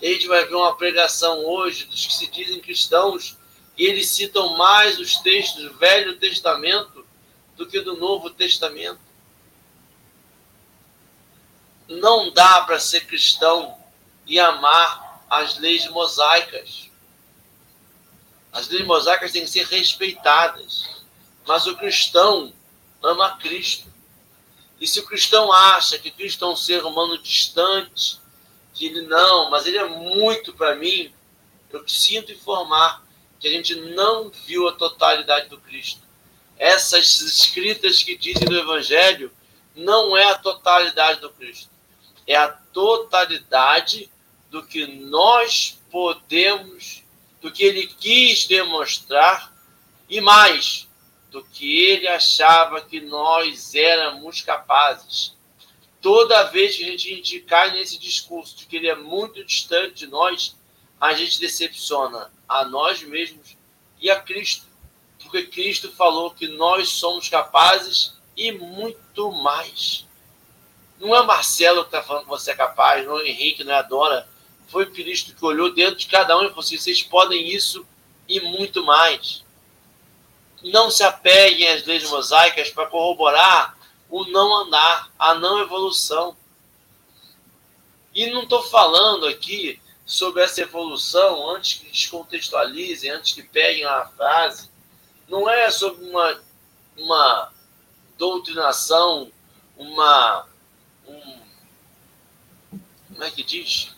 E 0.00 0.06
a 0.06 0.12
gente 0.12 0.26
vai 0.26 0.44
ver 0.44 0.54
uma 0.54 0.76
pregação 0.76 1.44
hoje 1.44 1.86
dos 1.86 2.06
que 2.06 2.14
se 2.14 2.26
dizem 2.26 2.60
cristãos 2.60 3.36
e 3.78 3.84
eles 3.84 4.10
citam 4.10 4.56
mais 4.56 4.98
os 4.98 5.16
textos 5.16 5.62
do 5.62 5.74
Velho 5.74 6.18
Testamento 6.18 7.06
do 7.56 7.66
que 7.66 7.80
do 7.80 7.96
Novo 7.96 8.28
Testamento. 8.28 9.00
Não 11.88 12.30
dá 12.30 12.62
para 12.62 12.78
ser 12.78 13.06
cristão 13.06 13.76
e 14.26 14.38
amar 14.38 15.24
as 15.30 15.58
leis 15.58 15.88
mosaicas. 15.88 16.90
As 18.52 18.68
leis 18.68 18.84
mosaicas 18.84 19.32
têm 19.32 19.44
que 19.44 19.50
ser 19.50 19.66
respeitadas. 19.66 21.02
Mas 21.46 21.66
o 21.66 21.76
cristão 21.76 22.52
ama 23.02 23.36
Cristo. 23.38 23.92
E 24.80 24.86
se 24.86 25.00
o 25.00 25.06
cristão 25.06 25.52
acha 25.52 25.98
que 25.98 26.10
Cristo 26.10 26.44
é 26.44 26.48
um 26.48 26.56
ser 26.56 26.84
humano 26.84 27.16
distante, 27.18 28.20
que 28.74 28.86
ele 28.86 29.02
não, 29.02 29.50
mas 29.50 29.66
ele 29.66 29.78
é 29.78 29.88
muito 29.88 30.52
para 30.52 30.74
mim, 30.74 31.12
eu 31.70 31.86
sinto 31.88 32.32
informar 32.32 33.02
que 33.38 33.48
a 33.48 33.50
gente 33.50 33.74
não 33.74 34.30
viu 34.30 34.68
a 34.68 34.72
totalidade 34.72 35.48
do 35.48 35.58
Cristo. 35.58 36.00
Essas 36.58 37.20
escritas 37.20 38.02
que 38.02 38.16
dizem 38.16 38.46
do 38.46 38.58
Evangelho 38.58 39.32
não 39.74 40.16
é 40.16 40.30
a 40.30 40.38
totalidade 40.38 41.20
do 41.20 41.30
Cristo, 41.30 41.70
é 42.26 42.36
a 42.36 42.48
totalidade 42.48 44.10
do 44.50 44.62
que 44.62 44.86
nós 44.86 45.78
podemos, 45.90 47.02
do 47.40 47.50
que 47.50 47.64
ele 47.64 47.86
quis 47.86 48.46
demonstrar 48.46 49.52
e 50.08 50.20
mais, 50.20 50.88
do 51.32 51.42
que 51.42 51.86
ele 51.86 52.06
achava 52.06 52.82
que 52.82 53.00
nós 53.00 53.74
éramos 53.74 54.42
capazes. 54.42 55.34
Toda 56.00 56.44
vez 56.44 56.76
que 56.76 56.84
a 56.84 56.96
gente 56.96 57.40
cai 57.40 57.72
nesse 57.72 57.98
discurso 57.98 58.54
de 58.54 58.66
que 58.66 58.76
ele 58.76 58.88
é 58.88 58.94
muito 58.94 59.42
distante 59.42 59.94
de 59.94 60.06
nós, 60.08 60.54
a 61.00 61.14
gente 61.14 61.40
decepciona 61.40 62.30
a 62.46 62.66
nós 62.66 63.02
mesmos 63.02 63.56
e 63.98 64.10
a 64.10 64.20
Cristo. 64.20 64.66
Porque 65.22 65.44
Cristo 65.44 65.90
falou 65.92 66.32
que 66.32 66.48
nós 66.48 66.90
somos 66.90 67.30
capazes 67.30 68.14
e 68.36 68.52
muito 68.52 69.32
mais. 69.32 70.06
Não 71.00 71.16
é 71.16 71.24
Marcelo 71.24 71.80
que 71.80 71.88
está 71.88 72.02
falando 72.02 72.24
que 72.24 72.28
você 72.28 72.50
é 72.50 72.54
capaz, 72.54 73.06
não 73.06 73.18
é 73.18 73.28
Henrique, 73.28 73.64
não 73.64 73.72
é 73.72 73.82
Dora. 73.82 74.28
Foi 74.68 74.84
Cristo 74.84 75.34
que 75.34 75.44
olhou 75.44 75.72
dentro 75.72 75.96
de 75.96 76.08
cada 76.08 76.36
um 76.36 76.42
e 76.42 76.48
falou 76.48 76.60
assim: 76.60 76.76
vocês 76.76 77.02
podem 77.02 77.48
isso 77.48 77.86
e 78.28 78.38
muito 78.40 78.84
mais 78.84 79.42
não 80.64 80.90
se 80.90 81.02
apeguem 81.02 81.68
às 81.68 81.84
leis 81.84 82.08
mosaicas 82.08 82.70
para 82.70 82.86
corroborar 82.86 83.76
o 84.08 84.24
não 84.26 84.54
andar, 84.54 85.10
a 85.18 85.34
não 85.34 85.58
evolução. 85.60 86.36
E 88.14 88.26
não 88.30 88.42
estou 88.42 88.62
falando 88.62 89.26
aqui 89.26 89.80
sobre 90.04 90.42
essa 90.42 90.60
evolução 90.60 91.48
antes 91.48 91.80
que 91.80 91.90
descontextualizem, 91.90 93.10
antes 93.10 93.32
que 93.32 93.42
peguem 93.42 93.84
a 93.86 94.04
frase. 94.04 94.70
Não 95.28 95.48
é 95.48 95.70
sobre 95.70 96.04
uma, 96.04 96.42
uma 96.96 97.52
doutrinação, 98.18 99.32
uma. 99.76 100.46
Um, 101.08 101.40
como 103.08 103.24
é 103.24 103.30
que 103.30 103.42
diz? 103.42 103.96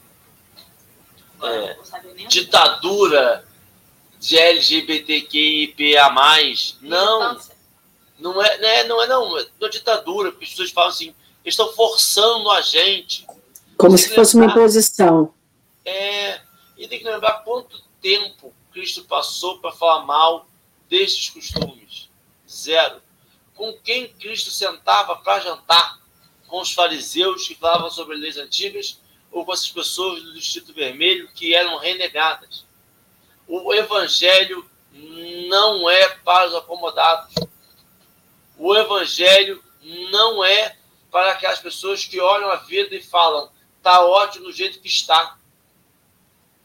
É, 1.42 1.76
ditadura 2.28 3.46
de 4.24 4.38
LGBTQIPA+. 4.38 6.14
Não, 6.80 7.38
não 8.18 8.42
é, 8.42 8.58
né, 8.58 8.84
não 8.84 9.02
é 9.02 9.06
não, 9.06 9.30
não 9.30 9.38
é 9.38 9.68
ditadura, 9.68 10.30
porque 10.30 10.44
as 10.46 10.50
pessoas 10.50 10.70
falam 10.70 10.88
assim, 10.88 11.14
eles 11.44 11.52
estão 11.52 11.70
forçando 11.74 12.50
a 12.50 12.62
gente. 12.62 13.26
Como 13.76 13.98
se 13.98 14.14
fosse 14.14 14.34
lembrar, 14.34 14.54
uma 14.54 14.62
imposição. 14.62 15.34
É, 15.84 16.40
e 16.78 16.88
tem 16.88 17.00
que 17.00 17.04
lembrar 17.04 17.44
quanto 17.44 17.82
tempo 18.00 18.50
Cristo 18.72 19.04
passou 19.04 19.58
para 19.58 19.72
falar 19.72 20.06
mal 20.06 20.48
desses 20.88 21.28
costumes. 21.28 22.08
Zero. 22.48 23.02
Com 23.54 23.74
quem 23.84 24.08
Cristo 24.08 24.50
sentava 24.50 25.16
para 25.16 25.40
jantar? 25.40 26.00
Com 26.48 26.62
os 26.62 26.72
fariseus 26.72 27.46
que 27.46 27.54
falavam 27.54 27.90
sobre 27.90 28.16
leis 28.16 28.38
antigas 28.38 28.98
ou 29.30 29.44
com 29.44 29.52
essas 29.52 29.70
pessoas 29.70 30.22
do 30.22 30.32
Distrito 30.32 30.72
Vermelho 30.72 31.28
que 31.34 31.54
eram 31.54 31.76
renegadas? 31.78 32.63
O 33.62 33.72
evangelho 33.72 34.68
não 35.48 35.88
é 35.88 36.08
para 36.24 36.48
os 36.48 36.54
acomodados. 36.56 37.32
O 38.58 38.74
evangelho 38.74 39.62
não 40.10 40.44
é 40.44 40.76
para 41.08 41.30
aquelas 41.30 41.60
pessoas 41.60 42.04
que 42.04 42.18
olham 42.20 42.50
a 42.50 42.56
vida 42.56 42.96
e 42.96 43.00
falam: 43.00 43.48
tá 43.80 44.04
ótimo 44.04 44.46
do 44.46 44.52
jeito 44.52 44.80
que 44.80 44.88
está. 44.88 45.38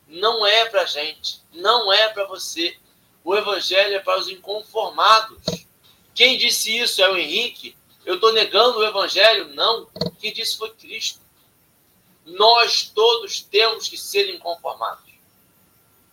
Não 0.07 0.47
é 0.47 0.65
para 0.65 0.85
gente, 0.85 1.39
não 1.53 1.93
é 1.93 2.09
para 2.09 2.25
você. 2.25 2.75
O 3.23 3.35
evangelho 3.35 3.95
é 3.95 3.99
para 3.99 4.17
os 4.17 4.27
inconformados. 4.27 5.37
Quem 6.15 6.39
disse 6.39 6.75
isso 6.75 7.03
é 7.03 7.09
o 7.11 7.17
Henrique? 7.17 7.77
Eu 8.03 8.15
estou 8.15 8.33
negando 8.33 8.79
o 8.79 8.83
evangelho? 8.83 9.53
Não. 9.53 9.87
Quem 10.19 10.33
disse 10.33 10.57
foi 10.57 10.71
Cristo. 10.71 11.19
Nós 12.25 12.89
todos 12.89 13.41
temos 13.41 13.87
que 13.87 13.97
ser 13.97 14.33
inconformados. 14.33 15.09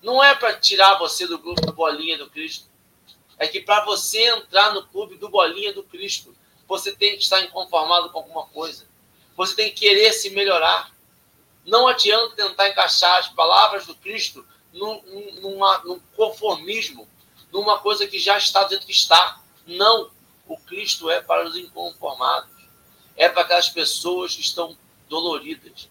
Não 0.07 0.23
é 0.23 0.37
para 0.37 0.55
tirar 0.55 1.01
você 1.01 1.27
do 1.27 1.37
grupo 1.37 1.67
do 1.67 1.73
Bolinha 1.73 2.17
do 2.17 2.31
Cristo. 2.31 2.69
É 3.37 3.49
que 3.49 3.61
para 3.61 3.85
você 3.85 4.25
entrar 4.29 4.73
no 4.73 4.87
clube 4.87 5.17
do 5.17 5.29
Bolinha 5.29 5.73
do 5.73 5.83
Cristo, 5.83 6.33
você 6.69 6.93
tem 6.93 7.17
que 7.17 7.25
estar 7.25 7.41
inconformado 7.41 8.11
com 8.11 8.19
alguma 8.19 8.47
coisa. 8.47 8.87
Você 9.37 9.57
tem 9.57 9.69
que 9.71 9.81
querer 9.81 10.13
se 10.13 10.31
melhorar. 10.31 10.93
Não 11.67 11.89
adianta 11.89 12.37
tentar 12.37 12.69
encaixar 12.69 13.19
as 13.19 13.31
palavras 13.31 13.85
do 13.85 13.97
Cristo 13.97 14.47
num, 14.73 15.03
numa, 15.41 15.79
num 15.79 15.99
conformismo, 16.17 17.09
numa 17.51 17.81
coisa 17.81 18.07
que 18.07 18.21
já 18.21 18.39
está 18.39 18.63
do 18.63 18.71
jeito 18.71 18.87
que 18.87 18.93
está. 18.93 19.41
Não. 19.67 20.13
O 20.47 20.57
Cristo 20.57 21.11
é 21.11 21.21
para 21.21 21.45
os 21.45 21.57
inconformados. 21.57 22.49
É 23.17 23.29
para 23.29 23.43
aquelas 23.43 23.69
pessoas 23.71 24.37
que 24.37 24.41
estão 24.41 24.79
doloridas, 25.09 25.89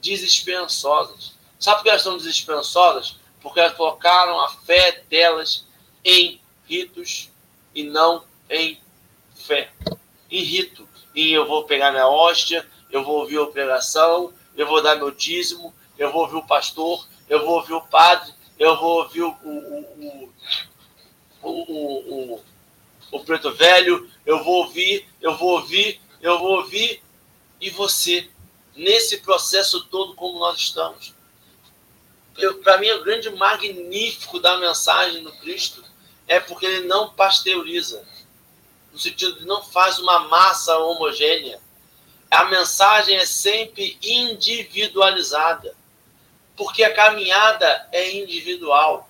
desesperançosas. 0.00 1.32
Sabe 1.58 1.78
por 1.78 1.82
que 1.82 1.88
elas 1.88 2.02
estão 2.02 2.16
desesperançosas? 2.16 3.16
Porque 3.40 3.60
elas 3.60 3.74
colocaram 3.74 4.40
a 4.40 4.48
fé 4.48 5.02
delas 5.08 5.66
em 6.04 6.40
ritos 6.66 7.30
e 7.74 7.82
não 7.82 8.24
em 8.50 8.78
fé. 9.34 9.70
Em 10.30 10.42
rito. 10.42 10.88
Em 11.14 11.28
eu 11.32 11.46
vou 11.46 11.64
pegar 11.64 11.90
minha 11.90 12.08
hóstia, 12.08 12.66
eu 12.90 13.04
vou 13.04 13.20
ouvir 13.20 13.40
a 13.40 13.46
pregação, 13.46 14.32
eu 14.56 14.66
vou 14.66 14.82
dar 14.82 14.96
meu 14.96 15.10
dízimo, 15.10 15.74
eu 15.98 16.12
vou 16.12 16.22
ouvir 16.22 16.36
o 16.36 16.46
pastor, 16.46 17.06
eu 17.28 17.44
vou 17.44 17.56
ouvir 17.56 17.74
o 17.74 17.80
padre, 17.80 18.32
eu 18.58 18.76
vou 18.76 19.02
ouvir 19.02 19.22
o, 19.22 19.36
o, 21.42 21.42
o, 21.42 22.40
o 23.12 23.20
preto 23.20 23.52
velho, 23.54 24.08
eu 24.26 24.42
vou 24.42 24.64
ouvir, 24.64 25.08
eu 25.20 25.36
vou 25.36 25.50
ouvir, 25.50 26.00
eu 26.20 26.38
vou 26.38 26.56
ouvir, 26.58 27.02
e 27.60 27.70
você, 27.70 28.28
nesse 28.76 29.18
processo 29.18 29.84
todo 29.86 30.14
como 30.14 30.38
nós 30.38 30.58
estamos, 30.58 31.14
para 32.62 32.78
mim, 32.78 32.90
o 32.90 33.02
grande 33.02 33.30
magnífico 33.30 34.38
da 34.38 34.56
mensagem 34.56 35.22
do 35.22 35.32
Cristo 35.32 35.84
é 36.26 36.38
porque 36.38 36.66
ele 36.66 36.86
não 36.86 37.10
pasteuriza, 37.10 38.06
no 38.92 38.98
sentido 38.98 39.40
de 39.40 39.46
não 39.46 39.62
faz 39.62 39.98
uma 39.98 40.20
massa 40.20 40.76
homogênea. 40.78 41.60
A 42.30 42.44
mensagem 42.44 43.16
é 43.16 43.26
sempre 43.26 43.98
individualizada, 44.02 45.74
porque 46.56 46.84
a 46.84 46.94
caminhada 46.94 47.88
é 47.90 48.12
individual. 48.12 49.08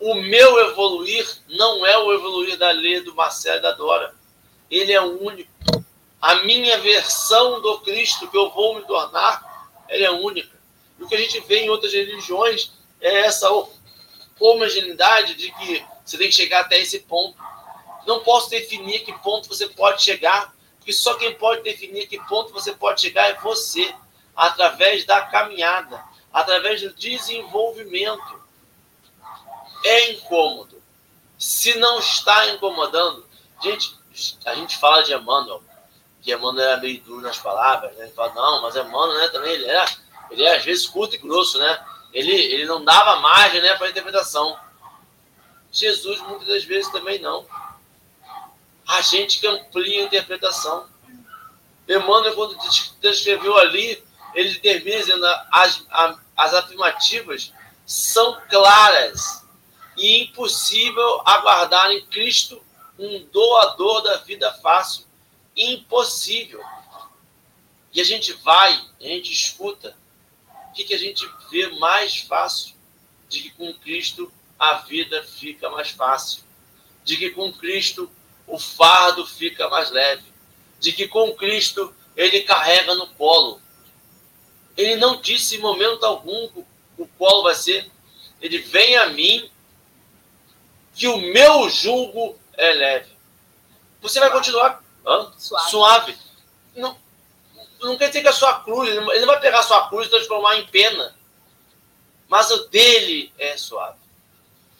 O 0.00 0.14
meu 0.14 0.58
evoluir 0.70 1.26
não 1.48 1.86
é 1.86 1.96
o 1.98 2.12
evoluir 2.12 2.56
da 2.56 2.70
lei 2.70 3.00
do 3.00 3.14
Marcelo 3.14 3.58
e 3.58 3.62
da 3.62 3.72
Dora. 3.72 4.14
Ele 4.70 4.92
é 4.92 5.00
único. 5.00 5.52
A 6.20 6.36
minha 6.36 6.78
versão 6.78 7.60
do 7.60 7.80
Cristo 7.80 8.28
que 8.28 8.36
eu 8.36 8.50
vou 8.50 8.76
me 8.76 8.82
tornar, 8.82 9.70
é 9.88 10.10
única. 10.10 10.53
O 11.04 11.06
que 11.06 11.14
a 11.14 11.18
gente 11.18 11.38
vê 11.40 11.60
em 11.60 11.70
outras 11.70 11.92
religiões 11.92 12.72
é 12.98 13.26
essa 13.26 13.46
homogeneidade 14.40 15.34
de 15.34 15.52
que 15.52 15.84
você 16.02 16.16
tem 16.16 16.28
que 16.28 16.34
chegar 16.34 16.60
até 16.60 16.78
esse 16.78 17.00
ponto. 17.00 17.36
Não 18.06 18.20
posso 18.20 18.48
definir 18.48 19.00
que 19.00 19.12
ponto 19.18 19.46
você 19.46 19.68
pode 19.68 20.02
chegar, 20.02 20.54
porque 20.78 20.94
só 20.94 21.14
quem 21.14 21.34
pode 21.34 21.62
definir 21.62 22.06
que 22.06 22.18
ponto 22.24 22.52
você 22.54 22.72
pode 22.72 23.02
chegar 23.02 23.28
é 23.28 23.34
você, 23.34 23.94
através 24.34 25.04
da 25.04 25.20
caminhada, 25.22 26.02
através 26.32 26.80
do 26.80 26.94
desenvolvimento. 26.94 28.42
É 29.84 30.12
incômodo. 30.12 30.82
Se 31.38 31.78
não 31.78 31.98
está 31.98 32.48
incomodando, 32.48 33.26
gente, 33.62 33.94
a 34.46 34.54
gente 34.54 34.78
fala 34.78 35.02
de 35.02 35.12
Emmanuel, 35.12 35.62
que 36.22 36.32
Emmanuel 36.32 36.66
era 36.66 36.80
meio 36.80 36.98
duro 37.02 37.20
nas 37.20 37.36
palavras, 37.36 37.94
né? 37.96 38.04
Ele 38.04 38.14
fala, 38.14 38.32
não, 38.32 38.62
mas 38.62 38.74
Emmanuel, 38.74 39.18
né, 39.18 39.28
também, 39.28 39.52
ele 39.52 39.66
era, 39.66 39.84
ele 40.30 40.42
é 40.42 40.56
às 40.56 40.64
vezes 40.64 40.86
curto 40.86 41.14
e 41.14 41.18
grosso, 41.18 41.58
né? 41.58 41.84
Ele, 42.12 42.32
ele 42.32 42.64
não 42.66 42.84
dava 42.84 43.20
margem, 43.20 43.60
né, 43.60 43.74
para 43.74 43.90
interpretação. 43.90 44.56
Jesus, 45.72 46.20
muitas 46.22 46.46
das 46.46 46.64
vezes, 46.64 46.90
também 46.92 47.18
não. 47.18 47.44
A 48.86 49.00
gente 49.00 49.40
que 49.40 49.46
amplia 49.46 50.02
a 50.02 50.04
interpretação. 50.04 50.86
Emmanuel, 51.88 52.34
quando 52.34 52.56
descreveu 53.00 53.56
ali, 53.58 54.02
ele 54.34 54.54
termina 54.60 54.98
dizendo 54.98 55.26
as, 55.50 55.84
as 56.36 56.54
afirmativas 56.54 57.52
são 57.84 58.40
claras 58.48 59.44
e 59.96 60.22
impossível 60.24 61.22
aguardar 61.24 61.90
em 61.92 62.04
Cristo 62.06 62.62
um 62.98 63.24
doador 63.32 64.02
da 64.02 64.16
vida 64.18 64.52
fácil. 64.54 65.04
Impossível. 65.56 66.62
E 67.92 68.00
a 68.00 68.04
gente 68.04 68.32
vai, 68.32 68.72
a 69.00 69.04
gente 69.04 69.32
escuta, 69.32 69.96
que, 70.74 70.84
que 70.84 70.94
a 70.94 70.98
gente 70.98 71.26
vê 71.50 71.68
mais 71.78 72.18
fácil? 72.18 72.74
De 73.28 73.42
que 73.42 73.50
com 73.50 73.72
Cristo 73.74 74.30
a 74.58 74.74
vida 74.78 75.22
fica 75.22 75.70
mais 75.70 75.90
fácil. 75.90 76.42
De 77.04 77.16
que 77.16 77.30
com 77.30 77.52
Cristo 77.52 78.10
o 78.46 78.58
fardo 78.58 79.26
fica 79.26 79.68
mais 79.68 79.90
leve. 79.90 80.24
De 80.80 80.92
que 80.92 81.08
com 81.08 81.32
Cristo 81.34 81.94
ele 82.16 82.42
carrega 82.42 82.94
no 82.94 83.06
colo. 83.14 83.60
Ele 84.76 84.96
não 84.96 85.20
disse 85.20 85.56
em 85.56 85.60
momento 85.60 86.04
algum 86.04 86.50
o 86.98 87.06
colo 87.06 87.44
vai 87.44 87.54
ser. 87.54 87.90
Ele 88.40 88.58
vem 88.58 88.96
a 88.96 89.08
mim 89.10 89.50
que 90.94 91.06
o 91.08 91.16
meu 91.18 91.68
julgo 91.70 92.38
é 92.54 92.72
leve. 92.72 93.12
Você 94.00 94.20
vai 94.20 94.30
continuar 94.30 94.84
suave. 95.38 95.70
suave. 95.70 96.18
Não, 96.76 96.96
não 97.80 97.96
quer 97.96 98.08
dizer 98.08 98.22
que 98.22 98.28
a 98.28 98.32
sua 98.32 98.60
cruz, 98.60 98.88
ele 98.88 99.00
não 99.00 99.26
vai 99.26 99.40
pegar 99.40 99.60
a 99.60 99.64
sua 99.64 99.88
cruz 99.88 100.06
e 100.06 100.10
transformar 100.10 100.56
em 100.56 100.66
pena. 100.66 101.14
Mas 102.28 102.50
o 102.50 102.68
dele 102.68 103.32
é 103.38 103.56
suave. 103.56 103.98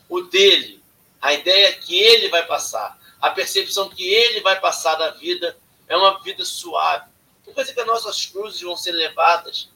O 0.09 0.23
dele, 0.23 0.83
a 1.21 1.33
ideia 1.33 1.73
que 1.75 1.99
ele 1.99 2.29
vai 2.29 2.47
passar, 2.47 2.99
a 3.21 3.31
percepção 3.31 3.89
que 3.89 4.07
ele 4.07 4.41
vai 4.41 4.59
passar 4.61 4.95
da 4.97 5.11
vida 5.11 5.57
é 5.89 5.97
uma 5.97 6.19
vida 6.21 6.45
suave. 6.45 7.07
Não 7.47 7.53
quer 7.53 7.63
dizer 7.63 7.75
que 7.75 7.81
as 7.81 7.87
nossas 7.87 8.27
cruzes 8.27 8.61
vão 8.61 8.77
ser 8.77 8.93
levadas, 8.93 9.69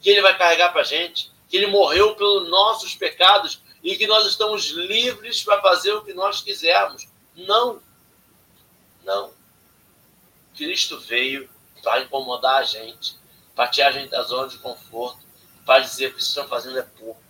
que 0.00 0.10
ele 0.10 0.22
vai 0.22 0.36
carregar 0.36 0.72
para 0.72 0.82
a 0.82 0.84
gente, 0.84 1.30
que 1.48 1.56
ele 1.56 1.66
morreu 1.66 2.14
pelos 2.14 2.48
nossos 2.48 2.94
pecados 2.94 3.60
e 3.82 3.96
que 3.96 4.06
nós 4.06 4.26
estamos 4.26 4.66
livres 4.66 5.42
para 5.42 5.60
fazer 5.60 5.92
o 5.92 6.04
que 6.04 6.14
nós 6.14 6.40
quisermos. 6.40 7.08
Não. 7.34 7.80
Não. 9.04 9.32
Cristo 10.56 10.98
veio 11.00 11.48
para 11.82 12.02
incomodar 12.02 12.60
a 12.60 12.62
gente, 12.62 13.16
para 13.54 13.68
tirar 13.68 13.88
a 13.88 13.92
gente 13.92 14.10
da 14.10 14.22
zona 14.22 14.48
de 14.48 14.58
conforto, 14.58 15.20
para 15.66 15.80
dizer 15.80 16.08
que 16.08 16.14
o 16.14 16.16
que 16.16 16.22
estão 16.22 16.46
fazendo 16.48 16.78
é 16.78 16.82
pouco, 16.82 17.20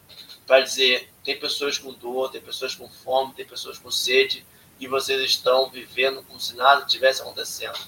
para 0.47 0.61
dizer 0.61 1.11
tem 1.25 1.39
pessoas 1.39 1.79
com 1.79 1.93
dor, 1.93 2.31
tem 2.31 2.41
pessoas 2.41 2.75
com 2.75 2.89
fome, 2.89 3.35
tem 3.35 3.45
pessoas 3.45 3.79
com 3.79 3.91
sede, 3.91 4.45
e 4.81 4.89
vocês 4.89 5.21
estão 5.23 5.71
vivendo 5.71 6.23
como 6.25 6.41
se 6.41 6.57
nada 6.57 6.85
tivesse 6.85 7.23
acontecendo. 7.23 7.79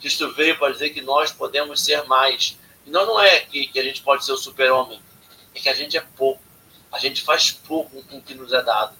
Cristo 0.00 0.32
veio 0.34 0.58
para 0.58 0.72
dizer 0.72 0.90
que 0.90 1.00
nós 1.00 1.32
podemos 1.32 1.80
ser 1.80 2.04
mais. 2.04 2.58
E 2.84 2.90
não, 2.90 3.06
não 3.06 3.20
é 3.20 3.40
que, 3.40 3.68
que 3.68 3.78
a 3.78 3.82
gente 3.82 4.02
pode 4.02 4.24
ser 4.24 4.32
o 4.32 4.36
super-homem, 4.36 5.00
é 5.54 5.60
que 5.60 5.68
a 5.68 5.74
gente 5.74 5.96
é 5.96 6.00
pouco. 6.16 6.42
A 6.90 6.98
gente 6.98 7.22
faz 7.22 7.50
pouco 7.50 8.02
com 8.02 8.18
o 8.18 8.22
que 8.22 8.34
nos 8.34 8.52
é 8.52 8.62
dado. 8.62 8.94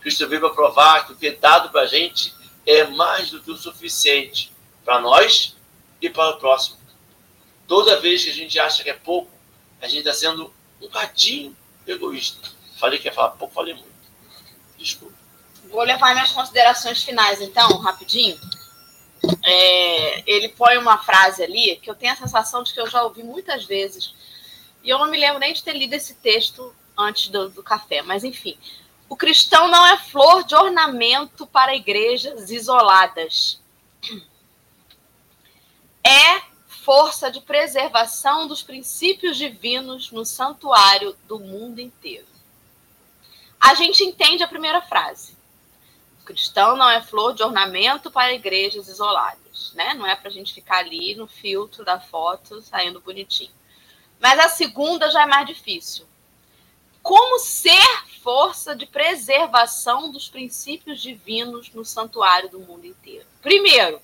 Cristo 0.00 0.28
veio 0.28 0.40
para 0.40 0.50
provar 0.50 1.06
que 1.06 1.12
o 1.12 1.16
que 1.16 1.26
é 1.26 1.32
dado 1.32 1.70
para 1.70 1.80
a 1.80 1.86
gente 1.86 2.32
é 2.64 2.84
mais 2.84 3.30
do 3.30 3.40
que 3.40 3.50
o 3.50 3.56
suficiente 3.56 4.52
para 4.84 5.00
nós 5.00 5.56
e 6.00 6.08
para 6.08 6.30
o 6.30 6.38
próximo. 6.38 6.78
Toda 7.66 8.00
vez 8.00 8.24
que 8.24 8.30
a 8.30 8.34
gente 8.34 8.58
acha 8.58 8.82
que 8.82 8.90
é 8.90 8.94
pouco, 8.94 9.30
a 9.80 9.86
gente 9.86 10.00
está 10.00 10.12
sendo 10.12 10.52
um 10.80 10.88
cadinho 10.88 11.56
egoísta. 11.86 12.48
Falei 12.78 12.98
que 12.98 13.06
ia 13.06 13.12
falar 13.12 13.30
pouco, 13.30 13.54
falei 13.54 13.74
muito. 13.74 13.88
Desculpa. 14.76 15.16
Vou 15.70 15.82
levar 15.82 16.14
minhas 16.14 16.32
considerações 16.32 17.02
finais, 17.02 17.40
então, 17.40 17.68
rapidinho. 17.78 18.38
É, 19.44 20.22
ele 20.30 20.48
põe 20.50 20.78
uma 20.78 20.98
frase 20.98 21.42
ali 21.42 21.76
que 21.76 21.90
eu 21.90 21.94
tenho 21.94 22.12
a 22.12 22.16
sensação 22.16 22.62
de 22.62 22.72
que 22.72 22.80
eu 22.80 22.88
já 22.88 23.02
ouvi 23.02 23.22
muitas 23.22 23.64
vezes. 23.64 24.14
E 24.82 24.88
eu 24.88 24.98
não 24.98 25.10
me 25.10 25.18
lembro 25.18 25.38
nem 25.38 25.52
de 25.52 25.62
ter 25.62 25.76
lido 25.76 25.92
esse 25.94 26.14
texto 26.14 26.74
antes 26.96 27.28
do, 27.28 27.50
do 27.50 27.62
café, 27.62 28.00
mas 28.02 28.24
enfim. 28.24 28.56
O 29.08 29.16
cristão 29.16 29.68
não 29.68 29.86
é 29.86 29.96
flor 29.96 30.44
de 30.44 30.54
ornamento 30.54 31.46
para 31.46 31.74
igrejas 31.74 32.50
isoladas. 32.50 33.57
É 36.08 36.40
força 36.66 37.30
de 37.30 37.42
preservação 37.42 38.48
dos 38.48 38.62
princípios 38.62 39.36
divinos 39.36 40.10
no 40.10 40.24
santuário 40.24 41.14
do 41.26 41.38
mundo 41.38 41.82
inteiro. 41.82 42.26
A 43.60 43.74
gente 43.74 44.02
entende 44.02 44.42
a 44.42 44.48
primeira 44.48 44.80
frase. 44.80 45.36
O 46.22 46.24
cristão 46.24 46.78
não 46.78 46.88
é 46.88 47.02
flor 47.02 47.34
de 47.34 47.42
ornamento 47.42 48.10
para 48.10 48.32
igrejas 48.32 48.88
isoladas, 48.88 49.74
né? 49.74 49.92
Não 49.92 50.06
é 50.06 50.16
para 50.16 50.28
a 50.28 50.32
gente 50.32 50.54
ficar 50.54 50.78
ali 50.78 51.14
no 51.14 51.26
filtro 51.26 51.84
da 51.84 52.00
foto 52.00 52.62
saindo 52.62 53.00
bonitinho. 53.00 53.52
Mas 54.18 54.38
a 54.38 54.48
segunda 54.48 55.10
já 55.10 55.24
é 55.24 55.26
mais 55.26 55.46
difícil. 55.46 56.06
Como 57.02 57.38
ser 57.38 58.02
força 58.22 58.74
de 58.74 58.86
preservação 58.86 60.10
dos 60.10 60.26
princípios 60.26 61.02
divinos 61.02 61.70
no 61.74 61.84
santuário 61.84 62.48
do 62.48 62.60
mundo 62.60 62.86
inteiro? 62.86 63.26
Primeiro, 63.42 64.00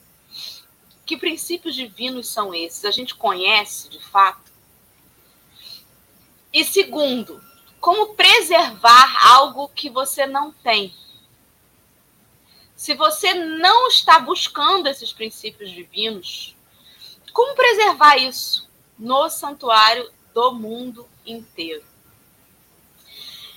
que 1.05 1.17
princípios 1.17 1.75
divinos 1.75 2.29
são 2.29 2.55
esses? 2.55 2.85
A 2.85 2.91
gente 2.91 3.15
conhece 3.15 3.89
de 3.89 3.99
fato? 3.99 4.53
E 6.53 6.65
segundo, 6.65 7.43
como 7.81 8.15
preservar 8.15 9.27
algo 9.27 9.69
que 9.69 9.91
você 9.91 10.27
não 10.27 10.53
tem? 10.53 10.95
Se 12.77 12.95
você 12.95 13.35
não 13.35 13.89
está 13.89 14.19
buscando 14.19 14.89
esses 14.89 15.13
princípios 15.13 15.71
divinos, 15.71 16.57
como 17.33 17.55
preservar 17.55 18.17
isso 18.17 18.69
no 18.99 19.29
santuário 19.29 20.11
do 20.33 20.53
mundo 20.53 21.09
inteiro? 21.27 21.85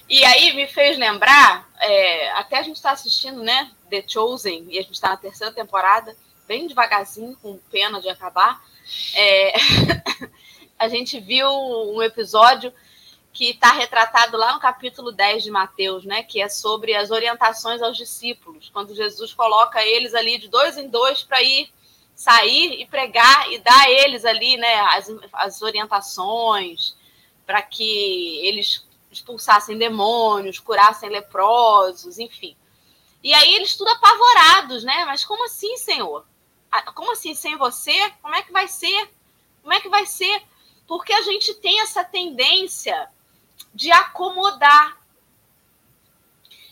E 0.10 0.24
aí 0.24 0.54
me 0.54 0.68
fez 0.68 0.98
lembrar, 0.98 1.70
é, 1.80 2.32
até 2.32 2.58
a 2.58 2.64
gente 2.64 2.78
está 2.78 2.92
assistindo, 2.92 3.44
né, 3.44 3.70
The 3.90 4.04
Chosen, 4.08 4.66
e 4.70 4.80
a 4.80 4.82
gente 4.82 4.94
está 4.94 5.10
na 5.10 5.18
terceira 5.18 5.54
temporada, 5.54 6.16
bem 6.48 6.68
devagarzinho, 6.68 7.38
com 7.42 7.58
pena 7.72 8.02
de 8.02 8.10
acabar. 8.10 8.64
É, 9.14 9.54
a 10.80 10.88
gente 10.88 11.20
viu 11.20 11.50
um 11.50 12.02
episódio 12.02 12.74
que 13.34 13.52
está 13.52 13.72
retratado 13.72 14.36
lá 14.36 14.54
no 14.54 14.60
capítulo 14.60 15.12
10 15.12 15.44
de 15.44 15.52
Mateus, 15.52 16.04
né, 16.06 16.24
que 16.24 16.42
é 16.42 16.50
sobre 16.50 16.96
as 16.96 17.12
orientações 17.12 17.84
aos 17.84 17.96
discípulos, 17.96 18.70
quando 18.74 18.96
Jesus 18.96 19.32
coloca 19.32 19.86
eles 19.86 20.16
ali 20.16 20.40
de 20.40 20.48
dois 20.48 20.76
em 20.76 20.88
dois 20.88 21.22
para 21.22 21.44
ir 21.44 21.70
sair 22.16 22.82
e 22.82 22.86
pregar 22.88 23.52
e 23.52 23.60
dar 23.60 23.80
a 23.80 23.92
eles 23.92 24.26
ali 24.26 24.58
né, 24.58 24.80
as, 24.96 25.08
as 25.34 25.62
orientações 25.62 26.96
para 27.46 27.62
que 27.62 28.40
eles 28.44 28.84
expulsassem 29.12 29.78
demônios, 29.78 30.60
curassem 30.60 31.10
leprosos, 31.10 32.18
enfim. 32.18 32.56
E 33.24 33.34
aí 33.34 33.54
eles 33.54 33.76
tudo 33.76 33.90
apavorados, 33.90 34.84
né? 34.84 35.06
Mas 35.06 35.24
como 35.24 35.46
assim, 35.46 35.78
Senhor? 35.78 36.26
Ah, 36.72 36.92
como 36.92 37.12
assim, 37.12 37.34
sem 37.34 37.58
você? 37.58 38.10
Como 38.22 38.36
é 38.36 38.42
que 38.42 38.52
vai 38.52 38.68
ser? 38.68 39.10
Como 39.62 39.74
é 39.74 39.82
que 39.82 39.90
vai 39.90 40.06
ser? 40.06 40.44
Porque 40.88 41.14
a 41.14 41.22
gente 41.22 41.54
tem 41.56 41.82
essa 41.82 42.04
tendência 42.04 43.10
de 43.74 43.92
acomodar. 43.92 44.98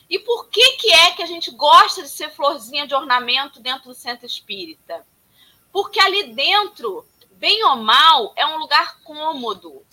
E 0.10 0.20
por 0.20 0.48
que, 0.50 0.78
que 0.78 0.93
é 0.93 1.12
que 1.12 1.24
a 1.24 1.26
gente 1.26 1.52
gosta 1.52 2.04
de 2.04 2.10
ser 2.10 2.30
florzinha 2.30 2.86
de 2.86 2.93
ornamento 2.93 3.60
dentro 3.60 3.89
do 3.89 3.96
centro 3.96 4.26
espírita? 4.26 5.06
Porque 5.72 6.00
ali 6.00 6.34
dentro, 6.34 7.06
bem 7.32 7.64
ou 7.66 7.78
mal, 7.78 8.32
é 8.36 8.46
um 8.46 8.58
lugar 8.58 9.00
cômodo 9.02 9.84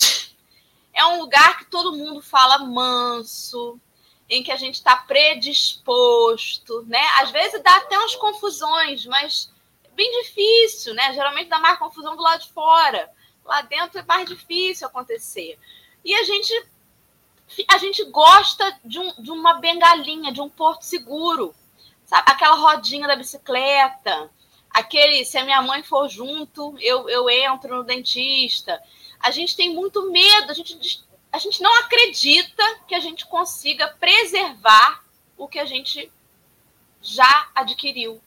é 0.93 1.05
um 1.07 1.19
lugar 1.21 1.59
que 1.59 1.65
todo 1.67 1.97
mundo 1.97 2.21
fala 2.21 2.59
manso, 2.59 3.81
em 4.29 4.43
que 4.43 4.53
a 4.53 4.57
gente 4.57 4.75
está 4.75 4.97
predisposto, 4.97 6.83
né? 6.87 7.03
Às 7.21 7.31
vezes 7.31 7.63
dá 7.63 7.77
até 7.77 7.99
umas 7.99 8.15
confusões, 8.17 9.07
mas 9.07 9.51
bem 9.95 10.23
difícil, 10.23 10.95
né? 10.95 11.13
Geralmente 11.13 11.49
dá 11.49 11.59
mais 11.59 11.79
confusão 11.79 12.17
do 12.17 12.23
lado 12.23 12.43
de 12.43 12.53
fora. 12.53 13.11
Lá 13.45 13.63
dentro 13.63 13.99
é 13.99 14.03
mais 14.05 14.29
difícil 14.29 14.87
acontecer. 14.87 15.59
E 16.05 16.15
a 16.15 16.23
gente 16.25 16.67
a 17.69 17.77
gente 17.77 18.03
gosta 18.05 18.81
de, 18.83 18.99
um, 18.99 19.23
de 19.23 19.31
uma 19.31 19.55
bengalinha, 19.55 20.33
de 20.33 20.41
um 20.41 20.49
porto 20.49 20.83
seguro, 20.83 21.55
sabe? 22.07 22.23
Aquela 22.27 22.55
rodinha 22.55 23.07
da 23.07 23.15
bicicleta, 23.15 24.31
aquele 24.71 25.25
se 25.25 25.37
a 25.37 25.45
minha 25.45 25.61
mãe 25.61 25.83
for 25.83 26.09
junto, 26.09 26.75
eu, 26.81 27.11
eu 27.11 27.29
entro 27.29 27.77
no 27.77 27.85
dentista 27.85 28.83
a 29.23 29.31
gente 29.31 29.57
tem 29.57 29.73
muito 29.73 30.11
medo, 30.11 30.51
a 30.51 30.55
gente, 30.55 31.05
a 31.31 31.39
gente 31.39 31.63
não 31.63 31.73
acredita 31.79 32.81
que 32.89 32.95
a 32.95 33.01
gente 33.01 33.25
consiga 33.27 33.87
preservar 34.01 35.05
o 35.39 35.47
que 35.47 35.61
a 35.61 35.65
gente 35.65 36.11
já 37.01 37.49
adquiriu. 37.55 38.21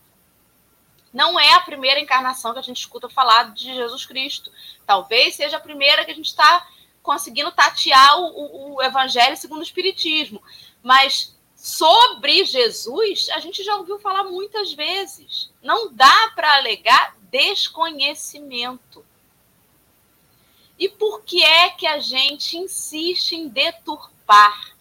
Não 1.15 1.39
é 1.39 1.53
a 1.53 1.61
primeira 1.61 1.97
encarnação 1.97 2.51
que 2.51 2.59
a 2.59 2.61
gente 2.61 2.81
escuta 2.81 3.07
falar 3.07 3.53
de 3.53 3.73
Jesus 3.73 4.05
Cristo. 4.05 4.51
Talvez 4.85 5.33
seja 5.35 5.55
a 5.55 5.61
primeira 5.61 6.03
que 6.03 6.11
a 6.11 6.13
gente 6.13 6.27
está 6.27 6.67
conseguindo 7.01 7.53
tatear 7.53 8.19
o, 8.19 8.25
o, 8.25 8.75
o 8.75 8.83
Evangelho 8.83 9.37
segundo 9.37 9.61
o 9.61 9.63
Espiritismo. 9.63 10.43
Mas 10.83 11.33
sobre 11.55 12.43
Jesus, 12.43 13.29
a 13.29 13.39
gente 13.39 13.63
já 13.63 13.77
ouviu 13.77 13.97
falar 13.97 14.25
muitas 14.25 14.73
vezes. 14.73 15.49
Não 15.63 15.89
dá 15.89 16.33
para 16.35 16.57
alegar 16.57 17.15
desconhecimento. 17.31 19.05
E 20.77 20.89
por 20.89 21.21
que 21.21 21.41
é 21.41 21.69
que 21.69 21.87
a 21.87 21.97
gente 21.97 22.57
insiste 22.57 23.37
em 23.37 23.47
deturpar 23.47 24.75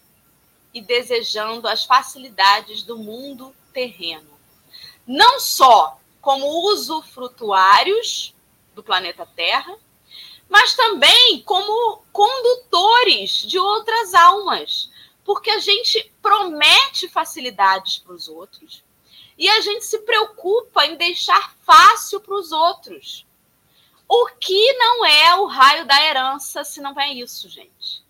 e 0.73 0.81
desejando 0.81 1.65
as 1.65 1.85
facilidades 1.85 2.83
do 2.83 2.97
mundo 2.97 3.55
terreno? 3.71 4.37
Não 5.07 5.39
só 5.39 5.97
como 6.25 6.71
usufrutuários 6.71 8.33
do 8.73 8.81
planeta 8.81 9.27
Terra, 9.27 9.77
mas 10.49 10.75
também 10.75 11.43
como 11.43 12.03
condutores 12.11 13.45
de 13.45 13.59
outras 13.59 14.15
almas, 14.15 14.89
porque 15.23 15.51
a 15.51 15.59
gente 15.59 16.11
promete 16.23 17.07
facilidades 17.07 17.99
para 17.99 18.13
os 18.13 18.27
outros 18.27 18.83
e 19.37 19.47
a 19.47 19.61
gente 19.61 19.85
se 19.85 19.99
preocupa 19.99 20.87
em 20.87 20.95
deixar 20.95 21.53
fácil 21.63 22.19
para 22.19 22.33
os 22.33 22.51
outros. 22.51 23.23
O 24.07 24.25
que 24.39 24.73
não 24.73 25.05
é 25.05 25.35
o 25.35 25.45
raio 25.45 25.85
da 25.85 26.03
herança 26.07 26.63
se 26.63 26.81
não 26.81 26.99
é 26.99 27.13
isso, 27.13 27.47
gente? 27.49 28.03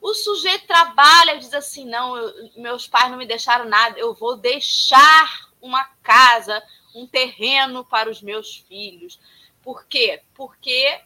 O 0.00 0.14
sujeito 0.14 0.68
trabalha 0.68 1.34
e 1.34 1.40
diz 1.40 1.52
assim: 1.52 1.84
não, 1.84 2.16
eu, 2.16 2.50
meus 2.56 2.86
pais 2.86 3.10
não 3.10 3.18
me 3.18 3.26
deixaram 3.26 3.64
nada, 3.64 3.98
eu 3.98 4.14
vou 4.14 4.36
deixar 4.36 5.52
uma 5.64 5.84
casa, 6.02 6.62
um 6.94 7.06
terreno 7.06 7.84
para 7.84 8.10
os 8.10 8.20
meus 8.20 8.56
filhos. 8.56 9.18
Por 9.62 9.86
quê? 9.86 10.22
Porque 10.34 11.00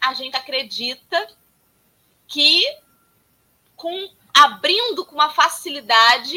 a 0.00 0.14
gente 0.14 0.36
acredita 0.36 1.28
que 2.26 2.64
com 3.76 4.10
abrindo 4.32 5.04
com 5.04 5.14
uma 5.14 5.30
facilidade 5.30 6.36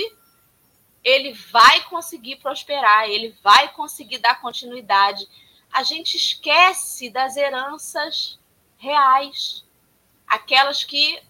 ele 1.04 1.34
vai 1.34 1.84
conseguir 1.84 2.38
prosperar, 2.38 3.10
ele 3.10 3.36
vai 3.42 3.72
conseguir 3.74 4.18
dar 4.18 4.42
continuidade 4.42 5.28
a 5.72 5.84
gente 5.84 6.16
esquece 6.16 7.10
das 7.10 7.38
heranças 7.38 8.40
reais, 8.78 9.64
aquelas 10.26 10.84
que 10.84 11.22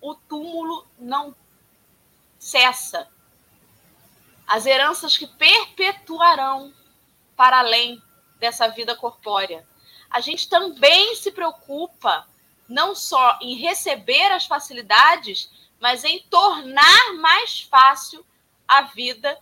o 0.00 0.14
túmulo 0.14 0.86
não 0.98 1.34
cessa, 2.38 3.08
as 4.46 4.66
heranças 4.66 5.16
que 5.16 5.26
perpetuarão 5.26 6.72
para 7.36 7.58
além 7.58 8.02
dessa 8.38 8.68
vida 8.68 8.94
corpórea. 8.94 9.66
A 10.10 10.20
gente 10.20 10.48
também 10.48 11.14
se 11.16 11.32
preocupa 11.32 12.26
não 12.68 12.94
só 12.94 13.38
em 13.40 13.56
receber 13.56 14.32
as 14.32 14.46
facilidades, 14.46 15.50
mas 15.80 16.04
em 16.04 16.20
tornar 16.30 17.14
mais 17.14 17.60
fácil 17.60 18.24
a 18.66 18.82
vida 18.82 19.38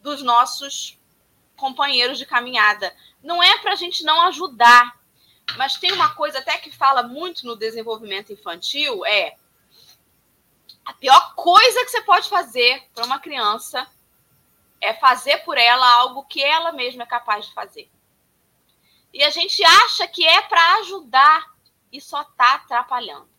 dos 0.00 0.22
nossos 0.22 0.98
companheiros 1.56 2.18
de 2.18 2.26
caminhada 2.26 2.94
não 3.22 3.42
é 3.42 3.58
para 3.58 3.72
a 3.72 3.76
gente 3.76 4.02
não 4.02 4.22
ajudar, 4.22 4.98
mas 5.56 5.76
tem 5.76 5.92
uma 5.92 6.14
coisa 6.14 6.38
até 6.38 6.58
que 6.58 6.70
fala 6.70 7.02
muito 7.02 7.46
no 7.46 7.56
desenvolvimento 7.56 8.32
infantil 8.32 9.04
é 9.06 9.36
a 10.84 10.92
pior 10.94 11.34
coisa 11.34 11.84
que 11.84 11.90
você 11.90 12.00
pode 12.00 12.28
fazer 12.28 12.82
para 12.94 13.04
uma 13.04 13.20
criança 13.20 13.86
é 14.82 14.92
fazer 14.92 15.38
por 15.44 15.56
ela 15.56 15.88
algo 15.94 16.24
que 16.24 16.42
ela 16.42 16.72
mesma 16.72 17.04
é 17.04 17.06
capaz 17.06 17.46
de 17.46 17.54
fazer. 17.54 17.90
E 19.14 19.22
a 19.22 19.30
gente 19.30 19.64
acha 19.64 20.06
que 20.08 20.26
é 20.26 20.42
para 20.42 20.74
ajudar 20.80 21.54
e 21.90 22.00
só 22.00 22.22
está 22.22 22.56
atrapalhando. 22.56 23.30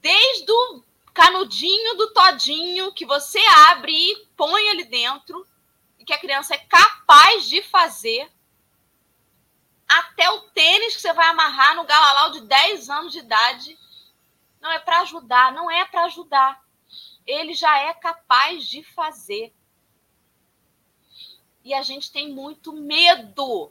Desde 0.00 0.52
o 0.52 0.84
canudinho 1.14 1.96
do 1.96 2.12
todinho 2.12 2.92
que 2.92 3.04
você 3.04 3.40
abre 3.70 3.92
e 3.92 4.26
põe 4.36 4.68
ali 4.68 4.84
dentro, 4.84 5.46
que 6.08 6.12
a 6.14 6.18
criança 6.18 6.54
é 6.54 6.58
capaz 6.58 7.46
de 7.50 7.60
fazer, 7.60 8.32
até 9.86 10.30
o 10.30 10.40
tênis 10.52 10.96
que 10.96 11.02
você 11.02 11.12
vai 11.12 11.26
amarrar 11.28 11.76
no 11.76 11.84
galalau 11.84 12.30
de 12.30 12.40
10 12.40 12.88
anos 12.88 13.12
de 13.12 13.18
idade, 13.18 13.78
não 14.58 14.72
é 14.72 14.78
para 14.78 15.00
ajudar, 15.00 15.52
não 15.52 15.70
é 15.70 15.84
para 15.84 16.04
ajudar. 16.04 16.64
Ele 17.28 17.54
já 17.54 17.78
é 17.78 17.94
capaz 17.94 18.66
de 18.66 18.82
fazer. 18.82 19.54
E 21.62 21.72
a 21.72 21.82
gente 21.82 22.10
tem 22.10 22.32
muito 22.32 22.72
medo 22.72 23.70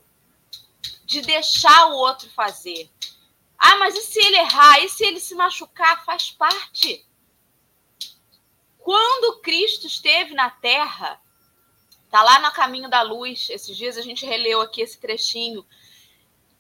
de 1.04 1.22
deixar 1.22 1.88
o 1.88 1.96
outro 1.96 2.30
fazer. 2.30 2.90
Ah, 3.58 3.78
mas 3.78 3.96
e 3.96 4.02
se 4.02 4.20
ele 4.20 4.38
errar? 4.38 4.80
E 4.80 4.90
se 4.90 5.04
ele 5.04 5.20
se 5.20 5.36
machucar? 5.36 6.06
Faz 6.06 6.32
parte. 6.32 7.06
Quando 8.78 9.42
Cristo 9.42 9.88
esteve 9.88 10.34
na 10.34 10.50
terra, 10.50 11.20
Está 12.08 12.24
lá 12.24 12.40
no 12.40 12.52
caminho 12.52 12.90
da 12.90 13.02
luz. 13.02 13.50
Esses 13.50 13.76
dias 13.76 13.98
a 13.98 14.02
gente 14.02 14.26
releu 14.26 14.62
aqui 14.62 14.82
esse 14.82 14.98
trechinho. 14.98 15.66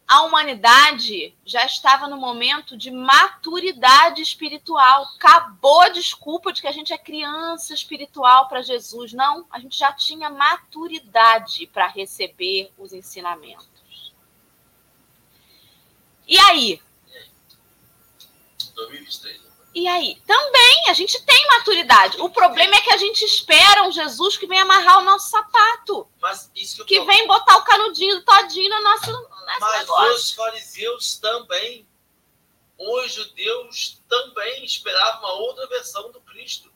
A 0.08 0.22
humanidade 0.22 1.36
já 1.46 1.66
estava 1.66 2.08
no 2.08 2.16
momento 2.16 2.78
de 2.78 2.90
maturidade 2.90 4.22
espiritual. 4.22 5.04
Acabou 5.18 5.82
a 5.82 5.90
desculpa 5.90 6.54
de 6.54 6.62
que 6.62 6.68
a 6.68 6.72
gente 6.72 6.94
é 6.94 6.98
criança 6.98 7.74
espiritual 7.74 8.48
para 8.48 8.62
Jesus. 8.62 9.12
Não, 9.12 9.46
a 9.52 9.60
gente 9.60 9.78
já 9.78 9.92
tinha 9.92 10.30
maturidade 10.30 11.68
para 11.68 11.88
receber 11.88 12.72
os 12.78 12.94
ensinamentos. 12.94 14.14
E 16.26 16.40
aí? 16.40 16.82
2023. 18.76 19.47
E 19.78 19.88
aí? 19.88 20.20
Também, 20.26 20.90
a 20.90 20.94
gente 20.94 21.24
tem 21.24 21.48
maturidade. 21.50 22.20
O 22.20 22.32
problema 22.32 22.76
é 22.76 22.82
que 22.82 22.90
a 22.90 22.98
gente 22.98 23.24
espera 23.24 23.84
um 23.84 23.92
Jesus 23.92 24.36
que 24.36 24.48
vem 24.48 24.60
amarrar 24.60 24.98
o 24.98 25.04
nosso 25.04 25.30
sapato. 25.30 26.10
Mas 26.20 26.50
isso 26.56 26.84
que, 26.84 26.98
que 26.98 27.06
vem 27.06 27.28
botar 27.28 27.58
o 27.58 27.64
canudinho 27.64 28.26
todinho 28.26 28.72
no 28.72 28.82
nosso, 28.82 29.12
nosso 29.12 29.60
Mas 29.60 29.80
negócio. 29.82 30.14
os 30.16 30.32
fariseus 30.32 31.20
também, 31.20 31.88
os 32.76 33.14
judeus 33.14 34.02
também 34.10 34.66
esperavam 34.66 35.20
uma 35.20 35.34
outra 35.34 35.68
versão 35.68 36.12
do 36.12 36.22
Cristo. 36.22 36.74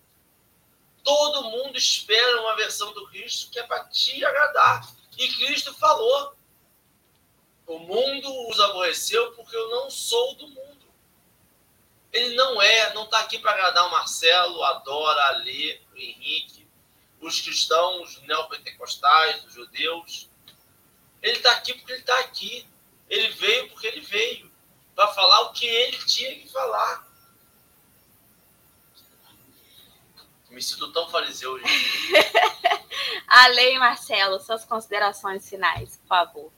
Todo 1.04 1.50
mundo 1.50 1.80
espera 1.80 2.40
uma 2.42 2.56
versão 2.56 2.94
do 2.94 3.08
Cristo 3.08 3.50
que 3.50 3.58
é 3.58 3.64
para 3.64 3.84
te 3.86 4.24
agradar. 4.24 4.88
E 5.18 5.28
Cristo 5.28 5.74
falou: 5.74 6.36
o 7.66 7.80
mundo 7.80 8.48
os 8.48 8.60
aborreceu 8.60 9.32
porque 9.32 9.56
eu 9.56 9.72
não 9.72 9.90
sou 9.90 10.36
do 10.36 10.48
mundo. 10.50 10.71
Ele 12.12 12.36
não 12.36 12.62
é, 12.62 12.94
não 12.94 13.06
está 13.06 13.22
aqui 13.22 13.40
para 13.40 13.52
agradar 13.52 13.88
o 13.88 13.92
Marcelo, 13.92 14.64
a 14.64 14.74
Dora, 14.80 15.28
a 15.28 15.32
Lê, 15.38 15.80
o 15.94 15.98
Henrique, 15.98 16.68
os 17.22 17.40
cristãos, 17.40 18.18
os 18.18 18.28
neopentecostais, 18.28 19.46
os 19.46 19.54
judeus. 19.54 20.30
Ele 21.22 21.38
está 21.38 21.52
aqui 21.52 21.74
porque 21.74 21.94
ele 21.94 22.02
está 22.02 22.20
aqui. 22.20 22.68
Ele 23.10 23.30
veio 23.30 23.70
porque 23.70 23.88
ele 23.88 24.02
veio 24.02 24.52
para 24.96 25.08
falar 25.10 25.42
o 25.42 25.54
que 25.54 25.66
ele 25.66 25.98
tinha 26.06 26.36
que 26.36 26.52
falar. 26.52 27.08
Me 30.50 30.62
sinto 30.62 30.92
tão 30.92 31.10
fariseu 31.10 31.52
hoje. 31.52 31.64
a 33.26 33.48
lei, 33.48 33.80
Marcelo, 33.80 34.40
suas 34.42 34.66
considerações 34.66 35.48
finais, 35.48 35.96
por 35.98 36.08
favor. 36.08 36.52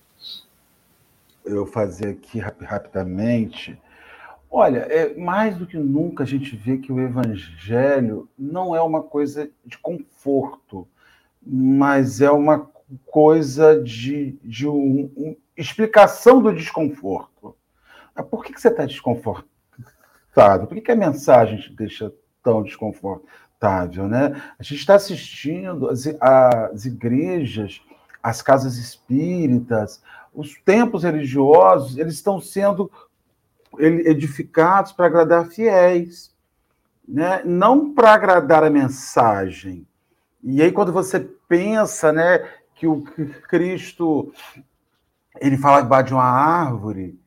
Eu 1.45 1.67
fazer 1.67 2.17
aqui 2.17 2.39
rapidamente 2.39 3.79
Olha, 4.55 4.81
é, 4.81 5.15
mais 5.15 5.57
do 5.57 5.65
que 5.65 5.77
nunca 5.77 6.21
a 6.21 6.27
gente 6.27 6.55
vê 6.55 6.77
que 6.77 6.91
o 6.91 6.99
evangelho 6.99 8.29
não 8.37 8.75
é 8.75 8.81
uma 8.83 9.01
coisa 9.01 9.49
de 9.65 9.79
conforto, 9.79 10.87
mas 11.41 12.21
é 12.21 12.29
uma 12.29 12.69
coisa 13.07 13.81
de, 13.81 14.37
de 14.43 14.67
um, 14.67 15.11
um, 15.17 15.35
explicação 15.57 16.39
do 16.39 16.53
desconforto. 16.53 17.55
Por 18.29 18.45
que, 18.45 18.53
que 18.53 18.61
você 18.61 18.67
está 18.67 18.85
desconfortado? 18.85 19.47
Por 20.67 20.75
que, 20.75 20.81
que 20.81 20.91
a 20.91 20.95
mensagem 20.95 21.59
te 21.59 21.73
deixa 21.73 22.13
tão 22.43 22.61
desconfortável? 22.61 24.07
Né? 24.07 24.39
A 24.59 24.61
gente 24.61 24.81
está 24.81 24.93
assistindo 24.93 25.89
as, 25.89 26.05
as 26.21 26.85
igrejas, 26.85 27.81
as 28.21 28.43
casas 28.43 28.77
espíritas, 28.77 30.03
os 30.31 30.55
templos 30.63 31.03
religiosos, 31.03 31.97
eles 31.97 32.13
estão 32.13 32.39
sendo 32.39 32.91
edificados 33.79 34.91
para 34.91 35.05
agradar 35.05 35.47
fiéis, 35.47 36.33
né? 37.07 37.41
não 37.43 37.93
para 37.93 38.13
agradar 38.13 38.63
a 38.63 38.69
mensagem. 38.69 39.87
E 40.43 40.61
aí, 40.61 40.71
quando 40.71 40.91
você 40.91 41.19
pensa 41.47 42.11
né, 42.11 42.49
que 42.75 42.87
o 42.87 43.03
Cristo 43.47 44.33
ele 45.39 45.57
fala 45.57 45.81
debaixo 45.81 46.07
de 46.07 46.13
uma 46.13 46.23
árvore, 46.23 47.19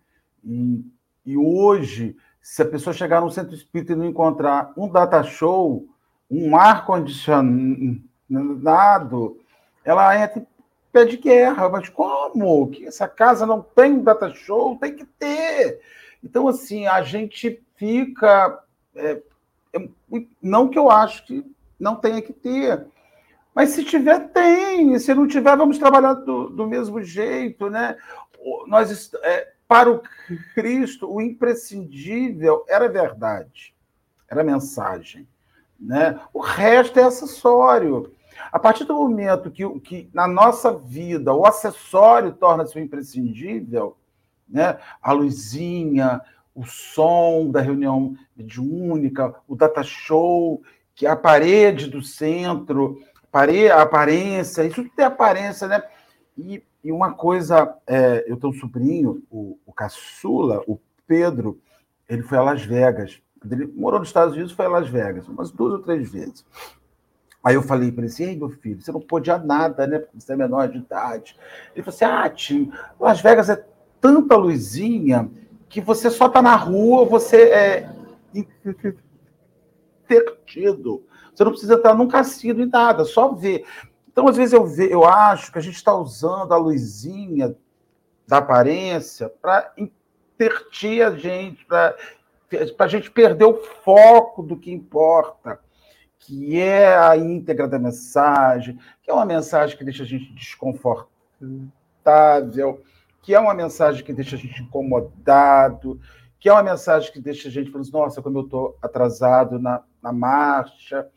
e, 0.44 0.84
e 1.24 1.36
hoje, 1.36 2.16
se 2.40 2.62
a 2.62 2.66
pessoa 2.66 2.94
chegar 2.94 3.20
no 3.20 3.30
centro 3.30 3.54
espírita 3.54 3.92
e 3.92 3.96
não 3.96 4.06
encontrar 4.06 4.72
um 4.76 4.88
data 4.88 5.22
show, 5.24 5.86
um 6.30 6.56
ar-condicionado, 6.56 9.38
ela 9.84 10.18
entra 10.18 10.40
em 10.40 10.46
pé 10.92 11.04
de 11.04 11.16
guerra. 11.16 11.68
Mas 11.68 11.88
como? 11.88 12.70
Que 12.70 12.86
essa 12.86 13.08
casa 13.08 13.46
não 13.46 13.60
tem 13.60 14.00
data 14.00 14.30
show? 14.30 14.78
Tem 14.78 14.94
que 14.94 15.04
ter. 15.04 15.80
Então, 16.22 16.48
assim, 16.48 16.86
a 16.86 17.02
gente 17.02 17.62
fica. 17.76 18.62
É, 18.94 19.22
é, 19.74 19.88
não 20.42 20.68
que 20.68 20.78
eu 20.78 20.90
acho 20.90 21.24
que 21.26 21.44
não 21.78 21.96
tenha 21.96 22.22
que 22.22 22.32
ter. 22.32 22.86
Mas 23.54 23.70
se 23.70 23.84
tiver, 23.84 24.28
tem. 24.32 24.98
Se 24.98 25.14
não 25.14 25.26
tiver, 25.26 25.56
vamos 25.56 25.78
trabalhar 25.78 26.14
do, 26.14 26.48
do 26.48 26.66
mesmo 26.66 27.02
jeito, 27.02 27.70
né? 27.70 27.96
Nós, 28.66 29.10
é, 29.22 29.52
para 29.66 29.90
o 29.90 30.02
Cristo, 30.54 31.12
o 31.12 31.20
imprescindível 31.20 32.64
era 32.68 32.88
verdade, 32.88 33.74
era 34.28 34.44
mensagem. 34.44 35.26
Né? 35.78 36.18
O 36.32 36.40
resto 36.40 36.98
é 36.98 37.04
acessório. 37.04 38.12
A 38.52 38.58
partir 38.58 38.84
do 38.84 38.94
momento 38.94 39.50
que, 39.50 39.68
que 39.80 40.10
na 40.12 40.28
nossa 40.28 40.72
vida 40.72 41.34
o 41.34 41.46
acessório 41.46 42.32
torna-se 42.32 42.76
o 42.76 42.80
imprescindível, 42.80 43.96
né? 44.48 44.78
a 45.02 45.12
luzinha, 45.12 46.20
o 46.54 46.64
som 46.64 47.50
da 47.50 47.60
reunião 47.60 48.16
mediúnica, 48.36 49.34
o 49.46 49.54
data 49.54 49.82
show, 49.82 50.62
que 50.94 51.06
a 51.06 51.14
parede 51.14 51.88
do 51.88 52.02
centro, 52.02 52.98
a 53.32 53.82
aparência, 53.82 54.64
isso 54.64 54.76
tudo 54.76 54.90
tem 54.96 55.04
aparência, 55.04 55.68
né? 55.68 55.82
E, 56.38 56.62
e 56.82 56.90
uma 56.90 57.12
coisa, 57.12 57.76
é, 57.86 58.24
eu 58.26 58.38
tenho 58.38 58.52
um 58.52 58.56
sobrinho, 58.56 59.22
o, 59.30 59.58
o 59.66 59.72
caçula, 59.72 60.62
o 60.66 60.80
Pedro, 61.06 61.60
ele 62.08 62.22
foi 62.22 62.38
a 62.38 62.42
Las 62.42 62.62
Vegas. 62.62 63.20
Ele 63.50 63.66
morou 63.66 63.98
nos 64.00 64.08
Estados 64.08 64.34
Unidos, 64.34 64.52
foi 64.52 64.64
a 64.64 64.70
Las 64.70 64.88
Vegas, 64.88 65.28
umas 65.28 65.50
duas 65.50 65.74
ou 65.74 65.78
três 65.80 66.10
vezes. 66.10 66.44
Aí 67.44 67.54
eu 67.54 67.62
falei 67.62 67.92
para 67.92 68.02
ele 68.02 68.12
assim, 68.12 68.24
ei, 68.24 68.36
meu 68.36 68.48
filho, 68.48 68.80
você 68.80 68.90
não 68.90 69.00
podia 69.00 69.38
nada, 69.38 69.86
né? 69.86 69.98
Porque 69.98 70.18
você 70.18 70.32
é 70.32 70.36
menor 70.36 70.68
de 70.68 70.78
idade. 70.78 71.36
Ele 71.74 71.84
falou 71.84 71.94
assim, 71.94 72.04
ah, 72.04 72.28
tio, 72.30 72.72
Las 72.98 73.20
Vegas 73.20 73.50
é 73.50 73.64
tanta 74.00 74.36
luzinha 74.36 75.30
que 75.68 75.80
você 75.80 76.10
só 76.10 76.28
tá 76.28 76.40
na 76.40 76.56
rua, 76.56 77.04
você 77.04 77.50
é 77.50 77.90
intertido. 80.08 81.04
Você 81.34 81.44
não 81.44 81.50
precisa 81.50 81.74
estar 81.74 81.94
num 81.94 82.08
cassino 82.08 82.62
e 82.62 82.66
nada, 82.66 83.04
só 83.04 83.32
ver. 83.32 83.66
Então, 84.10 84.26
às 84.28 84.36
vezes, 84.36 84.54
eu, 84.54 84.66
ve, 84.66 84.90
eu 84.90 85.04
acho 85.04 85.52
que 85.52 85.58
a 85.58 85.62
gente 85.62 85.76
está 85.76 85.94
usando 85.94 86.52
a 86.52 86.56
luzinha 86.56 87.54
da 88.26 88.38
aparência 88.38 89.28
para 89.28 89.72
intertir 89.76 91.02
a 91.02 91.10
gente, 91.10 91.64
para 91.66 91.94
a 92.78 92.88
gente 92.88 93.10
perder 93.10 93.44
o 93.44 93.56
foco 93.56 94.42
do 94.42 94.56
que 94.56 94.72
importa, 94.72 95.60
que 96.18 96.58
é 96.58 96.96
a 96.96 97.14
íntegra 97.16 97.68
da 97.68 97.78
mensagem, 97.78 98.78
que 99.02 99.10
é 99.10 99.14
uma 99.14 99.26
mensagem 99.26 99.76
que 99.76 99.84
deixa 99.84 100.02
a 100.02 100.06
gente 100.06 100.32
desconfortável, 100.32 102.82
que 103.26 103.34
é 103.34 103.40
uma 103.40 103.54
mensagem 103.54 104.04
que 104.04 104.12
deixa 104.12 104.36
a 104.36 104.38
gente 104.38 104.62
incomodado, 104.62 106.00
que 106.38 106.48
é 106.48 106.52
uma 106.52 106.62
mensagem 106.62 107.12
que 107.12 107.20
deixa 107.20 107.48
a 107.48 107.50
gente 107.50 107.72
falando, 107.72 107.90
nossa, 107.90 108.22
como 108.22 108.38
eu 108.38 108.44
estou 108.44 108.78
atrasado 108.80 109.58
na, 109.58 109.82
na 110.00 110.12
marcha. 110.12 111.08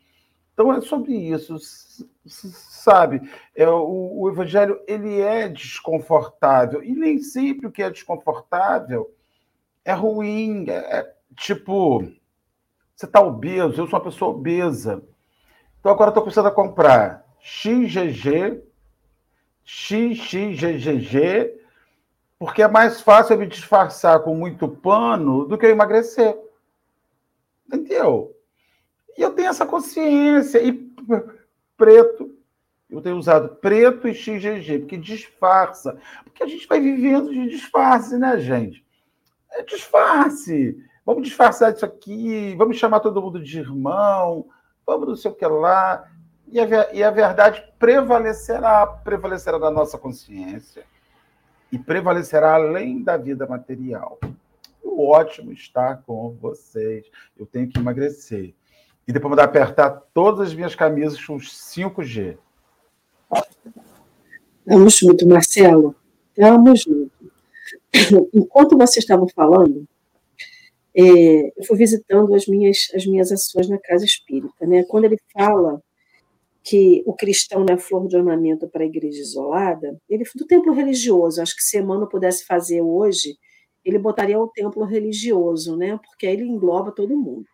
Então 0.52 0.72
é 0.72 0.80
sobre 0.80 1.12
isso, 1.12 1.56
sabe? 2.26 3.22
É, 3.54 3.68
o, 3.68 4.22
o, 4.22 4.28
evangelho 4.28 4.80
ele 4.88 5.20
é 5.20 5.48
desconfortável 5.48 6.82
e 6.82 6.96
nem 6.96 7.20
sempre 7.20 7.68
o 7.68 7.70
que 7.70 7.80
é 7.80 7.88
desconfortável 7.88 9.14
é 9.84 9.92
ruim. 9.92 10.68
É, 10.68 10.98
é 10.98 11.14
tipo, 11.36 12.00
você 12.96 13.06
está 13.06 13.20
obeso, 13.20 13.80
eu 13.80 13.86
sou 13.86 14.00
uma 14.00 14.04
pessoa 14.04 14.32
obesa. 14.32 15.00
Então 15.78 15.92
agora 15.92 16.10
estou 16.10 16.24
começando 16.24 16.46
a 16.46 16.50
comprar 16.50 17.24
XGG, 17.38 18.64
XXGGG, 19.64 21.59
porque 22.40 22.62
é 22.62 22.68
mais 22.68 23.02
fácil 23.02 23.34
eu 23.34 23.38
me 23.38 23.46
disfarçar 23.46 24.20
com 24.20 24.34
muito 24.34 24.66
pano 24.66 25.44
do 25.44 25.58
que 25.58 25.66
eu 25.66 25.70
emagrecer. 25.70 26.34
Entendeu? 27.66 28.34
E 29.14 29.20
eu 29.20 29.30
tenho 29.32 29.50
essa 29.50 29.66
consciência. 29.66 30.58
E 30.58 30.90
preto, 31.76 32.34
eu 32.88 33.02
tenho 33.02 33.18
usado 33.18 33.56
preto 33.56 34.08
e 34.08 34.14
XGG, 34.14 34.78
porque 34.78 34.96
disfarça. 34.96 36.00
Porque 36.24 36.42
a 36.42 36.46
gente 36.46 36.66
vai 36.66 36.80
vivendo 36.80 37.30
de 37.30 37.46
disfarce, 37.46 38.16
né, 38.16 38.38
gente? 38.38 38.82
É 39.50 39.62
disfarce. 39.62 40.82
Vamos 41.04 41.24
disfarçar 41.24 41.74
isso 41.74 41.84
aqui, 41.84 42.54
vamos 42.56 42.78
chamar 42.78 43.00
todo 43.00 43.20
mundo 43.20 43.42
de 43.42 43.58
irmão, 43.58 44.46
vamos 44.86 45.08
não 45.08 45.16
sei 45.16 45.30
o 45.30 45.34
que 45.34 45.46
lá. 45.46 46.08
E 46.48 46.58
a, 46.58 46.94
e 46.94 47.04
a 47.04 47.10
verdade 47.10 47.62
prevalecerá, 47.78 48.86
prevalecerá 48.86 49.58
na 49.58 49.70
nossa 49.70 49.98
consciência 49.98 50.86
e 51.72 51.78
prevalecerá 51.78 52.54
além 52.54 53.02
da 53.02 53.16
vida 53.16 53.46
material. 53.46 54.18
O 54.82 55.08
ótimo 55.08 55.52
estar 55.52 56.02
com 56.06 56.36
vocês. 56.40 57.06
Eu 57.38 57.46
tenho 57.46 57.68
que 57.68 57.78
emagrecer 57.78 58.54
e 59.06 59.12
depois 59.12 59.30
mandar 59.30 59.44
apertar 59.44 59.90
todas 60.12 60.48
as 60.48 60.54
minhas 60.54 60.74
camisas 60.74 61.22
com 61.24 61.36
5G. 61.36 62.36
Amo 64.68 64.88
junto, 64.88 65.26
Marcelo. 65.26 65.94
Amo 66.38 66.76
junto. 66.76 67.10
Enquanto 68.32 68.76
vocês 68.76 69.04
estavam 69.04 69.28
falando, 69.28 69.86
é, 70.94 71.02
eu 71.02 71.64
fui 71.66 71.76
visitando 71.76 72.34
as 72.34 72.46
minhas, 72.46 72.88
as 72.94 73.06
minhas 73.06 73.32
ações 73.32 73.68
na 73.68 73.78
casa 73.78 74.04
espírita. 74.04 74.66
Né? 74.66 74.84
Quando 74.84 75.04
ele 75.04 75.18
fala 75.32 75.82
que 76.62 77.02
o 77.06 77.14
cristão 77.14 77.64
não 77.64 77.74
é 77.74 77.78
flor 77.78 78.06
de 78.06 78.16
ornamento 78.16 78.68
para 78.68 78.82
a 78.82 78.86
igreja 78.86 79.20
isolada, 79.20 79.98
ele 80.08 80.24
do 80.34 80.46
templo 80.46 80.72
religioso, 80.72 81.40
acho 81.40 81.56
que 81.56 81.62
se 81.62 81.78
Emmanuel 81.78 82.08
pudesse 82.08 82.44
fazer 82.44 82.82
hoje, 82.82 83.38
ele 83.84 83.98
botaria 83.98 84.38
o 84.38 84.48
templo 84.48 84.84
religioso, 84.84 85.76
né? 85.76 85.98
porque 86.04 86.26
aí 86.26 86.34
ele 86.34 86.44
engloba 86.44 86.92
todo 86.92 87.16
mundo. 87.16 87.46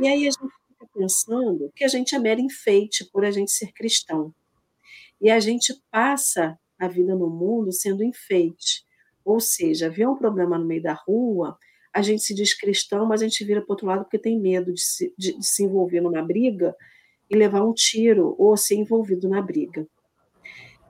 E 0.00 0.08
aí 0.08 0.26
a 0.26 0.30
gente 0.30 0.54
fica 0.68 0.88
pensando 0.94 1.70
que 1.74 1.84
a 1.84 1.88
gente 1.88 2.14
é 2.14 2.18
mero 2.18 2.40
enfeite 2.40 3.04
por 3.12 3.24
a 3.24 3.30
gente 3.30 3.50
ser 3.50 3.72
cristão. 3.72 4.34
E 5.20 5.30
a 5.30 5.38
gente 5.38 5.74
passa 5.90 6.58
a 6.78 6.88
vida 6.88 7.14
no 7.14 7.28
mundo 7.28 7.72
sendo 7.72 8.02
enfeite. 8.02 8.84
Ou 9.24 9.40
seja, 9.40 9.90
vê 9.90 10.06
um 10.06 10.16
problema 10.16 10.58
no 10.58 10.66
meio 10.66 10.82
da 10.82 10.92
rua, 10.92 11.58
a 11.92 12.02
gente 12.02 12.22
se 12.22 12.34
diz 12.34 12.54
cristão, 12.54 13.06
mas 13.06 13.22
a 13.22 13.24
gente 13.24 13.44
vira 13.44 13.60
para 13.60 13.70
o 13.70 13.72
outro 13.72 13.86
lado 13.86 14.04
porque 14.04 14.18
tem 14.18 14.38
medo 14.40 14.72
de 14.72 14.80
se, 14.80 15.14
de, 15.16 15.38
de 15.38 15.46
se 15.46 15.64
envolver 15.64 16.00
numa 16.00 16.22
briga 16.22 16.74
e 17.30 17.36
levar 17.36 17.64
um 17.64 17.72
tiro 17.72 18.34
ou 18.38 18.56
ser 18.56 18.76
envolvido 18.76 19.28
na 19.28 19.40
briga. 19.40 19.86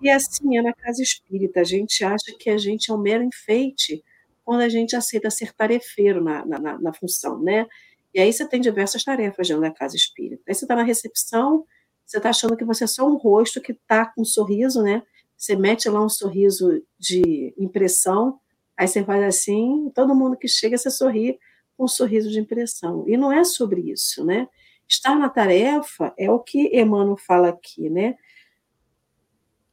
E 0.01 0.11
assim 0.11 0.59
é 0.59 0.63
na 0.63 0.73
casa 0.73 1.03
espírita. 1.03 1.61
A 1.61 1.65
gente 1.65 2.05
acha 2.05 2.35
que 2.39 2.51
a 2.51 2.59
gente 2.59 2.91
é 2.91 2.95
um 2.95 2.99
mero 2.99 3.23
enfeite 3.23 4.03
quando 4.45 4.61
a 4.61 4.69
gente 4.69 4.95
aceita 4.95 5.31
ser 5.31 5.53
tarefeiro 5.55 6.23
na, 6.23 6.45
na, 6.45 6.79
na 6.79 6.93
função, 6.93 7.41
né? 7.41 7.67
E 8.13 8.21
aí 8.21 8.33
você 8.33 8.47
tem 8.47 8.61
diversas 8.61 9.03
tarefas 9.03 9.49
dentro 9.49 9.63
da 9.63 9.71
casa 9.71 9.97
espírita. 9.97 10.43
Aí 10.47 10.55
você 10.55 10.65
está 10.65 10.77
na 10.77 10.83
recepção, 10.83 11.65
você 12.05 12.19
está 12.19 12.31
achando 12.31 12.57
que 12.57 12.65
você 12.65 12.85
é 12.85 12.87
só 12.87 13.09
um 13.09 13.17
rosto 13.17 13.61
que 13.61 13.73
está 13.73 14.07
com 14.07 14.23
um 14.23 14.25
sorriso, 14.25 14.83
né? 14.83 15.03
Você 15.37 15.57
mete 15.57 15.89
lá 15.89 16.05
um 16.05 16.09
sorriso 16.09 16.83
de 16.99 17.55
impressão, 17.59 18.39
aí 18.77 18.87
você 18.87 19.03
faz 19.03 19.23
assim, 19.25 19.91
todo 19.95 20.15
mundo 20.15 20.37
que 20.37 20.47
chega, 20.47 20.79
você 20.79 20.91
sorri 20.91 21.39
com 21.77 21.85
um 21.85 21.89
sorriso 21.89 22.31
de 22.31 22.39
impressão. 22.39 23.05
E 23.09 23.17
não 23.17 23.33
é 23.33 23.43
sobre 23.43 23.81
isso, 23.91 24.25
né? 24.25 24.47
Estar 24.89 25.19
na 25.19 25.29
tarefa 25.29 26.13
é 26.19 26.31
o 26.31 26.39
que 26.39 26.69
Emmanuel 26.79 27.17
fala 27.17 27.49
aqui, 27.49 27.89
né? 27.89 28.17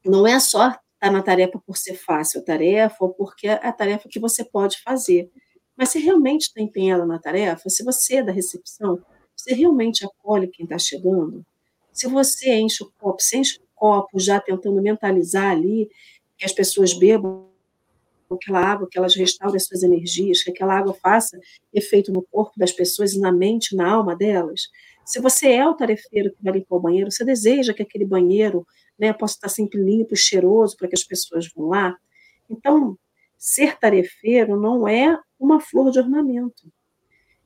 Não 0.06 0.26
é 0.26 0.40
só 0.40 0.70
estar 0.70 1.12
na 1.12 1.22
tarefa 1.22 1.60
por 1.60 1.78
ser 1.78 1.96
fácil 1.96 2.42
a 2.42 2.44
tarefa, 2.44 2.96
ou 3.00 3.14
porque 3.14 3.48
é 3.48 3.54
a 3.54 3.72
tarefa 3.72 4.10
que 4.10 4.20
você 4.20 4.44
pode 4.44 4.82
fazer. 4.82 5.30
Mas 5.76 5.90
se 5.90 6.00
realmente 6.00 6.44
está 6.44 6.62
empenhado 6.62 7.06
na 7.06 7.20
tarefa, 7.20 7.70
se 7.70 7.84
você 7.84 8.18
é 8.18 8.24
da 8.24 8.32
recepção, 8.32 9.04
você 9.36 9.54
realmente 9.54 10.06
acolhe 10.06 10.48
quem 10.48 10.64
está 10.64 10.78
chegando, 10.78 11.46
se 11.92 12.08
você 12.08 12.54
enche 12.54 12.84
o 12.84 12.92
copo, 12.98 13.22
você 13.22 13.38
enche 13.38 13.58
o 13.58 13.68
copo 13.76 14.20
já 14.20 14.40
tentando 14.40 14.82
mentalizar 14.82 15.52
ali 15.52 15.90
que 16.38 16.46
as 16.46 16.54
pessoas 16.54 16.94
bebam 16.94 17.50
aquela 18.32 18.62
água, 18.62 18.88
que 18.90 18.98
elas 18.98 19.14
restaurem 19.16 19.58
as 19.58 19.66
suas 19.66 19.84
energias, 19.84 20.42
que 20.42 20.52
aquela 20.52 20.78
água 20.78 20.94
faça 20.94 21.38
efeito 21.74 22.14
no 22.14 22.22
corpo 22.22 22.54
das 22.58 22.72
pessoas 22.72 23.14
e 23.14 23.20
na 23.20 23.32
mente, 23.32 23.76
na 23.76 23.92
alma 23.92 24.16
delas. 24.16 24.70
Se 25.06 25.20
você 25.20 25.52
é 25.52 25.68
o 25.68 25.74
tarefeiro 25.74 26.32
que 26.32 26.44
vai 26.44 26.54
limpar 26.54 26.76
o 26.76 26.80
banheiro, 26.80 27.12
você 27.12 27.26
deseja 27.26 27.74
que 27.74 27.82
aquele 27.82 28.06
banheiro 28.06 28.66
né, 28.98 29.12
possa 29.14 29.36
estar 29.36 29.50
sempre 29.50 29.82
limpo, 29.82 30.16
cheiroso, 30.16 30.78
para 30.78 30.88
que 30.88 30.96
as 30.96 31.04
pessoas 31.04 31.48
vão 31.54 31.70
lá. 31.70 31.98
Então, 32.50 32.98
ser 33.38 33.78
tarefeiro 33.80 34.60
não 34.60 34.88
é 34.88 35.20
uma 35.40 35.60
flor 35.60 35.92
de 35.92 36.00
ornamento. 36.00 36.72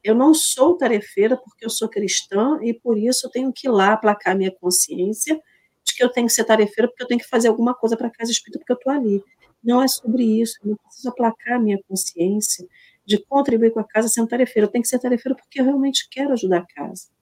Eu 0.03 0.13
não 0.13 0.33
sou 0.33 0.77
tarefeira 0.77 1.37
porque 1.37 1.65
eu 1.65 1.69
sou 1.69 1.89
cristã 1.89 2.59
e 2.61 2.73
por 2.73 2.97
isso 2.97 3.25
eu 3.25 3.31
tenho 3.31 3.51
que 3.53 3.67
ir 3.67 3.71
lá 3.71 3.93
aplacar 3.93 4.37
minha 4.37 4.51
consciência 4.51 5.41
de 5.83 5.95
que 5.95 6.03
eu 6.03 6.09
tenho 6.09 6.27
que 6.27 6.33
ser 6.33 6.43
tarefeira 6.43 6.87
porque 6.87 7.01
eu 7.01 7.07
tenho 7.07 7.19
que 7.19 7.27
fazer 7.27 7.47
alguma 7.47 7.73
coisa 7.73 7.95
para 7.95 8.07
a 8.07 8.11
casa 8.11 8.31
espírita 8.31 8.59
porque 8.59 8.73
eu 8.73 8.77
estou 8.77 8.93
ali. 8.93 9.23
Não 9.63 9.81
é 9.81 9.87
sobre 9.87 10.23
isso. 10.23 10.59
Eu 10.63 10.71
não 10.71 10.77
preciso 10.77 11.09
aplacar 11.09 11.59
minha 11.59 11.79
consciência 11.87 12.67
de 13.05 13.17
contribuir 13.25 13.71
com 13.71 13.79
a 13.79 13.83
casa 13.83 14.07
sendo 14.07 14.27
tarefeira. 14.27 14.67
Eu 14.67 14.71
tenho 14.71 14.83
que 14.83 14.89
ser 14.89 14.99
tarefeira 14.99 15.35
porque 15.35 15.59
eu 15.59 15.65
realmente 15.65 16.07
quero 16.11 16.33
ajudar 16.33 16.59
a 16.59 16.65
casa. 16.67 17.14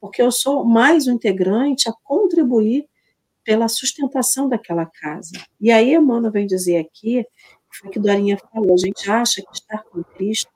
Porque 0.00 0.22
eu 0.22 0.32
sou 0.32 0.64
mais 0.64 1.06
um 1.06 1.12
integrante 1.12 1.88
a 1.88 1.92
contribuir 2.02 2.88
pela 3.44 3.68
sustentação 3.68 4.48
daquela 4.48 4.86
casa. 4.86 5.32
E 5.60 5.70
aí 5.70 5.94
Emmanuel 5.94 6.32
vem 6.32 6.46
dizer 6.46 6.78
aqui, 6.78 7.24
foi 7.68 7.90
que 7.90 7.98
Dorinha 7.98 8.38
falou, 8.38 8.74
a 8.74 8.86
gente 8.86 9.10
acha 9.10 9.42
que 9.42 9.52
estar 9.52 9.82
com 9.84 10.02
Cristo, 10.02 10.50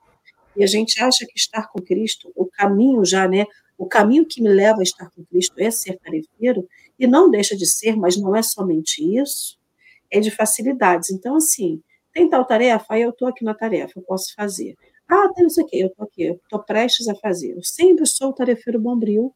e 0.55 0.63
a 0.63 0.67
gente 0.67 1.01
acha 1.01 1.25
que 1.25 1.37
estar 1.37 1.67
com 1.67 1.81
Cristo, 1.81 2.31
o 2.35 2.45
caminho 2.45 3.03
já, 3.03 3.27
né, 3.27 3.45
o 3.77 3.85
caminho 3.85 4.25
que 4.25 4.41
me 4.41 4.49
leva 4.49 4.79
a 4.79 4.83
estar 4.83 5.09
com 5.11 5.25
Cristo 5.25 5.53
é 5.57 5.69
ser 5.69 5.97
tarefeiro, 5.99 6.67
e 6.97 7.05
não 7.05 7.29
deixa 7.29 7.55
de 7.55 7.65
ser, 7.65 7.95
mas 7.95 8.17
não 8.17 8.35
é 8.35 8.41
somente 8.41 9.03
isso, 9.17 9.57
é 10.09 10.19
de 10.19 10.31
facilidades. 10.31 11.09
Então, 11.09 11.35
assim, 11.35 11.81
tem 12.13 12.29
tal 12.29 12.45
tarefa, 12.45 12.85
aí 12.89 13.01
eu 13.01 13.09
estou 13.09 13.27
aqui 13.27 13.43
na 13.43 13.53
tarefa, 13.53 13.99
eu 13.99 14.03
posso 14.03 14.33
fazer. 14.33 14.75
Ah, 15.07 15.29
tem 15.33 15.45
isso 15.45 15.61
aqui, 15.61 15.79
eu 15.79 15.87
estou 15.87 16.05
aqui, 16.05 16.23
eu 16.23 16.35
estou 16.35 16.59
prestes 16.63 17.07
a 17.07 17.15
fazer. 17.15 17.55
Eu 17.55 17.63
sempre 17.63 18.05
sou 18.05 18.29
o 18.29 18.33
tarefeiro 18.33 18.79
bombril 18.79 19.33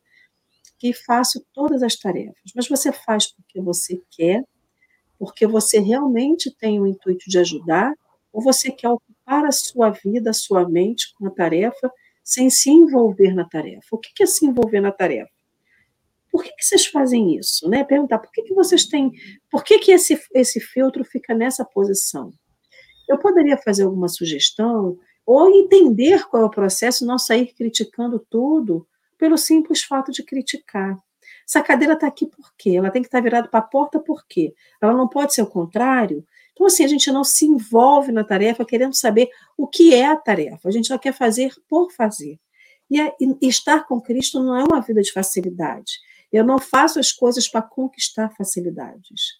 que 0.77 0.93
faço 0.93 1.45
todas 1.53 1.83
as 1.83 1.95
tarefas. 1.95 2.51
Mas 2.55 2.67
você 2.67 2.91
faz 2.91 3.27
porque 3.31 3.61
você 3.61 4.01
quer, 4.09 4.43
porque 5.17 5.45
você 5.45 5.79
realmente 5.79 6.49
tem 6.55 6.79
o 6.79 6.87
intuito 6.87 7.29
de 7.29 7.37
ajudar, 7.37 7.93
ou 8.31 8.41
você 8.41 8.71
quer 8.71 8.89
ocupar 8.89 9.45
a 9.45 9.51
sua 9.51 9.89
vida, 9.89 10.29
a 10.29 10.33
sua 10.33 10.67
mente 10.67 11.13
com 11.15 11.27
a 11.27 11.31
tarefa, 11.31 11.91
sem 12.23 12.49
se 12.49 12.69
envolver 12.69 13.33
na 13.33 13.43
tarefa. 13.43 13.87
O 13.91 13.97
que 13.97 14.23
é 14.23 14.25
se 14.25 14.45
envolver 14.45 14.79
na 14.79 14.91
tarefa? 14.91 15.31
Por 16.31 16.43
que, 16.43 16.51
que 16.51 16.63
vocês 16.63 16.85
fazem 16.85 17.35
isso? 17.35 17.67
Né? 17.67 17.83
Perguntar 17.83 18.19
por 18.19 18.31
que, 18.31 18.43
que 18.43 18.53
vocês 18.53 18.85
têm. 18.85 19.11
Por 19.49 19.63
que, 19.63 19.79
que 19.79 19.91
esse, 19.91 20.19
esse 20.33 20.59
filtro 20.59 21.03
fica 21.03 21.33
nessa 21.33 21.65
posição? 21.65 22.31
Eu 23.07 23.17
poderia 23.17 23.57
fazer 23.57 23.83
alguma 23.83 24.07
sugestão, 24.07 24.97
ou 25.31 25.47
entender 25.47 26.25
qual 26.27 26.41
é 26.41 26.45
o 26.47 26.49
processo, 26.49 27.05
não 27.05 27.19
sair 27.19 27.53
criticando 27.53 28.17
tudo 28.17 28.87
pelo 29.15 29.37
simples 29.37 29.83
fato 29.83 30.11
de 30.11 30.23
criticar. 30.23 30.97
Essa 31.47 31.61
cadeira 31.61 31.93
está 31.93 32.07
aqui 32.07 32.25
por 32.25 32.51
quê? 32.57 32.71
Ela 32.71 32.89
tem 32.89 33.03
que 33.03 33.09
estar 33.09 33.21
virada 33.21 33.47
para 33.47 33.59
a 33.59 33.61
porta 33.63 33.99
por 33.99 34.25
quê? 34.25 34.55
Ela 34.81 34.91
não 34.91 35.07
pode 35.07 35.35
ser 35.35 35.43
o 35.43 35.47
contrário? 35.47 36.25
Então, 36.51 36.65
assim, 36.65 36.83
a 36.83 36.87
gente 36.87 37.11
não 37.11 37.23
se 37.23 37.45
envolve 37.45 38.11
na 38.11 38.23
tarefa 38.23 38.65
querendo 38.65 38.95
saber 38.95 39.29
o 39.55 39.67
que 39.67 39.93
é 39.93 40.07
a 40.07 40.15
tarefa. 40.15 40.67
A 40.67 40.71
gente 40.71 40.87
só 40.87 40.97
quer 40.97 41.13
fazer 41.13 41.53
por 41.69 41.91
fazer. 41.91 42.39
E, 42.89 42.99
a, 42.99 43.13
e 43.19 43.47
estar 43.47 43.85
com 43.85 44.01
Cristo 44.01 44.41
não 44.41 44.55
é 44.55 44.63
uma 44.63 44.81
vida 44.81 44.99
de 44.99 45.11
facilidade. 45.11 45.99
Eu 46.31 46.43
não 46.43 46.57
faço 46.57 46.99
as 46.99 47.11
coisas 47.11 47.47
para 47.47 47.61
conquistar 47.61 48.31
facilidades. 48.35 49.37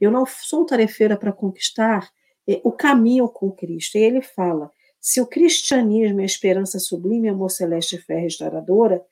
Eu 0.00 0.10
não 0.10 0.24
sou 0.24 0.64
tarefeira 0.64 1.18
para 1.18 1.34
conquistar 1.34 2.10
é, 2.48 2.62
o 2.64 2.72
caminho 2.72 3.28
com 3.28 3.52
Cristo. 3.52 3.98
E 3.98 4.00
ele 4.00 4.22
fala: 4.22 4.70
se 5.00 5.20
o 5.20 5.26
cristianismo 5.26 6.20
é 6.20 6.22
a 6.24 6.26
esperança 6.26 6.78
sublime, 6.78 7.28
amor 7.28 7.50
celeste 7.50 7.96
e 7.96 8.00
fé 8.00 8.18
restauradora, 8.18 9.02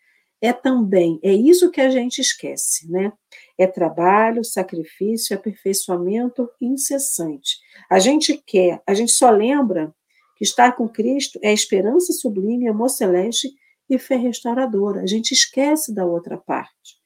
é 0.41 0.53
também, 0.53 1.19
é 1.23 1.33
isso 1.33 1.71
que 1.71 1.81
a 1.81 1.89
gente 1.89 2.21
esquece, 2.21 2.91
né? 2.91 3.13
É 3.57 3.67
trabalho, 3.67 4.45
sacrifício, 4.45 5.35
aperfeiçoamento 5.35 6.51
incessante. 6.61 7.57
A 7.91 7.99
gente 7.99 8.43
quer, 8.47 8.83
a 8.87 8.93
gente 8.93 9.13
só 9.13 9.31
lembra 9.31 9.95
que 10.37 10.45
estar 10.45 10.73
com 10.73 10.89
Cristo 10.89 11.39
é 11.43 11.53
esperança 11.53 12.13
sublime, 12.13 12.69
amor 12.69 12.91
celeste 12.91 13.49
e 13.89 13.99
fé 13.99 14.17
restauradora. 14.17 15.01
A 15.01 15.07
gente 15.07 15.33
esquece 15.33 15.95
da 15.95 16.05
outra 16.05 16.37
parte, 16.37 16.97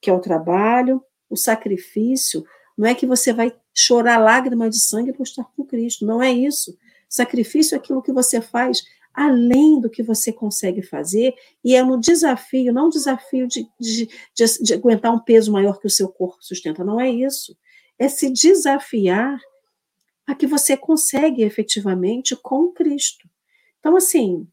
que 0.00 0.08
é 0.08 0.12
o 0.12 0.20
trabalho, 0.20 1.02
o 1.28 1.36
sacrifício. 1.36 2.44
Não 2.78 2.88
é 2.88 2.94
que 2.94 3.06
você 3.06 3.32
vai 3.32 3.54
chorar 3.74 4.18
lágrimas 4.18 4.70
de 4.70 4.80
sangue 4.80 5.12
por 5.12 5.24
estar 5.24 5.44
com 5.44 5.66
Cristo, 5.66 6.06
não 6.06 6.22
é 6.22 6.32
isso. 6.32 6.74
Sacrifício 7.08 7.74
é 7.74 7.78
aquilo 7.78 8.02
que 8.02 8.12
você 8.12 8.40
faz 8.40 8.84
além 9.16 9.80
do 9.80 9.88
que 9.88 10.02
você 10.02 10.30
consegue 10.30 10.82
fazer, 10.82 11.34
e 11.64 11.74
é 11.74 11.82
no 11.82 11.98
desafio, 11.98 12.70
não 12.70 12.90
desafio 12.90 13.48
de, 13.48 13.66
de, 13.80 14.06
de, 14.34 14.62
de, 14.62 14.74
aguentar 14.74 15.10
um 15.10 15.18
peso 15.18 15.50
maior 15.50 15.80
que 15.80 15.86
o 15.86 15.90
seu 15.90 16.08
corpo 16.10 16.36
sustenta, 16.42 16.84
não 16.84 17.00
é 17.00 17.08
isso. 17.08 17.56
É 17.98 18.10
se 18.10 18.30
desafiar 18.30 19.40
a 20.26 20.34
que 20.34 20.46
você 20.46 20.76
consegue 20.76 21.42
efetivamente 21.42 22.36
com 22.36 22.70
Cristo. 22.72 23.26
Então, 23.78 23.96
assim, 23.96 24.46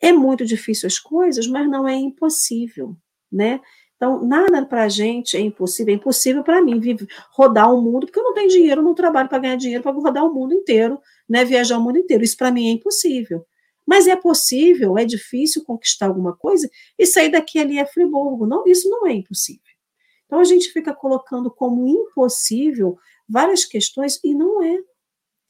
é 0.00 0.12
muito 0.12 0.46
difícil 0.46 0.86
as 0.86 0.98
coisas, 0.98 1.46
mas 1.46 1.68
não 1.68 1.86
é 1.86 1.94
impossível, 1.94 2.96
né? 3.30 3.60
Então, 4.00 4.24
nada 4.24 4.64
para 4.64 4.84
a 4.84 4.88
gente 4.88 5.36
é 5.36 5.40
impossível. 5.40 5.92
É 5.92 5.96
impossível 5.98 6.42
para 6.42 6.62
mim 6.62 6.80
viver, 6.80 7.06
rodar 7.32 7.70
o 7.70 7.82
mundo, 7.82 8.06
porque 8.06 8.18
eu 8.18 8.24
não 8.24 8.32
tenho 8.32 8.48
dinheiro, 8.48 8.80
não 8.80 8.94
trabalho 8.94 9.28
para 9.28 9.38
ganhar 9.38 9.56
dinheiro 9.56 9.82
para 9.82 9.92
rodar 9.92 10.24
o 10.24 10.32
mundo 10.32 10.54
inteiro, 10.54 10.98
né? 11.28 11.44
viajar 11.44 11.76
o 11.76 11.82
mundo 11.82 11.98
inteiro. 11.98 12.24
Isso 12.24 12.34
para 12.34 12.50
mim 12.50 12.70
é 12.70 12.72
impossível. 12.72 13.46
Mas 13.86 14.06
é 14.06 14.16
possível, 14.16 14.96
é 14.96 15.04
difícil 15.04 15.62
conquistar 15.64 16.06
alguma 16.06 16.34
coisa 16.34 16.66
e 16.98 17.04
sair 17.04 17.28
daqui 17.28 17.58
ali 17.58 17.78
é 17.78 17.84
Friburgo. 17.84 18.46
Não, 18.46 18.66
isso 18.66 18.88
não 18.88 19.06
é 19.06 19.12
impossível. 19.12 19.60
Então 20.24 20.38
a 20.38 20.44
gente 20.44 20.72
fica 20.72 20.94
colocando 20.94 21.50
como 21.50 21.86
impossível 21.86 22.96
várias 23.28 23.66
questões 23.66 24.18
e 24.24 24.34
não 24.34 24.62
é. 24.62 24.78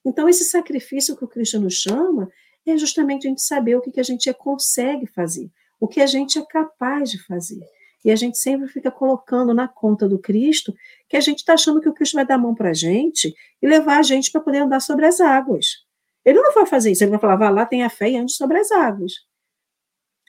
Então 0.05 0.29
esse 0.29 0.43
sacrifício 0.43 1.17
que 1.17 1.25
o 1.25 1.29
Cristo 1.29 1.61
nos 1.61 1.75
chama 1.75 2.29
é 2.67 2.77
justamente 2.77 3.29
a 3.29 3.31
gente 3.31 3.43
saber 3.43 3.77
o 3.77 3.81
que, 3.81 3.93
que 3.93 4.01
a 4.01 4.05
gente 4.05 4.33
consegue 4.35 5.07
fazer, 5.07 5.49
o 5.79 5.87
que 5.87 6.01
a 6.01 6.07
gente 6.07 6.37
é 6.37 6.45
capaz 6.45 7.11
de 7.13 7.25
fazer. 7.25 7.61
E 8.05 8.11
a 8.11 8.17
gente 8.17 8.39
sempre 8.39 8.69
fica 8.69 8.91
colocando 8.91 9.53
na 9.53 9.69
conta 9.69 10.09
do 10.09 10.19
Cristo 10.19 10.75
que 11.09 11.17
a 11.17 11.21
gente 11.21 11.39
está 11.39 11.55
achando 11.55 11.81
que 11.81 11.89
o 11.89 11.93
Cristo 11.93 12.15
vai 12.15 12.27
dar 12.27 12.37
a 12.37 12.39
mão 12.39 12.55
para 12.55 12.71
a 12.71 12.75
gente 12.75 13.35
e 13.61 13.67
levar 13.67 13.99
a 13.99 14.03
gente 14.03 14.31
para 14.31 14.41
poder 14.41 14.59
andar 14.59 14.81
sobre 14.81 15.07
as 15.07 15.21
águas. 15.21 15.85
Ele 16.25 16.41
não 16.41 16.53
vai 16.53 16.67
fazer 16.67 16.91
isso, 16.91 17.05
ele 17.05 17.11
vai 17.11 17.21
falar, 17.21 17.37
vá 17.37 17.51
lá, 17.51 17.67
tenha 17.67 17.89
fé 17.91 18.11
e 18.11 18.17
ande 18.17 18.33
sobre 18.33 18.59
as 18.59 18.71
águas. 18.71 19.13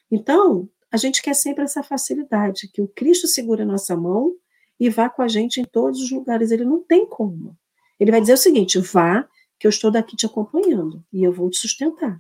Então, 0.09 0.69
a 0.91 0.97
gente 0.97 1.22
quer 1.22 1.34
sempre 1.34 1.63
essa 1.63 1.82
facilidade, 1.82 2.67
que 2.67 2.82
o 2.82 2.88
Cristo 2.88 3.28
segure 3.28 3.61
a 3.61 3.65
nossa 3.65 3.95
mão 3.95 4.36
e 4.80 4.89
vá 4.89 5.09
com 5.09 5.22
a 5.22 5.28
gente 5.28 5.61
em 5.61 5.65
todos 5.65 6.01
os 6.01 6.11
lugares. 6.11 6.51
Ele 6.51 6.65
não 6.65 6.84
tem 6.84 7.05
como. 7.05 7.57
Ele 7.99 8.11
vai 8.11 8.19
dizer 8.19 8.34
o 8.34 8.38
seguinte: 8.38 8.80
vá, 8.80 9.28
que 9.57 9.67
eu 9.67 9.69
estou 9.69 9.91
daqui 9.91 10.15
te 10.15 10.26
acompanhando 10.26 11.03
e 11.13 11.24
eu 11.24 11.32
vou 11.32 11.49
te 11.49 11.57
sustentar. 11.57 12.19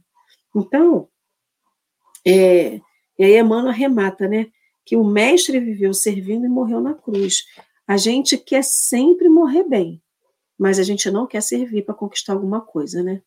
Então, 0.55 1.09
é, 2.25 2.79
e 3.17 3.23
aí 3.23 3.37
Emmanuel 3.37 3.69
arremata, 3.69 4.27
né? 4.27 4.47
Que 4.85 4.95
o 4.95 5.03
mestre 5.03 5.59
viveu 5.59 5.93
servindo 5.93 6.45
e 6.45 6.49
morreu 6.49 6.81
na 6.81 6.93
cruz. 6.93 7.45
A 7.87 7.97
gente 7.97 8.37
quer 8.37 8.63
sempre 8.63 9.29
morrer 9.29 9.63
bem, 9.63 10.01
mas 10.57 10.79
a 10.79 10.83
gente 10.83 11.09
não 11.09 11.27
quer 11.27 11.41
servir 11.41 11.83
para 11.83 11.93
conquistar 11.93 12.33
alguma 12.33 12.61
coisa, 12.61 13.01
né? 13.03 13.21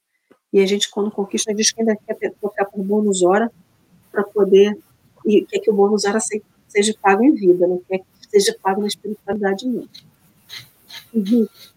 E 0.53 0.61
a 0.61 0.67
gente, 0.67 0.89
quando 0.89 1.11
conquista, 1.11 1.55
diz 1.55 1.73
que 1.73 1.81
ainda 1.81 1.97
quer 1.97 2.33
tocar 2.41 2.65
por 2.67 2.85
bônus 2.85 3.23
hora 3.23 3.51
para 4.13 4.23
poder. 4.23 4.79
E 5.27 5.45
quer 5.45 5.59
que 5.59 5.71
o 5.71 5.75
bônus 5.75 6.05
hora 6.05 6.19
seja 6.69 6.95
pago 7.03 7.25
em 7.25 7.35
vida, 7.35 7.67
não 7.67 7.81
quer 7.89 7.99
que 7.99 8.07
seja 8.31 8.57
pago 8.63 8.81
na 8.81 8.87
espiritualidade 8.87 9.67
mesmo. 9.67 9.91
Henrique. 11.13 11.75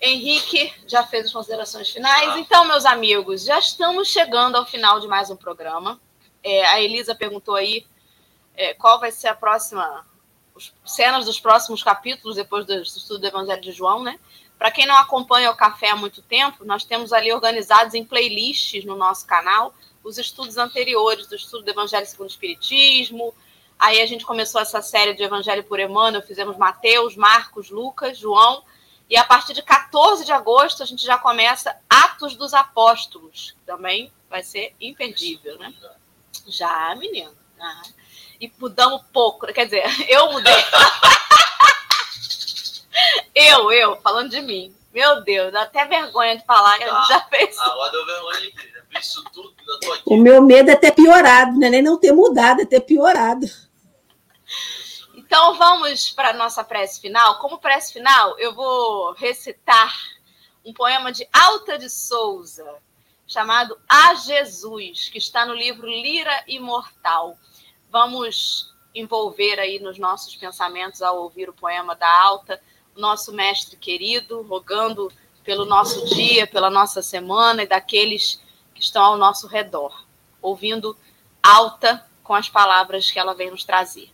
Henrique 0.00 0.72
já 0.86 1.06
fez 1.06 1.26
as 1.26 1.32
considerações 1.32 1.90
finais. 1.90 2.36
Então, 2.36 2.66
meus 2.66 2.84
amigos, 2.84 3.44
já 3.44 3.58
estamos 3.58 4.08
chegando 4.08 4.56
ao 4.56 4.66
final 4.66 4.98
de 4.98 5.06
mais 5.06 5.30
um 5.30 5.36
programa. 5.36 6.00
É, 6.42 6.66
a 6.66 6.80
Elisa 6.80 7.14
perguntou 7.14 7.54
aí 7.54 7.86
é, 8.54 8.74
qual 8.74 9.00
vai 9.00 9.10
ser 9.10 9.28
a 9.28 9.34
próxima, 9.34 10.06
os, 10.54 10.72
cenas 10.84 11.24
dos 11.24 11.40
próximos 11.40 11.82
capítulos 11.82 12.36
depois 12.36 12.66
do, 12.66 12.74
do 12.74 12.82
estudo 12.82 13.18
do 13.18 13.26
Evangelho 13.26 13.60
de 13.60 13.72
João, 13.72 14.02
né? 14.02 14.18
Para 14.58 14.70
quem 14.70 14.86
não 14.86 14.96
acompanha 14.96 15.50
o 15.50 15.56
café 15.56 15.90
há 15.90 15.96
muito 15.96 16.22
tempo, 16.22 16.64
nós 16.64 16.84
temos 16.84 17.12
ali 17.12 17.32
organizados 17.32 17.94
em 17.94 18.04
playlists 18.04 18.84
no 18.84 18.94
nosso 18.94 19.26
canal 19.26 19.74
os 20.04 20.18
estudos 20.18 20.56
anteriores 20.56 21.26
do 21.26 21.34
estudo 21.34 21.64
do 21.64 21.70
Evangelho 21.70 22.06
segundo 22.06 22.28
o 22.28 22.30
Espiritismo. 22.30 23.34
Aí 23.78 24.00
a 24.00 24.06
gente 24.06 24.24
começou 24.24 24.60
essa 24.60 24.80
série 24.80 25.14
de 25.14 25.22
Evangelho 25.22 25.64
por 25.64 25.80
Emmanuel, 25.80 26.22
fizemos 26.22 26.56
Mateus, 26.56 27.16
Marcos, 27.16 27.70
Lucas, 27.70 28.18
João. 28.18 28.62
E 29.10 29.16
a 29.16 29.24
partir 29.24 29.52
de 29.52 29.62
14 29.62 30.24
de 30.24 30.32
agosto 30.32 30.82
a 30.82 30.86
gente 30.86 31.04
já 31.04 31.18
começa 31.18 31.76
Atos 31.88 32.36
dos 32.36 32.54
Apóstolos, 32.54 33.52
que 33.52 33.66
também 33.66 34.12
vai 34.30 34.42
ser 34.42 34.74
imperdível, 34.80 35.58
né? 35.58 35.74
Já, 36.46 36.94
menino. 36.94 37.32
Ah 37.60 37.82
e 38.42 38.52
mudamos 38.58 39.02
pouco. 39.12 39.46
Quer 39.52 39.66
dizer, 39.66 39.84
eu 40.10 40.32
mudei. 40.32 40.52
eu, 43.32 43.70
eu, 43.70 43.96
falando 44.00 44.30
de 44.30 44.42
mim. 44.42 44.74
Meu 44.92 45.22
Deus, 45.22 45.52
dá 45.52 45.62
até 45.62 45.86
vergonha 45.86 46.36
de 46.36 46.44
falar 46.44 46.76
que 46.76 46.84
a 46.84 46.94
gente 46.94 47.08
já 47.08 47.16
ah, 47.16 47.26
fez. 47.30 47.58
Agora 47.58 47.92
deu 47.92 48.04
vergonha 48.04 48.40
de 48.40 48.52
Isso 49.00 49.24
tudo, 49.32 49.54
tô 49.80 49.92
aqui. 49.92 50.02
O 50.04 50.18
meu 50.18 50.42
medo 50.42 50.70
é 50.70 50.76
ter 50.76 50.92
piorado, 50.92 51.52
não 51.52 51.66
é 51.66 51.70
nem 51.70 51.80
não 51.80 51.96
ter 51.96 52.12
mudado, 52.12 52.60
é 52.60 52.66
ter 52.66 52.80
piorado. 52.80 53.46
Então 55.14 55.54
vamos 55.54 56.10
para 56.10 56.30
a 56.30 56.34
nossa 56.34 56.62
prece 56.62 57.00
final. 57.00 57.38
Como 57.38 57.58
prece 57.58 57.94
final, 57.94 58.38
eu 58.38 58.54
vou 58.54 59.12
recitar 59.12 59.94
um 60.62 60.74
poema 60.74 61.10
de 61.10 61.26
Alta 61.32 61.78
de 61.78 61.88
Souza, 61.88 62.66
chamado 63.26 63.78
A 63.88 64.12
Jesus, 64.14 65.08
que 65.08 65.16
está 65.16 65.46
no 65.46 65.54
livro 65.54 65.86
Lira 65.86 66.44
Imortal 66.46 67.38
vamos 67.92 68.72
envolver 68.94 69.60
aí 69.60 69.78
nos 69.78 69.98
nossos 69.98 70.34
pensamentos 70.34 71.02
ao 71.02 71.22
ouvir 71.22 71.48
o 71.48 71.52
poema 71.52 71.94
da 71.94 72.10
Alta, 72.22 72.60
nosso 72.96 73.32
mestre 73.32 73.76
querido, 73.76 74.42
rogando 74.42 75.12
pelo 75.44 75.66
nosso 75.66 76.06
dia, 76.06 76.46
pela 76.46 76.70
nossa 76.70 77.02
semana 77.02 77.62
e 77.62 77.66
daqueles 77.66 78.40
que 78.74 78.80
estão 78.80 79.04
ao 79.04 79.16
nosso 79.18 79.46
redor, 79.46 80.04
ouvindo 80.40 80.96
Alta 81.42 82.04
com 82.24 82.34
as 82.34 82.48
palavras 82.48 83.10
que 83.10 83.18
ela 83.18 83.34
vem 83.34 83.50
nos 83.50 83.64
trazer. 83.64 84.10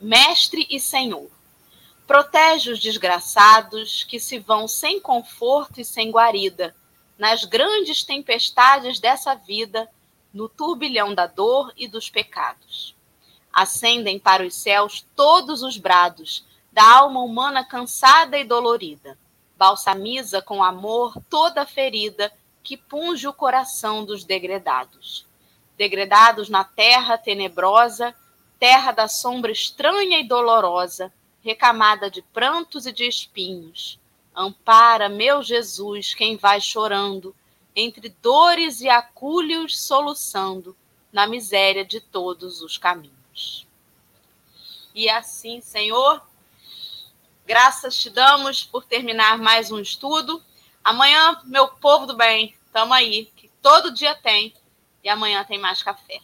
Mestre 0.00 0.66
e 0.68 0.78
Senhor, 0.78 1.30
Protege 2.06 2.70
os 2.70 2.80
desgraçados 2.80 4.04
que 4.04 4.20
se 4.20 4.38
vão 4.38 4.68
sem 4.68 5.00
conforto 5.00 5.80
e 5.80 5.84
sem 5.84 6.10
guarida, 6.10 6.74
nas 7.16 7.44
grandes 7.44 8.04
tempestades 8.04 9.00
dessa 9.00 9.34
vida, 9.34 9.88
no 10.34 10.48
turbilhão 10.48 11.14
da 11.14 11.26
dor 11.26 11.72
e 11.76 11.86
dos 11.86 12.10
pecados. 12.10 12.96
Acendem 13.52 14.18
para 14.18 14.44
os 14.44 14.54
céus 14.54 15.06
todos 15.14 15.62
os 15.62 15.78
brados 15.78 16.44
da 16.72 16.84
alma 16.84 17.20
humana 17.20 17.64
cansada 17.64 18.36
e 18.36 18.42
dolorida. 18.42 19.16
Balsamiza 19.56 20.42
com 20.42 20.62
amor 20.62 21.16
toda 21.30 21.64
ferida 21.64 22.32
que 22.64 22.76
punge 22.76 23.28
o 23.28 23.32
coração 23.32 24.04
dos 24.04 24.24
degredados. 24.24 25.24
Degredados 25.76 26.48
na 26.48 26.64
terra 26.64 27.16
tenebrosa, 27.16 28.12
terra 28.58 28.90
da 28.90 29.06
sombra 29.06 29.52
estranha 29.52 30.18
e 30.18 30.26
dolorosa, 30.26 31.12
recamada 31.40 32.10
de 32.10 32.22
prantos 32.22 32.86
e 32.86 32.92
de 32.92 33.06
espinhos. 33.06 34.00
Ampara, 34.34 35.08
meu 35.08 35.42
Jesus, 35.42 36.12
quem 36.12 36.36
vai 36.36 36.60
chorando, 36.60 37.36
entre 37.74 38.08
dores 38.22 38.80
e 38.80 38.88
acúlios 38.88 39.80
soluçando, 39.80 40.76
na 41.12 41.26
miséria 41.26 41.84
de 41.84 42.00
todos 42.00 42.60
os 42.60 42.76
caminhos. 42.76 43.66
E 44.94 45.08
assim, 45.08 45.60
Senhor, 45.60 46.20
graças 47.46 47.96
te 47.96 48.10
damos 48.10 48.64
por 48.64 48.84
terminar 48.84 49.38
mais 49.38 49.70
um 49.70 49.78
estudo. 49.78 50.42
Amanhã, 50.82 51.40
meu 51.44 51.68
povo 51.68 52.06
do 52.06 52.16
bem, 52.16 52.54
estamos 52.66 52.96
aí, 52.96 53.26
que 53.36 53.48
todo 53.62 53.94
dia 53.94 54.14
tem, 54.14 54.52
e 55.02 55.08
amanhã 55.08 55.44
tem 55.44 55.58
mais 55.58 55.82
café. 55.82 56.20